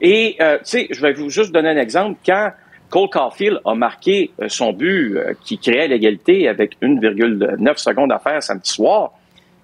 [0.02, 2.20] Et, euh, tu sais, je vais vous juste donner un exemple.
[2.26, 2.52] Quand
[2.90, 8.42] Cole Caulfield a marqué euh, son but qui créait l'égalité avec 1,9 secondes à faire
[8.42, 9.12] samedi soir,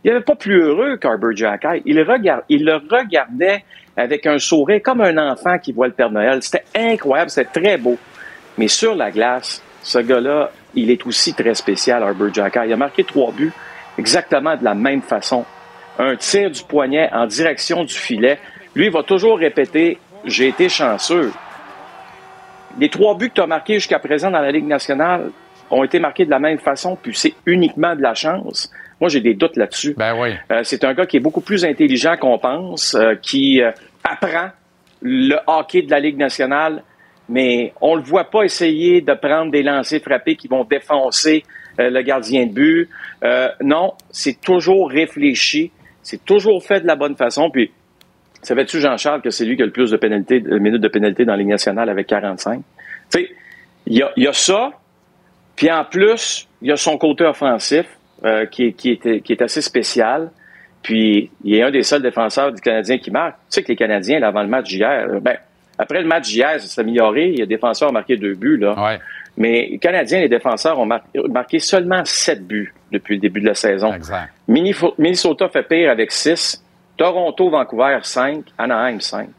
[0.04, 1.82] il n'y avait pas plus heureux qu'Arbor Jackay.
[1.86, 3.64] Il, regarde, il le regardait
[3.98, 6.42] avec un sourire comme un enfant qui voit le Père Noël.
[6.42, 7.98] C'était incroyable, c'était très beau.
[8.58, 12.68] Mais sur la glace, ce gars-là, il est aussi très spécial, Arbor Jackay.
[12.68, 13.54] Il a marqué trois buts
[13.98, 15.46] exactement de la même façon.
[16.00, 18.40] Un tir du poignet en direction du filet.
[18.76, 21.32] Lui, il va toujours répéter J'ai été chanceux.
[22.80, 25.32] Les trois buts que tu as marqués jusqu'à présent dans la Ligue nationale
[25.70, 28.72] ont été marqués de la même façon, puis c'est uniquement de la chance.
[29.02, 29.96] Moi, j'ai des doutes là-dessus.
[29.98, 30.30] Ben oui.
[30.52, 33.72] Euh, c'est un gars qui est beaucoup plus intelligent qu'on pense, euh, qui euh,
[34.04, 34.50] apprend
[35.02, 36.84] le hockey de la Ligue nationale,
[37.28, 41.44] mais on le voit pas essayer de prendre des lancers frappés qui vont défoncer
[41.80, 42.90] le gardien de but.
[43.62, 45.72] Non, c'est toujours réfléchi,
[46.04, 47.50] c'est toujours fait de la bonne façon.
[47.50, 47.72] Puis,
[48.44, 51.26] savais-tu, Jean-Charles, que c'est lui qui a le plus de, pénalités, de minutes de pénalité
[51.26, 52.60] dans la Ligue nationale avec 45?
[52.60, 52.64] Tu
[53.10, 53.30] sais,
[53.88, 54.72] il y a, il y a ça,
[55.56, 57.88] puis en plus, il y a son côté offensif
[58.26, 60.32] euh, qui, est, qui, est, qui est assez spécial.
[60.84, 63.36] Puis il est un des seuls défenseurs du Canadien qui marque.
[63.36, 65.38] Tu sais que les Canadiens, là, avant le match d'hier, euh, ben,
[65.78, 67.32] après le match d'hier, ça s'est amélioré.
[67.32, 68.58] Les défenseurs ont marqué deux buts.
[68.58, 68.74] Là.
[69.38, 73.48] Mais les Canadiens, les défenseurs ont mar- marqué seulement sept buts depuis le début de
[73.48, 73.92] la saison.
[74.50, 76.64] Minif- Minnesota fait pire avec six.
[76.98, 78.46] Toronto, Vancouver, cinq.
[78.58, 79.30] Anaheim, cinq.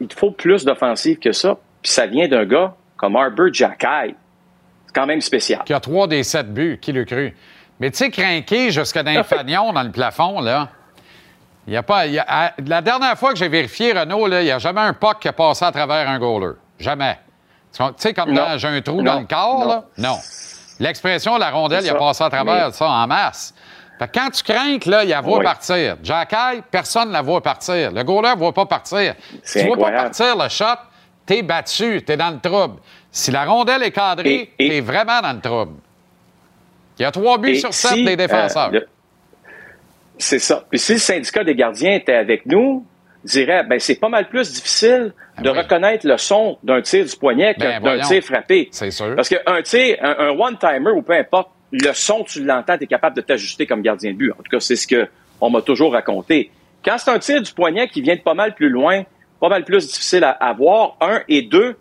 [0.00, 1.58] Il te faut plus d'offensive que ça.
[1.82, 4.14] Puis ça vient d'un gars comme Arbor Jackay.
[4.86, 5.60] C'est quand même spécial.
[5.66, 7.34] Qui a trois des sept buts, qui l'a cru?
[7.80, 10.68] Mais tu sais, craqué jusqu'à dans les fagnons, dans le plafond, là.
[11.66, 12.06] Il y a pas.
[12.06, 14.58] il y a- à- la dernière fois que j'ai vérifié, Renault, là, il n'y a
[14.58, 16.52] jamais un puck qui a passé à travers un goaler.
[16.78, 17.18] Jamais.
[17.76, 19.14] Tu sais, comme dans j'ai un trou Non.
[19.14, 19.68] dans le corps, Non.
[19.68, 19.84] là?
[19.98, 20.18] Non.
[20.78, 23.54] L'expression la rondelle, il a passé à travers Mais- ça en masse.
[23.98, 25.44] Fait que quand tu crains que là, il la voit Oui.
[25.44, 25.96] partir.
[26.02, 27.90] Jacky, personne ne la voit partir.
[27.92, 29.14] Le goaler ne voit pas partir.
[29.42, 30.64] Si tu vois pas partir le shot,
[31.24, 32.80] t'es battu, t'es dans le trouble.
[33.10, 35.80] Si la rondelle est cadrée, et- t'es vraiment dans le trouble.
[36.98, 38.68] Il y a trois buts Et sur sept si, des défenseurs.
[38.68, 38.86] euh, le-
[40.18, 40.64] c'est ça.
[40.70, 42.84] Puis si le syndicat des gardiens était avec nous,
[43.24, 45.12] dirait ben c'est pas mal plus difficile
[45.42, 48.06] de reconnaître le son d'un tir du poignet que Ben, d'un voyons.
[48.08, 48.68] tir frappé.
[48.70, 49.14] C'est sûr.
[49.14, 52.86] Parce qu'un tir, un, un one-timer ou peu importe, le son, tu l'entends, tu es
[52.86, 54.30] capable de t'ajuster comme gardien de but.
[54.32, 55.06] En tout cas, c'est ce que
[55.40, 56.50] on m'a toujours raconté.
[56.84, 59.02] Quand c'est un tir du poignet qui vient de pas mal plus loin,
[59.40, 61.76] pas mal plus difficile à, à voir, un et deux,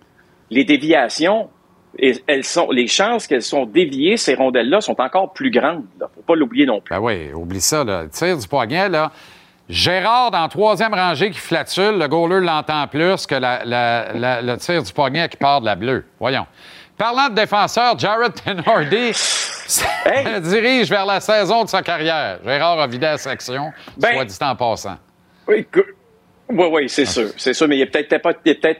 [0.49, 1.49] les déviations,
[1.97, 5.83] et elles sont, les chances qu'elles sont déviées, ces rondelles-là, sont encore plus grandes.
[5.97, 6.93] Il faut pas l'oublier non plus.
[6.93, 7.83] Ben oui, oublie ça.
[7.83, 9.11] Le tir du poignet, là.
[9.67, 14.41] Gérard, dans la troisième rangée, qui flatule, le goaler l'entend plus que la- la- la-
[14.41, 16.05] le tir du poignet qui part de la bleue.
[16.19, 16.45] Voyons.
[16.97, 22.39] Parlant de défenseur, Jared Tenordi se dirige vers la saison de sa carrière.
[22.45, 24.97] Gérard a vidé la section, Ben, soit dit en passant.
[25.47, 25.65] Oui,
[26.49, 27.29] oui, oui, c'est sûr.
[27.35, 28.79] C'est sûr, mais il est peut-être pas, est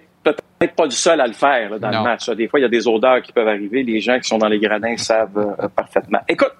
[0.60, 1.98] peut-être pas le seul à le faire là, dans Non.
[2.00, 2.30] le match.
[2.30, 3.84] Des fois, il y a des odeurs qui peuvent arriver.
[3.84, 6.20] Les gens qui sont dans les gradins savent euh, parfaitement.
[6.28, 6.54] Écoute,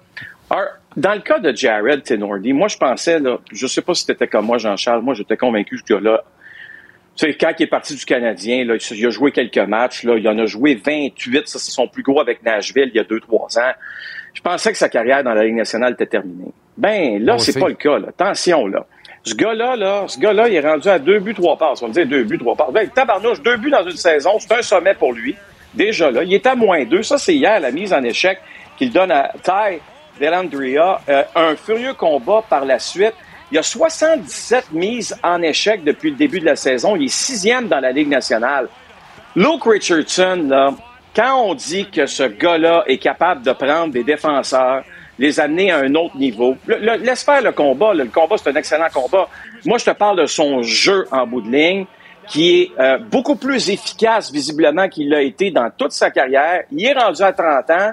[0.50, 4.04] alors, dans le cas de Jared Tenordi, moi, je pensais, là, je sais pas si
[4.04, 6.22] c'était comme moi, Jean-Charles, moi, j'étais convaincu que là,
[7.16, 10.16] tu sais, quand il est parti du Canadien, là, il a joué quelques matchs, là,
[10.16, 13.04] il en a joué 28, ça, c'est son plus gros avec Nashville il y a
[13.04, 13.72] 2-3 ans.
[14.34, 16.52] Je pensais que sa carrière dans la Ligue nationale était terminée.
[16.76, 18.08] Ben, là, c'est pas le cas, là.
[18.08, 18.84] Attention, là.
[19.26, 21.82] Ce gars-là, là, ce gars-là, il est rendu à deux buts, trois passes.
[21.82, 22.70] On va me dire deux buts, trois passes.
[22.72, 25.34] Ben, tabarnouche, deux buts dans une saison, c'est un sommet pour lui.
[25.74, 27.02] Déjà là, il est à moins deux.
[27.02, 28.38] Ça, c'est hier la mise en échec
[28.78, 29.80] qu'il donne à Ty
[30.20, 31.00] Delandria.
[31.08, 33.14] Euh, un furieux combat par la suite.
[33.50, 36.94] Il y a 77 mises en échec depuis le début de la saison.
[36.94, 38.68] Il est sixième dans la Ligue nationale.
[39.34, 40.72] Luke Richardson, là,
[41.16, 44.84] quand on dit que ce gars-là est capable de prendre des défenseurs,
[45.18, 47.94] les amener à un autre niveau, le- le- laisse faire le combat.
[47.94, 49.28] Le combat, c'est un excellent combat.
[49.64, 51.86] Moi, je te parle de son jeu en bout de ligne,
[52.28, 56.64] qui est euh, beaucoup plus efficace, visiblement, qu'il l'a été dans toute sa carrière.
[56.72, 57.90] Il est rendu à 30 ans.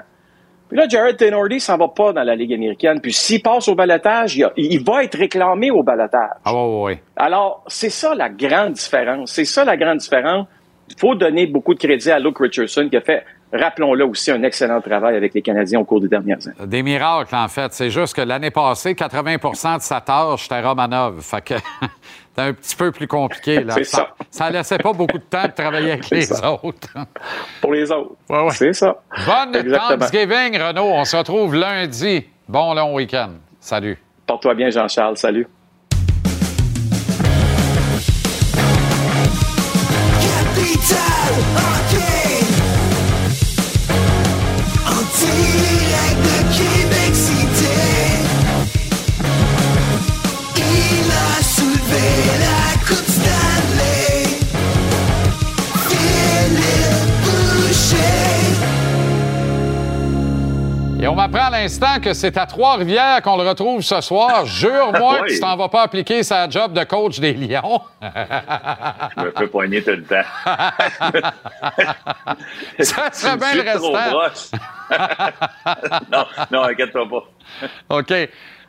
[0.68, 3.00] Puis là, Jared Tenordi s'en va pas dans la Ligue américaine.
[3.00, 6.30] Puis s'il passe au balotage, il, va être réclamé au balotage.
[6.44, 6.98] Ah oui, oui.
[7.16, 9.30] Alors, c'est ça la grande différence.
[9.30, 10.46] C'est ça la grande différence.
[10.90, 13.24] Il faut donner beaucoup de crédit à Luke Richardson qui a fait,
[13.54, 16.66] rappelons-le aussi, un excellent travail avec les Canadiens au cours des dernières années.
[16.66, 17.72] Des miracles, en fait.
[17.72, 21.20] C'est juste que l'année passée, 80% de sa tâche, c'était Romanov.
[21.22, 21.54] Fait que
[22.28, 23.62] c'était un petit peu plus compliqué.
[23.64, 23.74] Là.
[23.74, 24.08] C'est ça.
[24.30, 26.52] ça laissait pas beaucoup de temps de travailler avec les ça.
[26.62, 26.88] autres.
[27.60, 28.12] Pour les autres.
[28.28, 28.50] Ouais, ouais.
[28.50, 28.96] C'est ça.
[29.26, 29.98] Bonne Exactement.
[29.98, 30.90] Thanksgiving, Renaud.
[30.92, 32.24] On se retrouve lundi.
[32.48, 33.30] Bon long week-end.
[33.60, 33.98] Salut.
[34.26, 35.16] Porte-toi bien, Jean-Charles.
[35.16, 35.46] Salut.
[61.04, 64.46] Et on m'apprend à l'instant que c'est à Trois-Rivières qu'on le retrouve ce soir.
[64.46, 65.28] Jure-moi Oui.
[65.28, 67.82] que tu t'en vas pas appliquer sa job de coach des Lions.
[68.00, 70.22] Je me fais poigner tout le temps.
[72.80, 74.48] Ça serait bien le restant.
[76.10, 77.98] non, non, inquiète-toi pas.
[77.98, 78.10] OK.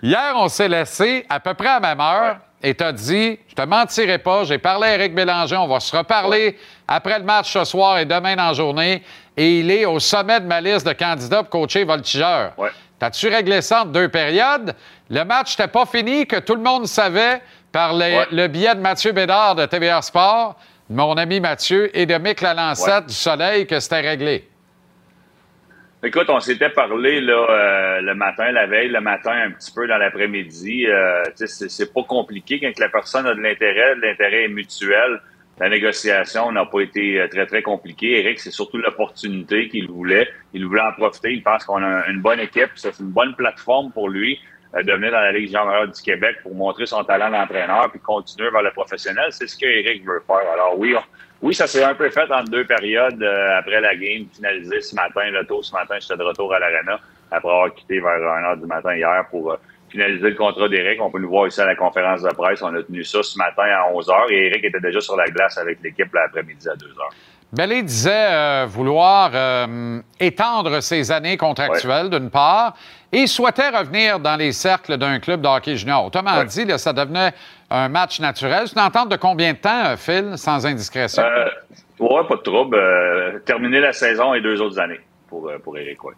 [0.03, 3.54] Hier, on s'est laissé à peu près à la même heure et t'as dit, je
[3.54, 7.54] te mentirai pas, j'ai parlé à Éric Bélanger, on va se reparler après le match
[7.54, 9.04] ce soir et demain dans la journée.
[9.38, 12.54] Et il est au sommet de ma liste de candidats pour coacher voltigeur.
[12.98, 14.74] T'as-tu réglé ça en deux périodes?
[15.10, 18.28] Le match n'était pas fini, que tout le monde savait par les- Ouais.
[18.32, 20.56] le biais de Mathieu Bédard de TVA Sport,
[20.90, 23.02] de mon ami Mathieu, et de Mick Lalancette Ouais.
[23.08, 24.50] du Soleil que c'était réglé.
[26.06, 29.88] Écoute, on s'était parlé là, euh, le matin, la veille, le matin, un petit peu
[29.88, 30.86] dans l'après-midi.
[30.86, 35.19] Euh, c'est, pas compliqué quand la personne a de l'intérêt, l'intérêt est mutuel.
[35.60, 38.19] La négociation n'a pas été euh, très, très compliquée.
[38.19, 40.30] Eric, c'est surtout l'opportunité qu'il voulait.
[40.53, 41.34] Il voulait en profiter.
[41.34, 42.69] Il pense qu'on a une bonne équipe.
[42.76, 44.40] C'est une bonne plateforme pour lui.
[44.76, 48.52] de venir dans la Ligue junior du Québec pour montrer son talent d'entraîneur puis continuer
[48.52, 49.30] vers le professionnel.
[49.32, 49.65] C'est ce que
[50.06, 50.52] veut faire.
[50.53, 50.94] Alors oui,
[51.41, 54.95] oui, ça s'est un peu fait en deux périodes euh, après la game, finalisé ce
[54.95, 56.99] matin, le tour ce matin, j'étais de retour à l'Arena
[57.32, 59.57] après avoir quitté vers 1h du matin hier pour euh,
[59.90, 61.02] finaliser le contrat d'Eric.
[61.02, 62.62] On peut nous voir ici à la conférence de presse.
[62.62, 65.57] On a tenu ça ce matin à 11h et Eric était déjà sur la glace
[65.57, 67.14] avec l'équipe l'après-midi à 2h.
[67.53, 72.76] Belé disait euh, vouloir euh, étendre ses années contractuelles, d'une part,
[73.12, 76.06] et souhaitait revenir dans les cercles d'un club de hockey junior.
[76.06, 77.34] Autrement dit, là, ça devenait
[77.70, 78.68] un match naturel.
[78.68, 81.24] C'est une entente de combien de temps, euh, Phil, sans indiscrétion?
[81.24, 81.50] Euh,
[82.00, 82.78] ouais, pas de trouble.
[82.78, 86.14] Euh, terminer la saison et deux autres années pour, euh, pour Eric, ouais.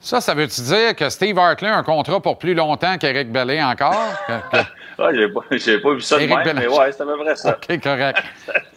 [0.00, 3.62] Ça, ça veut-tu dire que Steve Hartley a un contrat pour plus longtemps qu'Éric Bellet
[3.62, 3.94] encore?
[4.28, 4.64] Que- que-
[4.96, 6.60] Ouais, j'ai pas, j'ai pas vu ça de Éric même, Bellin.
[6.60, 7.50] mais ouais, c'est à peu près ça.
[7.68, 8.22] OK, correct.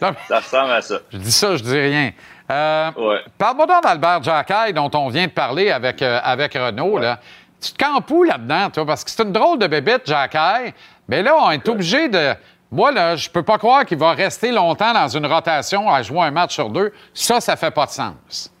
[0.00, 0.96] ça ressemble à ça.
[1.12, 2.10] Je dis ça, je dis rien.
[2.50, 2.90] Euh,
[3.38, 6.98] Parle-moi donc d'Albert Jacquet, dont on vient de parler avec, euh, avec Renaud.
[6.98, 7.20] Là.
[7.62, 8.84] Tu te campes où là-dedans, toi?
[8.84, 10.74] Parce que c'est une drôle de bébête, Jacquet.
[11.08, 12.34] Mais là, on est obligé de.
[12.70, 16.20] Moi, là, je peux pas croire qu'il va rester longtemps dans une rotation à jouer
[16.20, 16.92] un match sur deux.
[17.14, 18.52] Ça, ça fait pas de sens.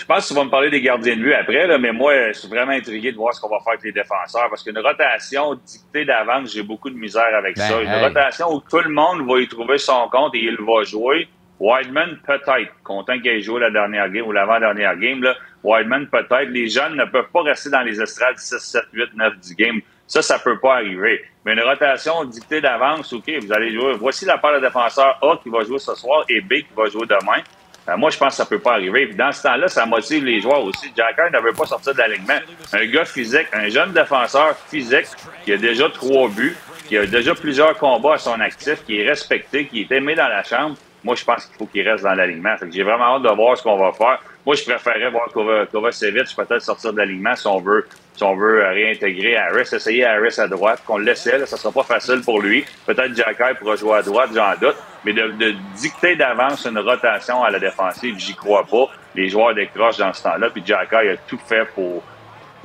[0.00, 2.28] Je pense que tu vas me parler des gardiens de but après, là, mais moi,
[2.28, 4.78] je suis vraiment intrigué de voir ce qu'on va faire avec les défenseurs parce qu'une
[4.78, 7.82] rotation dictée d'avance, j'ai beaucoup de misère avec Ben, ça.
[7.82, 8.04] Une hey.
[8.06, 11.28] rotation où tout le monde va y trouver son compte et il va jouer.
[11.58, 12.72] Wideman, peut-être.
[12.82, 15.22] Content qu'il ait joué la dernière game ou l'avant-dernière game.
[15.22, 15.34] Là.
[15.62, 16.48] Wideman, peut-être.
[16.48, 19.80] Les jeunes ne peuvent pas rester dans les estrades 6, 7, 8, 9, 10 games.
[20.10, 21.24] Ça, ça peut pas arriver.
[21.44, 23.92] Mais une rotation dictée d'avance, OK, vous allez jouer.
[23.92, 26.86] Voici la paire de défenseurs A qui va jouer ce soir et B qui va
[26.86, 27.40] jouer demain.
[27.86, 29.06] Ben, moi, je pense que ça peut pas arriver.
[29.06, 30.92] Puis dans ce temps-là, ça motive les joueurs aussi.
[30.96, 32.40] Jacker ne veut pas sortir de l'alignement.
[32.72, 35.06] Un gars physique, un jeune défenseur physique
[35.44, 36.56] qui a déjà trois buts,
[36.88, 40.28] qui a déjà plusieurs combats à son actif, qui est respecté, qui est aimé dans
[40.28, 40.74] la chambre.
[41.04, 42.56] Moi, je pense qu'il faut qu'il reste dans l'alignement.
[42.68, 44.18] J'ai vraiment hâte de voir ce qu'on va faire.
[44.46, 47.86] Moi, je préférerais voir Kova- Kovacevic peut-être sortir de l'alignement si on veut,
[48.16, 51.36] si on veut réintégrer Harris, essayer Harris à droite, qu'on le laissait.
[51.38, 52.64] Là, ça sera pas facile pour lui.
[52.86, 54.76] Peut-être Jacker pourra jouer à droite, j'en doute.
[55.04, 58.86] Mais de, de dicter d'avance une rotation à la défensive, j'y crois pas.
[59.14, 60.48] Les joueurs décrochent dans ce temps-là.
[60.50, 62.02] Puis Jacker a tout fait pour.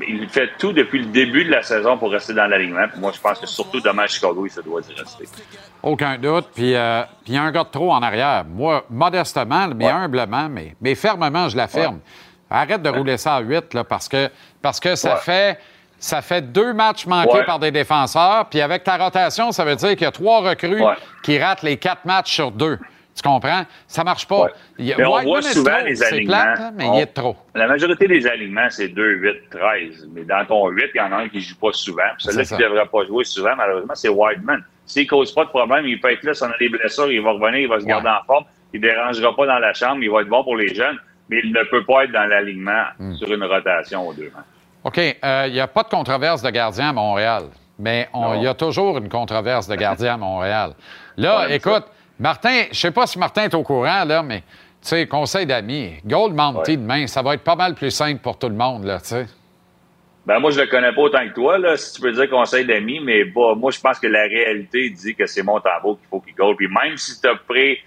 [0.08, 2.86] Il fait tout depuis le début de la saison pour rester dans l'alignement.
[2.98, 5.26] Moi, je pense que surtout demain à Chicago, il se doit d'y rester.
[5.82, 6.48] Aucun doute.
[6.54, 8.44] Puis euh, puis il y a un gars de trop en arrière.
[8.48, 12.00] Moi, modestement, mais humblement, mais, mais fermement, je l'affirme.
[12.50, 14.30] Arrête de rouler ça à 8 là, parce que,
[14.62, 15.60] parce que ça, fait,
[15.98, 18.46] ça fait deux matchs manqués par des défenseurs.
[18.50, 20.84] Puis avec ta rotation, ça veut dire qu'il y a trois recrues
[21.24, 22.78] qui ratent les quatre matchs sur deux.
[23.16, 23.64] Tu comprends?
[23.88, 24.48] Ça marche pas.
[24.78, 25.86] Il y a- Mais on voit souvent trop.
[25.86, 26.34] les alignements.
[26.44, 27.36] plate, là, mais On- il est de trop.
[27.56, 30.08] La majorité des alignements, c'est 2, 8, 13.
[30.14, 32.02] Mais dans ton 8, il y en a un qui joue pas souvent.
[32.18, 34.62] Puis celui-là qui ne devrait pas jouer souvent, malheureusement, c'est Wideman.
[34.86, 37.10] S'il ne cause pas de problème, il peut être là, si on a des blessures,
[37.12, 38.44] il va revenir, il va se garder en forme.
[38.74, 40.98] Il ne dérangera pas dans la chambre, il va être bon pour les jeunes.
[41.30, 43.16] Mais il ne peut pas être dans l'alignement Hmm.
[43.16, 44.46] sur une rotation aux deux matchs.
[44.84, 47.46] OK, euh, il n'y a pas de controverse de gardien à Montréal,
[47.80, 50.74] mais il y a toujours une controverse de gardien à Montréal.
[51.18, 51.86] Là, écoute,
[52.20, 55.96] Martin, je sais pas si Martin est au courant, là, mais tu sais, conseil d'amis,
[56.06, 59.00] Gold Mounty demain, ça va être pas mal plus simple pour tout le monde, là,
[59.00, 59.26] tu sais.
[60.26, 62.66] Ben moi, je le connais pas autant que toi, là, si tu peux dire conseil
[62.66, 66.20] d'amis, mais bah, moi, je pense que la réalité dit que c'est Montembeau qu'il faut
[66.20, 66.56] qu'il goal.
[66.56, 67.78] Puis même si tu as pris,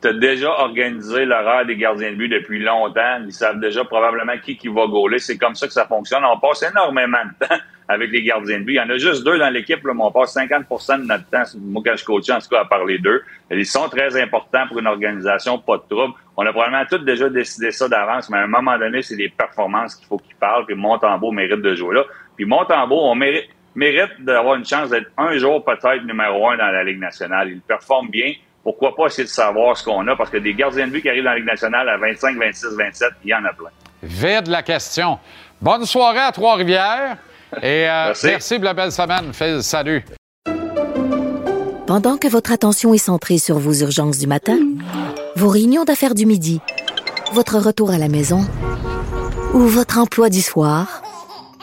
[0.00, 4.56] tu déjà organisé l'horaire des gardiens de but depuis longtemps, ils savent déjà probablement qui
[4.56, 5.18] qui va gauler.
[5.18, 6.22] C'est comme ça que ça fonctionne.
[6.24, 7.56] On passe énormément de temps
[7.88, 8.74] avec les gardiens de but.
[8.74, 11.26] Il y en a juste deux dans l'équipe, là, mais on passe 50% de notre
[11.30, 13.22] temps, moi quand je coach, en tout cas, à part les deux.
[13.50, 16.14] Ils sont très importants pour une organisation, pas de trouble.
[16.36, 19.30] On a probablement tous déjà décidé ça d'avance, mais à un moment donné, c'est les
[19.30, 22.04] performances qu'il faut qu'ils parlent, puis Montembeau mérite de jouer là.
[22.36, 26.66] Puis Montembeau, on mérite, mérite d'avoir une chance d'être un jour peut-être numéro un dans
[26.66, 27.48] la Ligue nationale.
[27.50, 28.34] Il performe bien.
[28.62, 30.14] Pourquoi pas essayer de savoir ce qu'on a?
[30.14, 32.76] Parce que des gardiens de but qui arrivent dans la Ligue nationale à 25, 26,
[32.76, 33.70] 27, il y en a plein.
[34.02, 35.18] Vide la question.
[35.60, 37.16] Bonne soirée à Trois-Rivières
[37.62, 38.26] et euh, Merci.
[38.26, 39.32] merci pour la belle semaine.
[39.32, 40.04] Phil, salut.
[41.86, 44.58] Pendant que votre attention est centrée sur vos urgences du matin,
[45.36, 46.60] vos réunions d'affaires du midi,
[47.32, 48.44] votre retour à la maison
[49.54, 51.02] ou votre emploi du soir,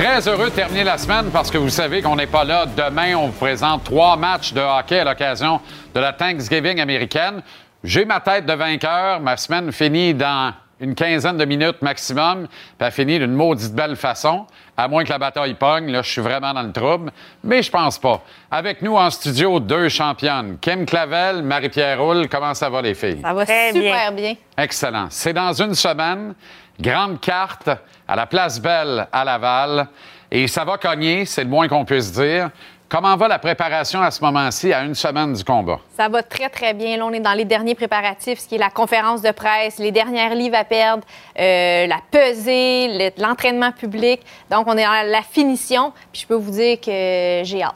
[0.00, 2.64] Très heureux de terminer la semaine parce que vous savez qu'on n'est pas là.
[2.64, 5.60] Demain, on vous présente trois matchs de hockey à l'occasion
[5.94, 7.42] de la Thanksgiving américaine.
[7.84, 9.20] J'ai ma tête de vainqueur.
[9.20, 13.94] Ma semaine finit dans une quinzaine de minutes maximum, puis elle finit d'une maudite belle
[13.94, 14.46] façon.
[14.74, 17.12] À moins que la bataille pogne, là, je suis vraiment dans le trouble.
[17.44, 18.22] Mais je pense pas.
[18.50, 20.56] Avec nous en studio, deux championnes.
[20.62, 22.26] Kim Clavel, Marie-Pierre Roule.
[22.30, 23.20] Comment ça va, les filles?
[23.22, 24.32] Ça va super bien.
[24.56, 25.08] Excellent.
[25.10, 26.34] C'est dans une semaine.
[26.80, 27.68] Grande carte
[28.08, 29.86] à la Place Belle à Laval.
[30.30, 32.50] Et ça va cogner, c'est le moins qu'on puisse dire.
[32.88, 35.78] Comment va la préparation à ce moment-ci, à une semaine du combat?
[35.96, 36.96] Ça va très, très bien.
[36.96, 39.92] Là, on est dans les derniers préparatifs, ce qui est la conférence de presse, les
[39.92, 41.04] dernières livres à perdre,
[41.38, 44.22] euh, la pesée, le- l'entraînement public.
[44.50, 45.92] Donc, on est dans la finition.
[46.12, 47.74] Puis, je peux vous dire que j'ai hâte.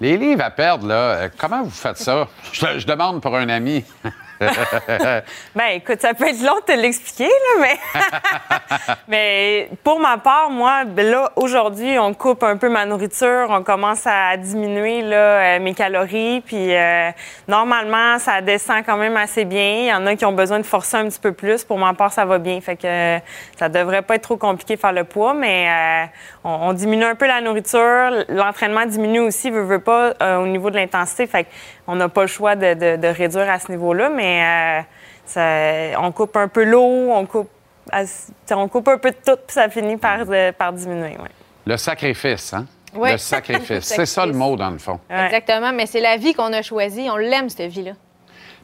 [0.00, 2.26] Les livres à perdre, là, euh, comment vous faites ça?
[2.52, 3.84] Je, je demande pour un ami.
[5.54, 7.78] Ben, écoute, ça peut être long de te l'expliquer, mais.
[9.08, 13.62] mais pour ma part, moi, ben là, aujourd'hui, on coupe un peu ma nourriture, on
[13.62, 15.16] commence à diminuer là,
[15.56, 17.10] euh, mes calories, puis euh,
[17.48, 19.78] normalement, ça descend quand même assez bien.
[19.80, 21.64] Il y en a qui ont besoin de forcer un petit peu plus.
[21.64, 22.60] Pour ma part, ça va bien.
[22.60, 23.18] Fait que
[23.56, 26.06] ça devrait pas être trop compliqué de faire le poids, mais euh,
[26.44, 28.24] on, diminue un peu la nourriture.
[28.28, 31.26] L'entraînement diminue aussi, veut, veut pas, au niveau de l'intensité.
[31.26, 31.46] Fait
[31.88, 34.82] qu'on n'a pas le choix de, de- de réduire à ce niveau-là, mais euh,
[35.24, 37.48] ça- on coupe un peu l'eau, on coupe,
[37.90, 41.16] on un peu de tout, puis ça finit par, euh, par diminuer.
[41.16, 41.30] ouais.
[41.64, 42.66] Le sacrifice, hein?
[42.94, 43.12] Oui.
[43.12, 43.84] Le sacrifice.
[43.86, 45.00] C'est ça le mot, dans le fond.
[45.08, 45.72] Exactement.
[45.72, 47.08] Mais c'est la vie qu'on a choisie.
[47.10, 47.92] On l'aime, cette vie-là.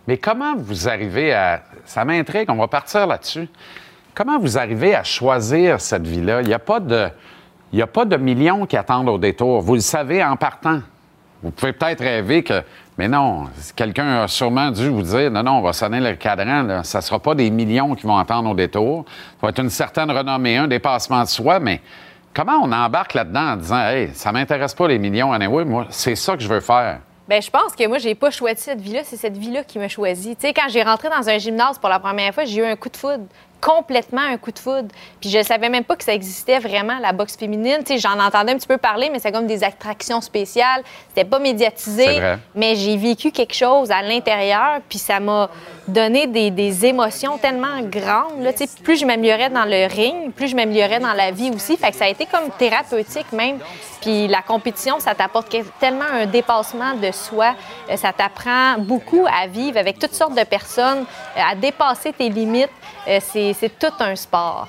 [0.06, 1.62] Mais comment vous arrivez à.
[1.86, 3.48] Ça m'intrigue, on va partir là-dessus.
[4.14, 6.42] Comment vous arrivez à choisir cette vie-là?
[6.42, 7.08] Il n'y a, pas de...
[7.72, 9.60] il y a pas de millions qui attendent au détour.
[9.62, 10.80] Vous le savez en partant.
[11.42, 12.62] Vous pouvez peut-être rêver que.
[12.96, 16.84] Mais non, quelqu'un a sûrement dû vous dire non, non, on va sonner le cadran.
[16.84, 19.04] Ça ne sera pas des millions qui vont attendre au détour.
[19.08, 21.80] Ça va être une certaine renommée, un dépassement de soi, mais
[22.32, 26.14] comment on embarque là-dedans en disant Hey, ça m'intéresse pas les millions, anyway, moi, c'est
[26.14, 27.00] ça que je veux faire?
[27.26, 29.88] Ben, je pense que moi, j'ai pas choisi cette vie-là, c'est cette vie-là qui m'a
[29.88, 30.36] choisi.
[30.36, 32.76] Tu sais, quand j'ai rentré dans un gymnase pour la première fois, j'ai eu un
[32.76, 33.24] coup de foudre,
[33.64, 34.88] complètement un coup de foudre.
[35.20, 37.78] Puis je savais même pas que ça existait vraiment, la boxe féminine.
[37.78, 40.82] Tu sais, j'en entendais un petit peu parler, mais c'est comme des attractions spéciales.
[41.08, 42.20] C'était pas médiatisé.
[42.54, 45.48] Mais j'ai vécu quelque chose à l'intérieur, puis ça m'a
[45.88, 48.42] donné des, des émotions tellement grandes.
[48.42, 51.50] Là, Tu sais, plus je m'améliorais dans le ring, plus je m'améliorais dans la vie
[51.50, 51.76] aussi.
[51.76, 53.58] Fait que ça a été comme thérapeutique même.
[54.02, 57.54] Puis la compétition, ça t'apporte tellement un dépassement de soi.
[57.90, 62.28] Euh, Ça t'apprend beaucoup à vivre avec toutes sortes de personnes, euh, à dépasser tes
[62.28, 62.68] limites.
[63.08, 64.68] Euh, C'est tout un sport.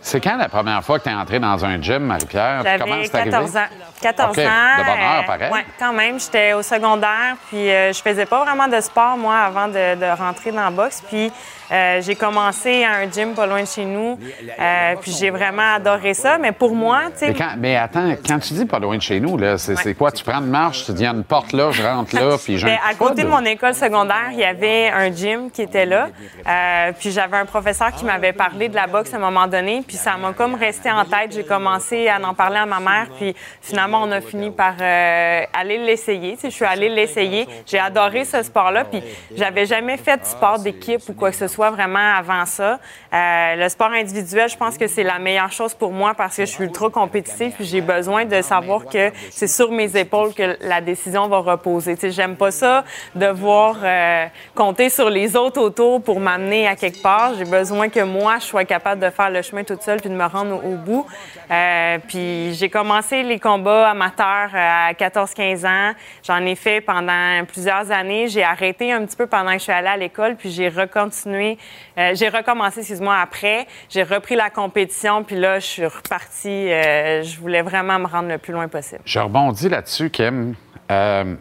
[0.00, 2.62] C'est quand la première fois que tu es entré dans un gym, Marie-Pierre?
[2.62, 3.30] J'avais c'est arrivé?
[3.30, 3.66] 14 ans.
[4.00, 4.78] 14 OK, ans.
[4.78, 5.50] de bonne heure, euh, pareil.
[5.52, 6.20] ouais, quand même.
[6.20, 10.18] J'étais au secondaire, puis euh, je faisais pas vraiment de sport, moi, avant de, de
[10.18, 11.02] rentrer dans la boxe.
[11.08, 11.32] Puis
[11.72, 14.18] euh, j'ai commencé à un gym pas loin de chez nous,
[14.60, 16.38] euh, puis j'ai vraiment adoré ça.
[16.38, 17.34] Mais pour moi, tu sais...
[17.38, 20.12] Mais, mais attends, quand tu dis pas loin de chez nous, là, c'est c'est quoi?
[20.12, 22.36] Tu prends une marche, tu dis, il y a une porte là, je rentre là,
[22.44, 23.40] puis j'ai Ben, à de côté de foudre.
[23.40, 26.08] mon école secondaire, il y avait un gym qui était là.
[26.46, 29.82] Euh, puis j'avais un professeur qui m'avait parlé de la boxe à un moment donné.
[29.86, 31.32] Puis ça m'a comme resté en tête.
[31.32, 33.06] J'ai commencé à en parler à ma mère.
[33.18, 36.36] Puis finalement, on a fini par euh, aller l'essayer.
[36.42, 37.46] Je suis allée l'essayer.
[37.66, 38.84] J'ai adoré ce sport-là.
[38.84, 39.02] Puis
[39.34, 42.78] j'avais jamais fait de sport d'équipe ou quoi que ce soit vraiment avant ça.
[43.12, 46.44] Euh, le sport individuel, je pense que c'est la meilleure chose pour moi parce que
[46.44, 47.52] je suis ultra compétitive.
[47.56, 51.96] Puis j'ai besoin de savoir que c'est sur mes épaules que la décision va reposer.
[52.10, 52.84] J'aime pas ça
[53.14, 57.34] devoir euh, compter sur les autres autour pour m'amener à quelque part.
[57.38, 60.14] J'ai besoin que moi, je sois capable de faire le chemin toute seule puis de
[60.14, 61.06] me rendre au, au bout.
[61.50, 65.92] Euh, puis j'ai commencé les combats amateurs euh, à 14-15 ans.
[66.24, 68.28] J'en ai fait pendant plusieurs années.
[68.28, 71.58] J'ai arrêté un petit peu pendant que je suis allée à l'école, puis j'ai recontinué.
[71.98, 73.66] euh, j'ai recommencé, excuse-moi, après.
[73.88, 76.72] J'ai repris la compétition, puis là, je suis repartie.
[76.72, 79.00] euh, je voulais vraiment me rendre le plus loin possible.
[79.04, 80.54] Je rebondis là-dessus, Kim.
[80.90, 81.34] Euh,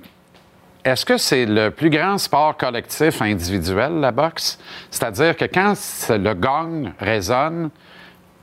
[0.84, 4.60] Est-ce que c'est le plus grand sport collectif individuel, la boxe?
[4.92, 5.74] C'est-à-dire que quand
[6.10, 7.70] le gong résonne,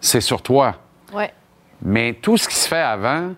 [0.01, 0.74] c'est sur toi.
[1.12, 1.32] Ouais.
[1.82, 3.32] Mais tout ce qui se fait avant,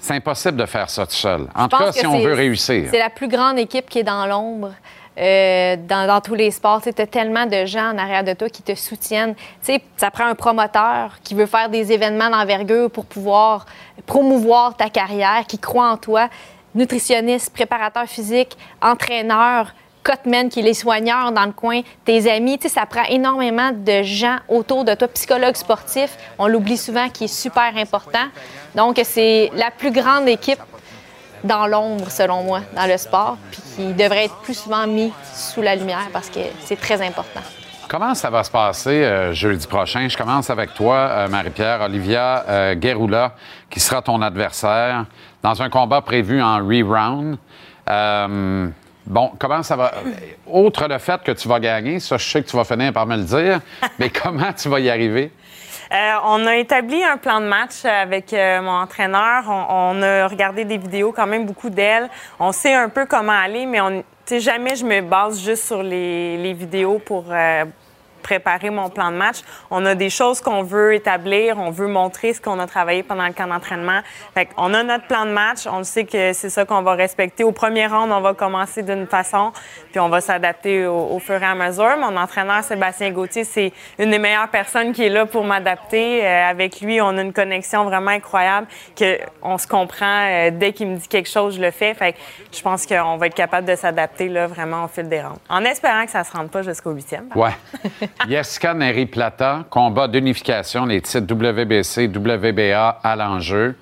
[0.00, 1.46] c'est impossible de faire ça tout seul.
[1.54, 2.88] En tout cas, si on veut réussir.
[2.90, 4.72] C'est la plus grande équipe qui est dans l'ombre.
[5.18, 8.48] euh, dans, dans tous les sports, tu as tellement de gens en arrière de toi
[8.48, 9.34] qui te soutiennent.
[9.34, 13.66] Tu sais, ça prend un promoteur qui veut faire des événements d'envergure pour pouvoir
[14.06, 16.28] promouvoir ta carrière, qui croit en toi.
[16.74, 22.68] Nutritionniste, préparateur physique, entraîneur, Cotman qui est les soigneurs dans le coin, tes amis, tu
[22.68, 27.24] sais, ça prend énormément de gens autour de toi, psychologue sportif, on l'oublie souvent, qui
[27.24, 28.26] est super important.
[28.74, 30.60] Donc, c'est la plus grande équipe
[31.44, 35.62] dans l'ombre, selon moi, dans le sport, puis qui devrait être plus souvent mis sous
[35.62, 37.40] la lumière parce que c'est très important.
[37.88, 40.06] Comment ça va se passer euh, jeudi prochain?
[40.08, 43.30] Je commence avec toi, euh, Marie-Pierre, Olivia euh,
[43.68, 45.06] qui sera ton adversaire
[45.42, 47.36] dans un combat prévu en re-round.
[49.06, 49.92] Bon, comment ça va?
[50.46, 53.06] Outre le fait que tu vas gagner, ça, je sais que tu vas finir par
[53.06, 53.60] me le dire,
[53.98, 55.32] mais comment tu vas y arriver?
[55.92, 59.44] Euh, on a établi un plan de match avec euh, mon entraîneur.
[59.48, 62.08] On, on a regardé des vidéos, quand même beaucoup d'elle.
[62.38, 64.04] On sait un peu comment aller, mais on,
[64.38, 67.64] jamais je me base juste sur les, les vidéos pour euh,
[68.20, 69.38] préparer mon plan de match.
[69.70, 73.26] On a des choses qu'on veut établir, on veut montrer ce qu'on a travaillé pendant
[73.26, 74.00] le camp d'entraînement.
[74.56, 77.44] On a notre plan de match, on sait que c'est ça qu'on va respecter.
[77.44, 79.52] Au premier round, on va commencer d'une façon,
[79.90, 81.96] puis on va s'adapter au, au fur et à mesure.
[81.98, 86.26] Mon entraîneur, Sébastien Gauthier, c'est une des meilleures personnes qui est là pour m'adapter.
[86.26, 88.66] Euh, avec lui, on a une connexion vraiment incroyable,
[88.96, 90.26] que on se comprend.
[90.28, 91.94] euh, dès qu'il me dit quelque chose, je le fais.
[91.94, 92.18] Fait que
[92.52, 95.38] je pense qu'on va être capable de s'adapter là, vraiment au fil des rounds.
[95.48, 97.28] En espérant que ça se rende pas jusqu'au huitième.
[97.34, 97.50] Ouais.
[98.28, 103.76] Jessica Neri Plata, combat d'unification, les titres WBC, WBA à l'enjeu.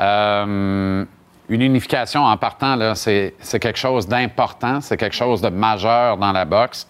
[0.00, 1.04] Euh,
[1.48, 6.18] une unification en partant, là, c'est c'est quelque chose d'important, c'est quelque chose de majeur
[6.18, 6.86] dans la boxe.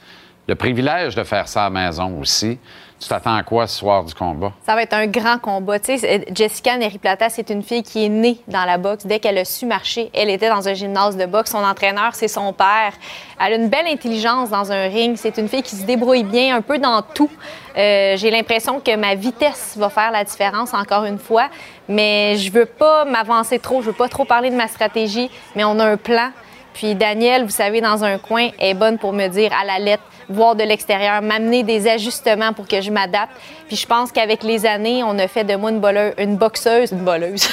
[0.48, 2.58] Le privilège de faire ça à la maison aussi.
[3.00, 4.52] Tu t'attends à quoi ce soir du combat?
[4.66, 5.78] Ça va être un grand combat.
[5.78, 9.06] Tu sais, Jessica Neri-Plata, c'est une fille qui est née dans la boxe.
[9.06, 11.52] Dès qu'elle a su marcher, elle était dans un gymnase de boxe.
[11.52, 12.92] Son entraîneur, c'est son père.
[13.40, 15.16] Elle a une belle intelligence dans un ring.
[15.16, 17.30] C'est une fille qui se débrouille bien un peu dans tout.
[17.76, 21.50] Euh, J'ai l'impression que ma vitesse va faire la différence encore une fois.
[21.88, 23.80] Mais je veux pas m'avancer trop.
[23.80, 25.30] Je veux pas trop parler de ma stratégie.
[25.54, 26.30] Mais on a un plan.
[26.74, 30.02] Puis Danielle, vous savez, dans un coin, est bonne pour me dire à la lettre,
[30.28, 33.32] voir de l'extérieur, m'amener des ajustements pour que je m'adapte.
[33.66, 36.92] Puis je pense qu'avec les années, on a fait de moi une, boleuse, une boxeuse,
[36.92, 37.48] une boleuse,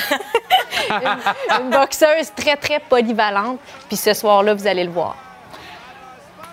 [0.90, 3.60] une, une boxeuse très, très polyvalente.
[3.88, 5.16] Puis ce soir-là, vous allez le voir.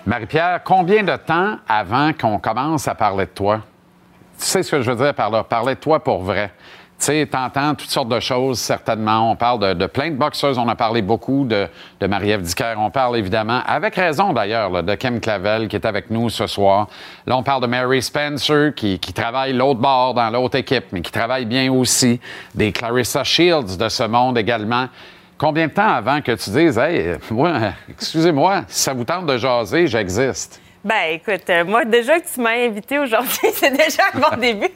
[0.05, 3.61] Marie-Pierre, combien de temps avant qu'on commence à parler de toi?
[4.37, 5.43] Tu sais ce que je veux dire par là?
[5.43, 6.51] Parler de toi pour vrai.
[7.03, 9.29] Tu sais, t'entends toutes sortes de choses, certainement.
[9.29, 10.57] On parle de, plein de boxeuses.
[10.57, 11.67] On a parlé beaucoup de,
[11.99, 12.75] de Marie-Ève Dicker.
[12.77, 16.87] On parle évidemment, avec raison d'ailleurs, de Kim Clavel qui est avec nous ce soir.
[17.27, 21.11] Là, on parle de Mary Spencer qui, travaille l'autre bord dans l'autre équipe, mais qui
[21.11, 22.21] travaille bien aussi.
[22.55, 24.87] Des Clarissa Shields de ce monde également.
[25.37, 29.35] Combien de temps avant que tu dises, hey, moi, excusez-moi, si ça vous tente de
[29.35, 30.62] jaser, j'existe?
[30.83, 34.67] Ben, écoute, euh, moi, déjà que tu m'as invité aujourd'hui, c'est déjà un bon début.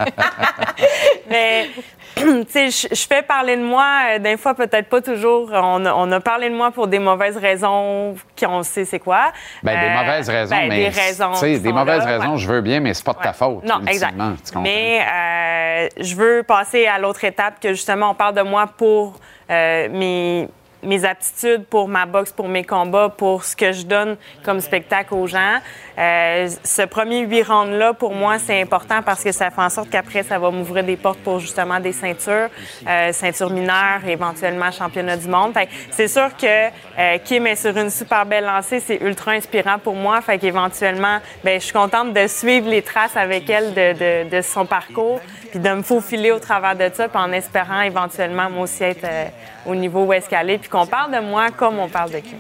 [1.30, 1.70] Mais,
[2.16, 5.50] tu sais, je fais parler de moi, euh, des fois, peut-être pas toujours.
[5.52, 9.34] On a, on a parlé de moi pour des mauvaises raisons, qu'on sait c'est quoi.
[9.64, 10.78] Ben, des Euh, mauvaises raisons, ben, mais.
[10.90, 11.32] Des raisons.
[11.34, 12.38] tu sais, des mauvaises là, raisons, ouais.
[12.38, 13.64] je veux bien, mais c'est pas de ta faute.
[13.66, 14.12] Non, exact.
[14.12, 14.62] ultimement, tu comprends?
[14.62, 19.20] Mais euh, je veux passer à l'autre étape que justement on parle de moi pour
[19.52, 20.48] euh, mes,
[20.84, 25.14] mes aptitudes, pour ma boxe, pour mes combats, pour ce que je donne comme spectacle
[25.14, 25.58] aux gens.
[25.98, 29.90] Euh, ce premier huit rounds-là, pour moi, c'est important parce que ça fait en sorte
[29.90, 32.50] qu'après, ça va m'ouvrir des portes pour justement des ceintures,
[32.88, 35.54] euh, ceintures mineures, éventuellement championnat du monde.
[35.92, 36.46] C'est sûr que
[37.00, 40.22] euh, Kim est sur une super belle lancée, c'est ultra inspirant pour moi.
[40.22, 43.94] Fait qu'éventuellement, ben, je suis contente de suivre les traces avec elle de,
[44.26, 45.20] de- de son parcours,
[45.50, 49.04] puis de me faufiler au travers de ça, puis en espérant éventuellement moi aussi être
[49.04, 49.26] euh,
[49.66, 52.20] au niveau où est-ce qu'elle est, puis qu'on parle de moi comme on parle de
[52.20, 52.38] Kim.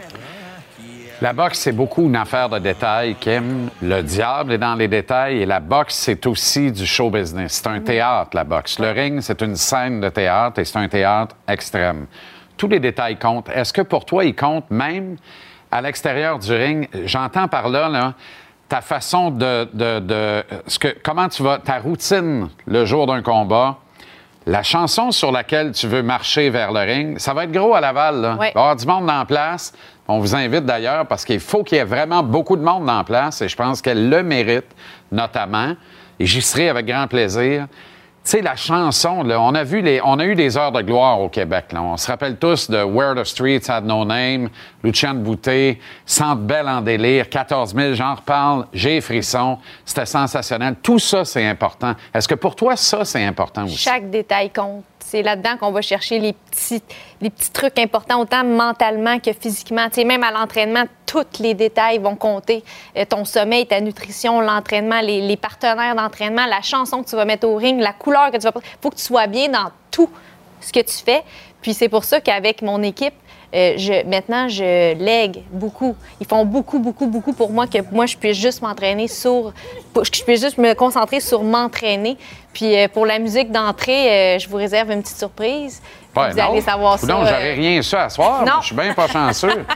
[1.19, 3.69] La boxe, c'est beaucoup une affaire de détails, Kim.
[3.81, 7.53] Le diable est dans les détails et la boxe, c'est aussi du show business.
[7.63, 8.77] C'est un théâtre, la boxe.
[8.77, 12.05] Le ring, c'est une scène de théâtre et c'est un théâtre extrême.
[12.55, 13.49] Tous les détails comptent.
[13.49, 15.17] Est-ce que pour toi, ils comptent même
[15.71, 16.87] à l'extérieur du ring?
[17.05, 18.13] J'entends par là, là,
[18.69, 19.67] ta façon de.
[19.73, 21.57] de- de- ce que, comment tu vas.
[21.57, 23.77] ta routine le jour d'un combat.
[24.45, 27.81] La chanson sur laquelle tu veux marcher vers le ring, ça va être gros à
[27.81, 28.21] Laval.
[28.21, 28.35] Là.
[28.35, 28.51] Ouais.
[28.51, 29.73] Il va y avoir du monde la place.
[30.07, 33.03] On vous invite d'ailleurs parce qu'il faut qu'il y ait vraiment beaucoup de monde la
[33.03, 34.67] place et je pense qu'elle le mérite,
[35.11, 35.75] notamment.
[36.19, 37.67] Et j'y serai avec grand plaisir.
[38.27, 41.29] Sais, la chanson, on, a vu les, on a eu des heures de gloire au
[41.29, 41.71] Québec.
[41.71, 41.81] Là.
[41.81, 44.49] On se rappelle tous de Where the Streets Had No Name,
[44.83, 50.75] Luciane Boutet, Centre Belle en délire, 14 000, j'en reparle, j'ai frisson, c'était sensationnel.
[50.83, 51.93] Tout ça, c'est important.
[52.13, 53.77] Est-ce que pour toi, ça, c'est important aussi?
[53.77, 54.83] Chaque détail compte.
[54.99, 56.83] C'est là-dedans qu'on va chercher les petits,
[57.21, 59.87] les petits trucs importants, autant mentalement que physiquement.
[59.87, 62.63] Tu sais, même à l'entraînement, tous les détails vont compter.
[62.95, 67.47] Euh, ton sommeil, ta nutrition, l'entraînement, les, partenaires d'entraînement, la chanson que tu vas mettre
[67.47, 68.51] au ring, la couleur que tu vas.
[68.55, 70.09] Il faut que tu sois bien dans tout
[70.61, 71.23] ce que tu fais.
[71.61, 73.13] Puis c'est pour ça qu'avec mon équipe,
[73.55, 75.95] euh, je, maintenant, je lègue beaucoup.
[76.19, 79.53] Ils font beaucoup, beaucoup, beaucoup pour moi, que moi, je puisse juste m'entraîner sur...
[79.95, 82.17] je puisse juste me concentrer sur m'entraîner.
[82.53, 85.81] Puis euh, pour la musique d'entrée, je vous réserve une petite surprise.
[86.31, 87.07] Vous allez savoir ça.
[87.07, 88.43] Non, euh, j'aurais rien su à soir.
[88.45, 88.53] Non.
[88.61, 89.65] Je suis bien pas chanceux.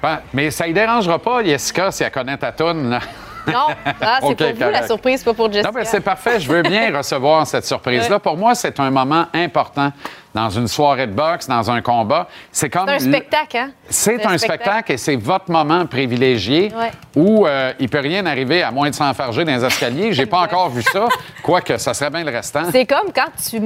[0.00, 2.88] Ben, mais ça ne dérangera pas, Jessica, si elle connaît ta toune.
[2.90, 3.00] là.
[3.48, 3.66] Non,
[4.00, 5.72] ah, c'est OK, pour vous la surprise, pas pour Jessica.
[5.72, 6.38] Non, mais c'est parfait.
[6.38, 8.20] Je veux bien recevoir cette surprise-là.
[8.20, 9.90] Pour moi, c'est un moment important
[10.34, 12.28] dans une soirée de boxe, dans un combat.
[12.52, 12.86] C'est comme.
[12.86, 13.70] C'est un le- spectacle, hein?
[13.88, 16.92] C'est un spectacle et c'est votre moment privilégié Ouais.
[17.16, 20.12] où euh, il peut rien arriver à moins de s'enfarger dans les escaliers.
[20.12, 21.08] J'ai pas encore vu ça,
[21.42, 22.70] quoique ça serait bien le restant.
[22.70, 23.58] C'est comme quand tu,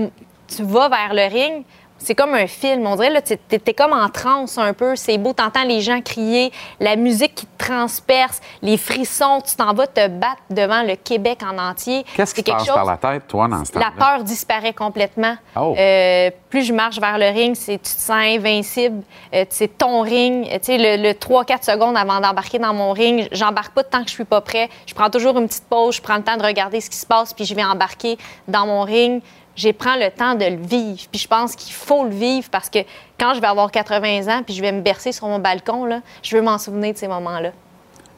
[0.56, 1.64] tu vas vers le ring,
[2.04, 2.86] c'est comme un film.
[2.86, 4.96] On dirait, là, tu es, comme en transe un peu.
[4.96, 9.40] C'est beau, t'entends les gens crier, la musique qui te transperce, les frissons.
[9.46, 12.04] Tu t'en vas te battre devant le Québec en entier.
[12.16, 15.36] Qu'est-ce qui quelque passe chose- par la tête, toi, dans ce La peur disparaît complètement.
[15.56, 15.74] Oh.
[15.78, 19.02] Euh, plus je marche vers le ring, c'est tu te sens invincible.
[19.34, 20.46] Euh, c'est ton ring.
[20.50, 24.02] Euh, Tu sais, le, le 3-4 secondes avant d'embarquer dans mon ring, j'embarque pas tant
[24.02, 24.68] que je suis pas prêt.
[24.86, 27.06] Je prends toujours une petite pause, je prends le temps de regarder ce qui se
[27.06, 28.18] passe, puis je vais embarquer
[28.48, 29.22] dans mon ring.
[29.56, 31.02] Je prends le temps de le vivre.
[31.10, 32.78] Puis je pense qu'il faut le vivre parce que
[33.18, 36.36] quand je vais avoir 80 ans, puis je vais me bercer sur mon balcon, je
[36.36, 37.50] veux m'en souvenir de ces moments-là.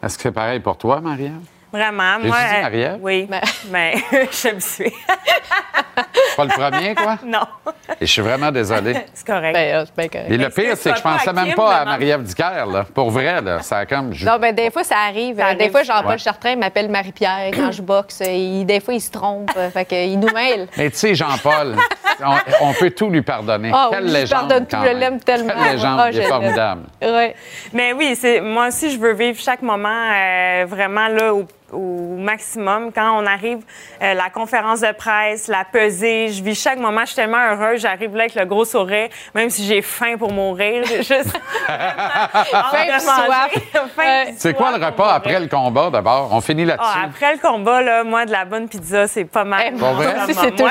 [0.02, 1.43] Est-ce que c'est pareil pour toi, Marianne?
[1.78, 2.18] Vraiment.
[2.20, 2.98] Moi, dit euh, Marie-Ève?
[3.01, 3.28] Oui.
[3.70, 4.92] Mais je me suis.
[6.36, 7.18] Pas le premier, quoi?
[7.24, 7.40] non.
[8.01, 8.94] Et je suis vraiment désolé.
[9.14, 9.56] C'est correct.
[10.28, 12.84] Et le pire, c'est que je pensais même pas à Marie-Ève Dicker, là.
[12.92, 13.60] Pour vrai, là.
[13.62, 14.12] Ça a comme...
[14.12, 15.36] je- Non, ben, des fois, ça arrive.
[15.36, 16.18] Ça Euh, des arrive fois, Jean-Paul Ouais.
[16.18, 18.20] Chartrain m'appelle Marie-Pierre quand je boxe.
[18.26, 19.51] Il- des fois, il se trompe.
[19.56, 20.68] euh, fait que, il nous mêle.
[20.76, 21.76] Mais tu sais, Jean-Paul,
[22.24, 22.34] on,
[22.68, 23.70] on peut tout lui pardonner.
[23.72, 25.52] Ah Quelle oui, je légende, pardonne tout, je l'aime tellement.
[25.62, 26.82] Quelle légende, Ah, il je est formidable.
[27.02, 27.34] Ouais.
[27.72, 31.44] Mais oui, c'est moi aussi, je veux vivre chaque moment euh, vraiment là au,
[31.74, 32.90] au maximum.
[32.92, 33.59] Quand on arrive,
[34.02, 37.01] euh, la conférence de presse, la pesée, je vis chaque moment.
[37.02, 37.80] Je suis tellement heureuse.
[37.80, 40.84] J'arrive là avec le gros sourire, même si j'ai faim pour mourir.
[40.86, 41.36] J'ai Juste
[43.96, 46.28] Faim C'est quoi le repas après le combat, d'abord?
[46.32, 46.86] On finit là-dessus.
[46.94, 49.74] Ah, après le combat, là, moi, de la bonne pizza, c'est pas mal.
[49.78, 50.70] Ça, c'est toujours.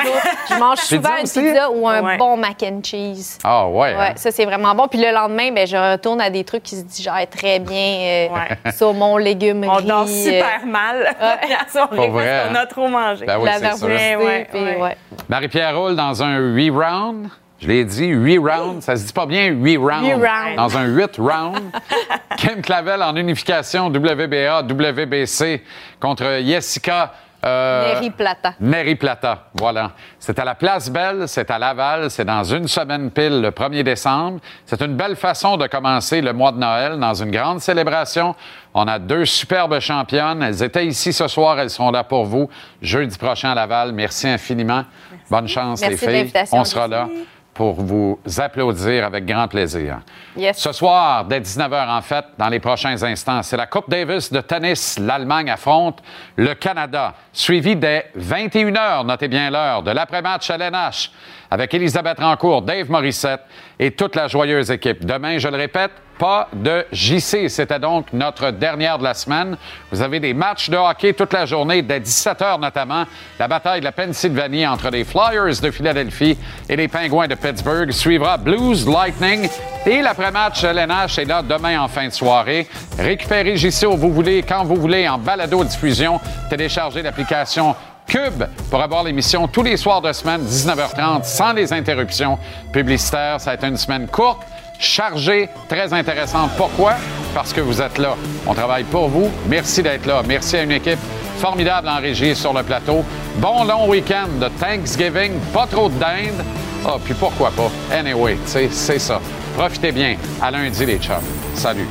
[0.50, 1.40] Je mange Pizza souvent une aussi?
[1.40, 2.16] pizza ou un Ouais.
[2.18, 3.38] bon mac and cheese.
[3.44, 3.94] Ah, ouais.
[3.94, 4.12] Ouais, hein?
[4.16, 4.88] ça, c'est vraiment bon.
[4.88, 8.28] Puis le lendemain, ben, je retourne à des trucs qui se digèrent très bien.
[8.66, 12.48] euh, Saumon, légumes, On riz, dort super euh, mal la première soirée Pour vrai, parce
[12.48, 12.58] qu'on hein?
[12.62, 13.26] a trop mangé.
[13.26, 13.88] Ben oui, la c'est sûr.
[13.88, 14.80] nervosité, Ouais, ouais.
[14.82, 14.96] ouais.
[15.28, 17.28] Marie-Pierre roule dans un 8 round.
[17.60, 18.84] Je l'ai dit, 8 rounds.
[18.84, 20.04] Ça se dit pas bien 8 rounds.
[20.06, 20.56] Huit rounds.
[20.56, 21.60] Dans un 8 round.
[22.36, 25.62] Kim Clavel en unification WBA, WBC
[26.00, 27.12] contre Jessica.
[27.44, 28.54] Euh, Neri Plata.
[28.60, 29.92] Neri Plata, voilà.
[30.18, 33.82] C'est à la Place Belle, c'est à Laval, c'est dans une semaine pile, le 1er
[33.82, 34.40] décembre.
[34.64, 38.34] C'est une belle façon de commencer le mois de Noël dans une grande célébration.
[38.72, 40.42] On a deux superbes championnes.
[40.42, 42.48] Elles étaient ici ce soir, elles sont là pour vous.
[42.80, 43.92] Jeudi prochain à Laval.
[43.92, 44.84] Merci infiniment.
[45.30, 46.42] Bonne chance, Merci les filles.
[46.52, 47.08] On sera là.
[47.54, 50.00] Pour vous applaudir avec grand plaisir.
[50.36, 50.58] Yes.
[50.58, 54.40] Ce soir, dès 19h, en fait, dans les prochains instants, c'est la Coupe Davis de
[54.40, 54.98] tennis.
[54.98, 56.02] L'Allemagne affronte
[56.36, 61.10] le Canada, suivi dès 21h, notez bien l'heure, de l'après-match à l'NH
[61.54, 63.42] avec Elisabeth Rancourt, Dave Morissette
[63.78, 65.04] et toute la joyeuse équipe.
[65.04, 67.48] Demain, je le répète, pas de JC.
[67.48, 69.56] C'était donc notre dernière de la semaine.
[69.92, 73.04] Vous avez des matchs de hockey toute la journée, dès 17h notamment.
[73.38, 76.36] La bataille de la Pennsylvanie entre les Flyers de Philadelphie
[76.68, 79.48] et les Pingouins de Pittsburgh suivra Blues Lightning.
[79.86, 82.66] Et l'après-match LNH est là demain en fin de soirée.
[82.98, 86.18] Récupérez JC où vous voulez, quand vous voulez, en balado-diffusion.
[86.50, 87.76] Téléchargez l'application
[88.06, 92.38] Cube pour avoir l'émission tous les soirs de semaine, 19h30, sans les interruptions
[92.72, 93.40] publicitaires.
[93.40, 94.42] Ça a été une semaine courte,
[94.78, 96.50] chargée, très intéressante.
[96.56, 96.94] Pourquoi?
[97.34, 98.14] Parce que vous êtes là.
[98.46, 99.30] On travaille pour vous.
[99.48, 100.22] Merci d'être là.
[100.26, 100.98] Merci à une équipe
[101.38, 103.04] formidable en régie sur le plateau.
[103.36, 106.44] Bon long week-end de Thanksgiving, pas trop de dinde.
[106.86, 107.70] Ah, puis pourquoi pas?
[107.92, 109.20] Anyway, c'est ça.
[109.56, 110.16] Profitez bien.
[110.42, 111.16] À lundi, les chums.
[111.54, 111.88] Salut.